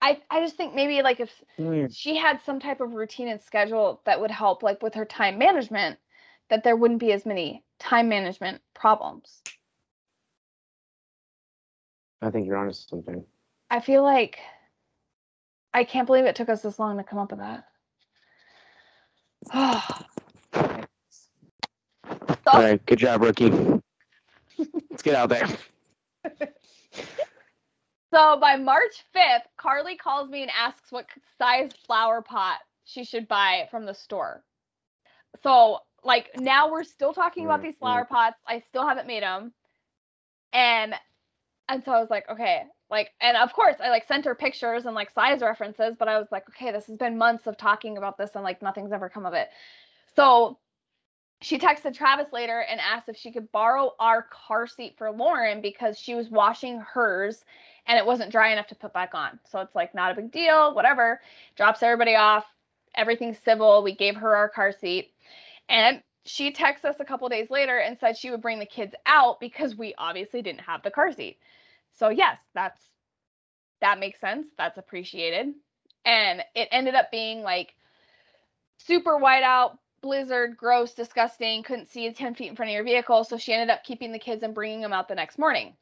[0.00, 1.86] I I just think maybe like if Hmm.
[1.90, 5.38] she had some type of routine and schedule that would help like with her time
[5.38, 5.98] management
[6.50, 9.42] that there wouldn't be as many time management problems.
[12.22, 13.24] I think you're onto something.
[13.70, 14.38] I feel like
[15.72, 17.68] I can't believe it took us this long to come up with that.
[22.52, 23.50] All right, good job, rookie.
[24.90, 25.46] Let's get out there.
[28.12, 31.06] so by March 5th, Carly calls me and asks what
[31.38, 34.44] size flower pot she should buy from the store.
[35.42, 38.36] So, like, now we're still talking about Mm, these flower pots.
[38.46, 39.52] I still haven't made them.
[40.52, 40.94] And
[41.68, 44.86] and so I was like, okay, like, and of course I like sent her pictures
[44.86, 47.96] and like size references, but I was like, okay, this has been months of talking
[47.98, 49.48] about this and like nothing's ever come of it.
[50.16, 50.58] So
[51.40, 55.60] she texted Travis later and asked if she could borrow our car seat for Lauren
[55.60, 57.44] because she was washing hers
[57.86, 59.38] and it wasn't dry enough to put back on.
[59.50, 61.20] So it's like not a big deal, whatever.
[61.56, 62.44] Drops everybody off.
[62.94, 63.82] Everything's civil.
[63.82, 65.12] We gave her our car seat.
[65.68, 68.94] And she texts us a couple days later and said she would bring the kids
[69.04, 71.38] out because we obviously didn't have the car seat.
[71.92, 72.80] So yes, that's
[73.80, 74.46] that makes sense.
[74.56, 75.54] That's appreciated.
[76.06, 77.74] And it ended up being like
[78.78, 83.24] super white out, blizzard, gross, disgusting, couldn't see 10 feet in front of your vehicle.
[83.24, 85.74] So she ended up keeping the kids and bringing them out the next morning.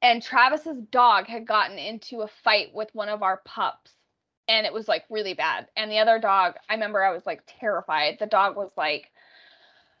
[0.00, 3.92] And Travis's dog had gotten into a fight with one of our pups
[4.46, 5.66] and it was like really bad.
[5.76, 8.18] And the other dog, I remember I was like terrified.
[8.20, 9.10] The dog was like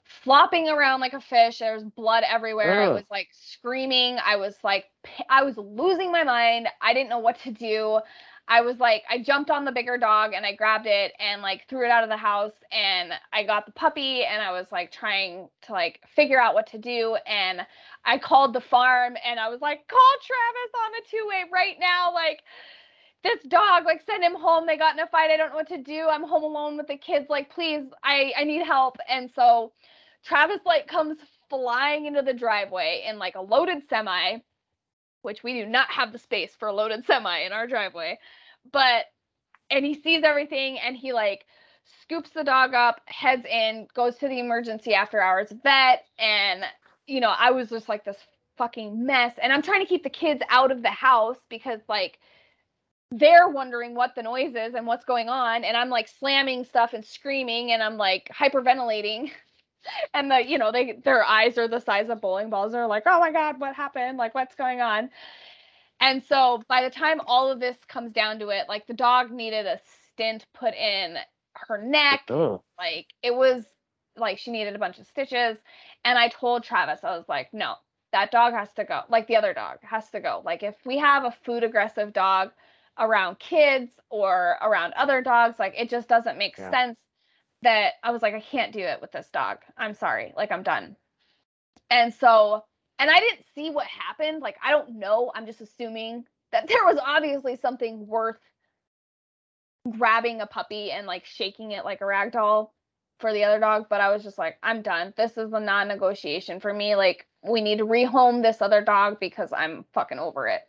[0.04, 1.58] flopping around like a fish.
[1.58, 2.80] There was blood everywhere.
[2.80, 4.18] I was like screaming.
[4.24, 4.84] I was like,
[5.28, 6.68] I was losing my mind.
[6.80, 7.98] I didn't know what to do.
[8.48, 11.62] I was like, I jumped on the bigger dog and I grabbed it and like
[11.68, 14.92] threw it out of the house and I got the puppy and I was like
[14.92, 17.60] trying to like figure out what to do and
[18.04, 21.76] I called the farm and I was like, call Travis on a two way right
[21.80, 22.12] now.
[22.14, 22.40] Like,
[23.24, 24.66] this dog, like, send him home.
[24.66, 25.30] They got in a fight.
[25.30, 26.06] I don't know what to do.
[26.08, 27.26] I'm home alone with the kids.
[27.28, 28.98] Like, please, I, I need help.
[29.08, 29.72] And so
[30.24, 31.18] Travis, like, comes
[31.48, 34.38] flying into the driveway in like a loaded semi,
[35.26, 38.18] which we do not have the space for a loaded semi in our driveway.
[38.72, 39.04] But,
[39.70, 41.44] and he sees everything and he, like,
[42.02, 46.04] scoops the dog up, heads in, goes to the emergency after hours vet.
[46.18, 46.64] And,
[47.06, 48.16] you know, I was just like this
[48.56, 49.34] fucking mess.
[49.42, 52.18] And I'm trying to keep the kids out of the house because, like,
[53.12, 56.92] they're wondering what the noise is and what's going on and i'm like slamming stuff
[56.92, 59.30] and screaming and i'm like hyperventilating
[60.14, 62.72] and the you know they their eyes are the size of bowling balls.
[62.72, 64.18] They're like oh my god what happened?
[64.18, 65.10] Like what's going on?
[66.00, 69.30] And so by the time all of this comes down to it like the dog
[69.30, 69.80] needed a
[70.12, 71.16] stint put in
[71.54, 72.20] her neck.
[72.28, 72.62] Ugh.
[72.78, 73.64] like it was
[74.16, 75.58] like she needed a bunch of stitches.
[76.04, 77.74] And i told travis i was like no
[78.12, 80.42] that dog has to go like the other dog has to go.
[80.44, 82.50] Like if we have a food aggressive dog
[82.98, 86.70] around kids or around other dogs like it just doesn't make Yeah.
[86.70, 86.96] sense
[87.62, 89.58] that i was like i can't do it with this dog.
[89.76, 90.32] I'm sorry.
[90.36, 90.96] Like i'm done.
[91.90, 92.62] And so
[92.98, 94.42] and i didn't see what happened.
[94.42, 95.32] Like i don't know.
[95.34, 98.38] I'm just assuming that there was obviously something worth
[99.98, 102.74] grabbing a puppy and like shaking it like a rag doll
[103.20, 105.14] for the other dog but i was just like i'm done.
[105.16, 106.96] This is a non-negotiation for me.
[106.96, 110.62] Like we need to rehome this other dog because i'm fucking over it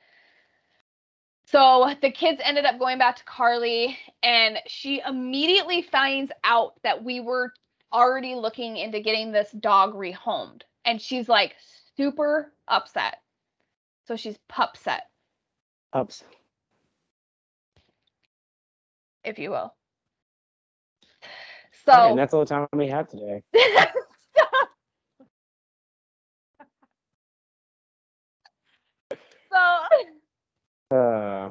[1.48, 7.04] so the kids ended up going back to carly and she immediately finds out that
[7.04, 7.54] we were
[7.94, 11.56] already looking into getting this dog rehomed and she's like
[11.96, 13.18] super upset
[14.06, 15.00] so she's pupset
[15.94, 16.24] Ups.
[19.24, 19.74] if you will
[21.24, 21.32] right,
[21.86, 23.42] so and that's all the time we have today.
[23.56, 24.44] so
[30.92, 31.50] Uh,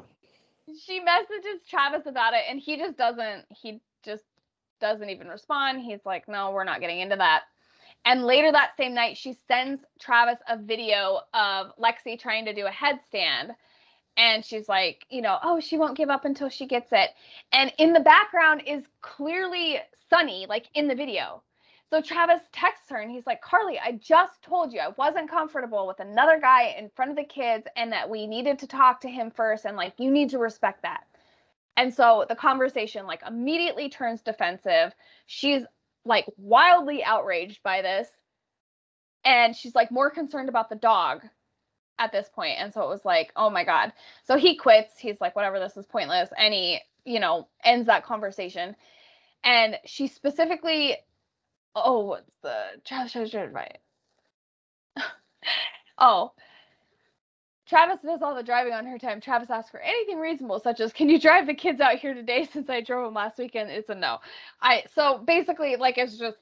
[0.85, 4.23] she messages Travis about it and he just doesn't he just
[4.79, 5.81] doesn't even respond.
[5.81, 7.43] He's like, "No, we're not getting into that."
[8.05, 12.65] And later that same night, she sends Travis a video of Lexi trying to do
[12.65, 13.55] a headstand.
[14.15, 17.11] And she's like, you know, oh, she won't give up until she gets it.
[17.51, 21.43] And in the background is clearly Sunny, like in the video.
[21.89, 25.87] So Travis texts her and he's like, Carly, I just told you I wasn't comfortable
[25.87, 29.09] with another guy in front of the kids and that we needed to talk to
[29.09, 29.63] him first.
[29.63, 31.05] And like, you need to respect that.
[31.77, 34.93] And so the conversation like immediately turns defensive.
[35.27, 35.63] She's
[36.03, 38.09] like wildly outraged by this.
[39.23, 41.21] And she's like more concerned about the dog
[41.99, 42.55] at this point.
[42.59, 43.93] And so it was like, oh my God.
[44.25, 44.99] So he quits.
[44.99, 46.29] He's like, whatever, this is pointless.
[46.37, 48.75] And he, you know, ends that conversation.
[49.43, 50.97] And she specifically
[51.85, 53.77] oh, what's the Travis Travis right?
[55.97, 56.31] oh,
[57.67, 59.19] Travis does all the driving on her time.
[59.19, 62.43] Travis asks for anything reasonable, such as, "Can you drive the kids out here today?"
[62.51, 64.19] Since I drove them last weekend, it's a no.
[64.61, 66.37] I so basically like it's just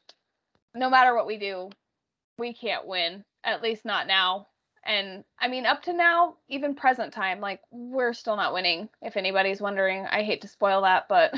[0.75, 1.69] no matter what we do,
[2.37, 3.23] we can't win.
[3.43, 4.47] At least not now.
[4.83, 8.89] And I mean, up to now, even present time, like we're still not winning.
[9.01, 11.33] If anybody's wondering, I hate to spoil that, but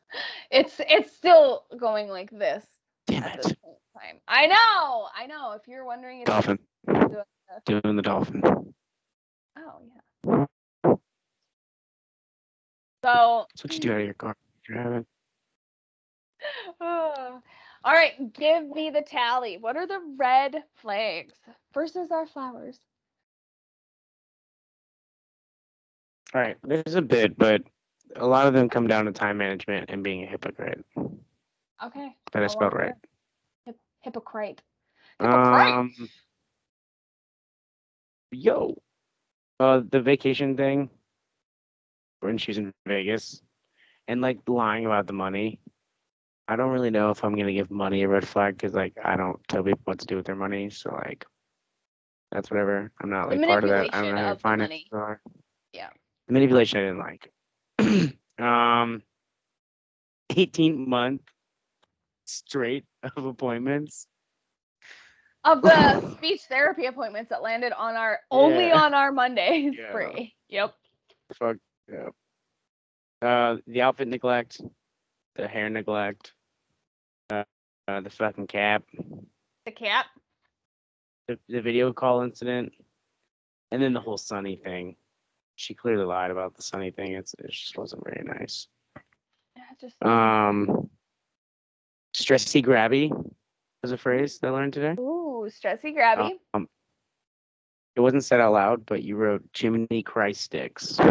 [0.50, 2.64] it's it's still going like this
[3.06, 3.36] Damn it.
[3.42, 4.20] this point in time.
[4.28, 5.52] I know, I know.
[5.52, 6.58] If you're wondering, if Dolphin.
[6.86, 7.24] doing the-
[7.80, 8.42] Doing the dolphin.
[8.44, 9.80] oh
[10.26, 10.44] yeah.
[13.04, 14.34] So, That's what you do out of your car.
[14.68, 15.06] You're having.
[16.80, 17.40] all
[17.86, 19.58] right, give me the tally.
[19.58, 21.34] What are the red flags
[21.72, 22.78] versus our flowers?
[26.34, 26.56] All right.
[26.64, 27.62] There's a bit, but
[28.16, 30.84] a lot of them come down to time management and being a hypocrite.
[31.84, 32.16] Okay.
[32.32, 32.94] That I I'll spelled right.
[33.64, 34.62] Hip- hypocrite.
[35.20, 35.74] Hypocrite.
[35.74, 35.94] Um,
[38.30, 38.76] yo,
[39.60, 40.90] uh, the vacation thing
[42.20, 43.42] when she's in Vegas
[44.08, 45.60] and like lying about the money.
[46.48, 49.16] I don't really know if I'm gonna give money a red flag because like I
[49.16, 50.70] don't tell people what to do with their money.
[50.70, 51.26] So like,
[52.30, 52.92] that's whatever.
[53.00, 53.92] I'm not like part of that.
[53.92, 54.72] I don't know how to find it.
[55.72, 55.88] Yeah.
[56.28, 58.18] The manipulation I didn't like.
[58.38, 59.02] um,
[60.30, 61.22] 18 month
[62.26, 62.84] straight
[63.16, 64.06] of appointments.
[65.44, 68.82] of the speech therapy appointments that landed on our only Yeah.
[68.84, 69.92] on our Mondays Yeah.
[69.92, 70.34] free.
[70.48, 70.74] Yep.
[71.34, 71.56] Fuck
[71.90, 72.08] yeah.
[73.22, 74.60] Uh, the outfit neglect,
[75.36, 76.34] the hair neglect,
[77.30, 77.44] uh,
[77.88, 78.82] uh the fucking cap,
[79.64, 80.06] The cap,
[81.28, 82.72] the, the video call incident,
[83.72, 84.96] and then the whole Sunny thing.
[85.56, 87.12] She clearly lied about the Sunny thing.
[87.12, 88.68] It's it just wasn't very nice.
[89.56, 90.90] Yeah, just Um,
[92.16, 93.10] stressy grabby
[93.82, 94.94] was a phrase that I learned today.
[94.98, 96.32] ooh, stressy grabby.
[96.54, 96.68] Um,
[97.94, 100.98] it wasn't said out loud, but you wrote Jiminy Christ sticks.
[100.98, 101.06] I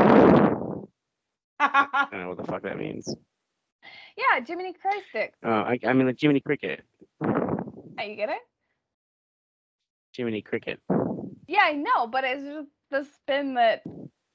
[2.11, 3.13] don't know what the fuck that means.
[4.17, 5.37] yeah, Jiminy Christ sticks.
[5.45, 6.83] Uh, I, I mean like Jiminy Cricket.
[7.23, 8.41] Oh, you get it?
[10.15, 10.79] Jiminy Cricket.
[11.47, 13.83] Yeah, I know, but it's just the spin that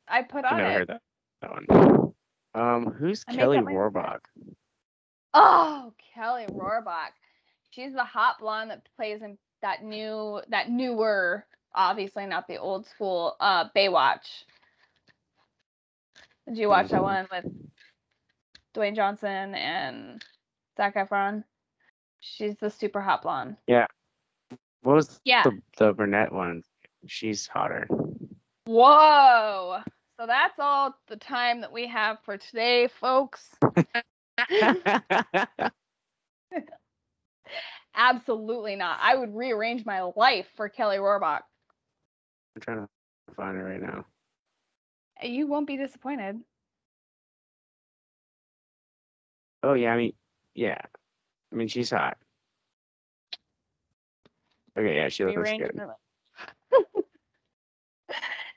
[0.08, 0.78] I put I've on never it.
[0.78, 1.00] heard that,
[1.42, 2.12] that one.
[2.54, 4.20] Um, who's I Kelly myself.
[5.34, 7.12] Oh, Kelly Rohrbach.
[7.70, 11.44] She's the hot blonde that plays in that new, that newer,
[11.74, 14.44] obviously not the old school, uh, Baywatch.
[16.48, 17.44] Did you watch that one with
[18.74, 20.24] Dwayne Johnson and
[20.76, 21.44] Zac Efron?
[22.18, 23.56] She's the super hot blonde.
[23.68, 23.86] Yeah.
[24.82, 25.44] What was Yeah.
[25.44, 26.64] the the brunette one?
[27.06, 27.86] She's hotter.
[28.66, 29.80] Whoa.
[30.18, 33.48] So that's all the time that we have for today, folks.
[37.94, 38.98] Absolutely not.
[39.02, 41.40] I would rearrange my life for Kelly Rohrbach.
[42.54, 42.88] I'm trying to
[43.34, 44.04] find her right now.
[45.22, 46.40] You won't be disappointed.
[49.62, 50.12] Oh yeah, I mean,
[50.54, 50.78] yeah.
[51.52, 52.16] I mean, she's hot.
[54.78, 55.72] Okay, yeah, she looks good.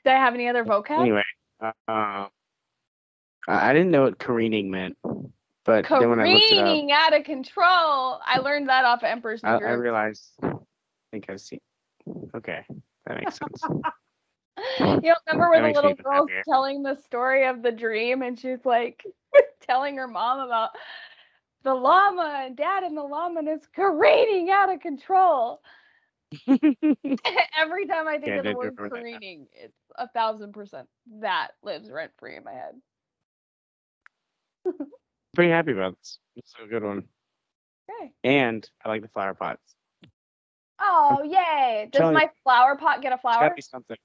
[0.04, 1.00] Do I have any other vocab?
[1.00, 1.24] Anyway,
[1.60, 1.72] uh,
[3.48, 4.96] I didn't know what careening meant,
[5.64, 8.20] but then when I looked it up, Careening out of control.
[8.26, 9.72] I learned that off of Emperor's New I, I Groove.
[9.72, 10.32] realized.
[10.42, 10.50] I
[11.10, 11.60] think I've seen.
[12.34, 12.64] Okay,
[13.06, 13.68] that makes sense.
[15.02, 16.44] You don't remember when the little girl's happier.
[16.48, 19.04] telling the story of the dream and she's like
[19.60, 20.70] telling her mom about
[21.62, 25.60] the llama and dad and the llama and it's careening out of control.
[27.58, 30.88] Every time I think Yeah, of the word that careening, it's a thousand percent.
[31.20, 32.74] That lives rent free in my head.
[35.34, 36.18] Pretty happy about this.
[36.36, 37.08] It's a good one,
[37.90, 38.12] Okay.
[38.24, 39.74] and I like the flower pots.
[40.78, 41.88] Oh, yay.
[41.90, 43.40] Does telling you- my flower pot get a It's flower?
[43.40, 43.96] gotta be something.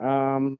[0.00, 0.58] Um,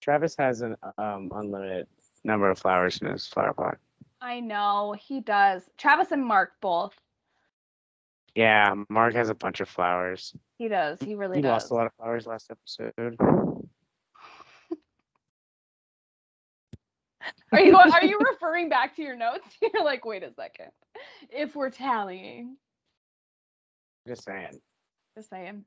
[0.00, 1.86] Travis has an um unlimited
[2.24, 3.78] number of flowers in his flower pot.
[4.20, 5.68] I know he does.
[5.78, 6.98] Travis and Mark both.
[8.34, 10.34] Yeah, Mark has a bunch of flowers.
[10.58, 11.00] He does.
[11.00, 11.50] He really He does.
[11.64, 12.94] lost a lot of flowers last episode.
[17.52, 19.46] Are you are you referring back to your notes?
[19.62, 20.70] You're like, wait a second.
[21.30, 22.56] If we're tallying,
[24.06, 24.60] Just saying.
[25.16, 25.64] just saying.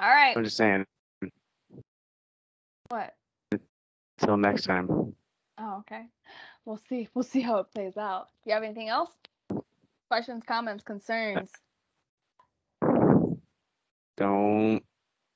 [0.00, 0.36] All right.
[0.36, 0.86] I'm just saying.
[2.88, 3.14] What?
[4.20, 5.14] Until next time.
[5.58, 6.04] Oh, okay.
[6.64, 7.08] We'll see.
[7.14, 8.28] We'll see how it plays out.
[8.44, 9.10] Do you have anything else?
[10.08, 11.50] Questions, comments, concerns?
[14.16, 14.82] Don't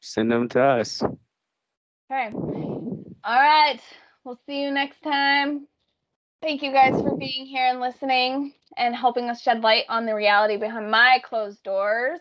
[0.01, 1.03] send them to us.
[1.03, 2.33] Okay.
[2.33, 3.81] All right.
[4.27, 5.69] We'll see you next time.
[6.43, 10.17] Thank you guys for being here and listening and helping us shed light on the
[10.17, 12.19] reality behind my closed doors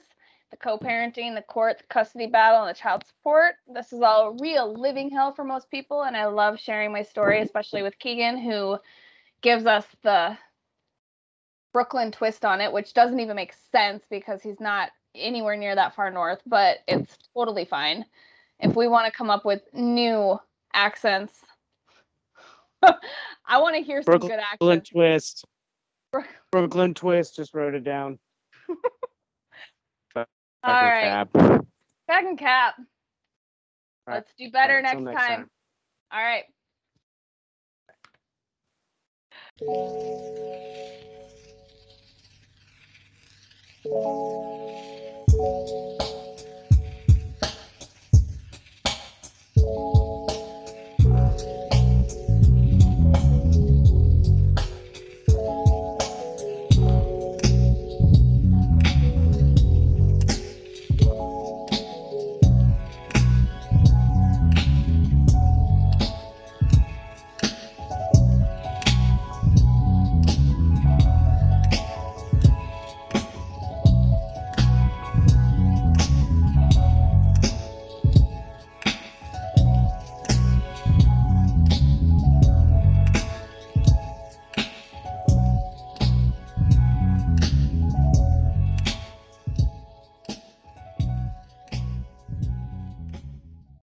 [0.51, 3.55] the co parenting, the court, the custody battle, and the child support.
[3.67, 6.03] This is all real living hell for most people.
[6.03, 8.77] And I love sharing my story, especially with Keegan, who
[9.41, 10.37] gives us the
[11.73, 15.95] Brooklyn twist on it, which doesn't even make sense because he's not anywhere near that
[15.95, 18.05] far north, but it's totally fine.
[18.59, 20.37] If we want to come up with new
[20.71, 21.33] accents,
[23.47, 24.57] I want to hear some Brooklyn good action.
[24.59, 25.45] Brooklyn Twist.
[26.51, 28.19] Brooklyn Twist just wrote it down.
[30.15, 30.25] All
[30.63, 31.03] right.
[31.03, 31.29] Cap.
[32.09, 32.75] Second cap.
[34.07, 34.83] Let's do better right.
[34.83, 35.37] next, next time.
[35.37, 35.49] time.
[36.11, 36.43] All right.
[49.67, 49.94] All right.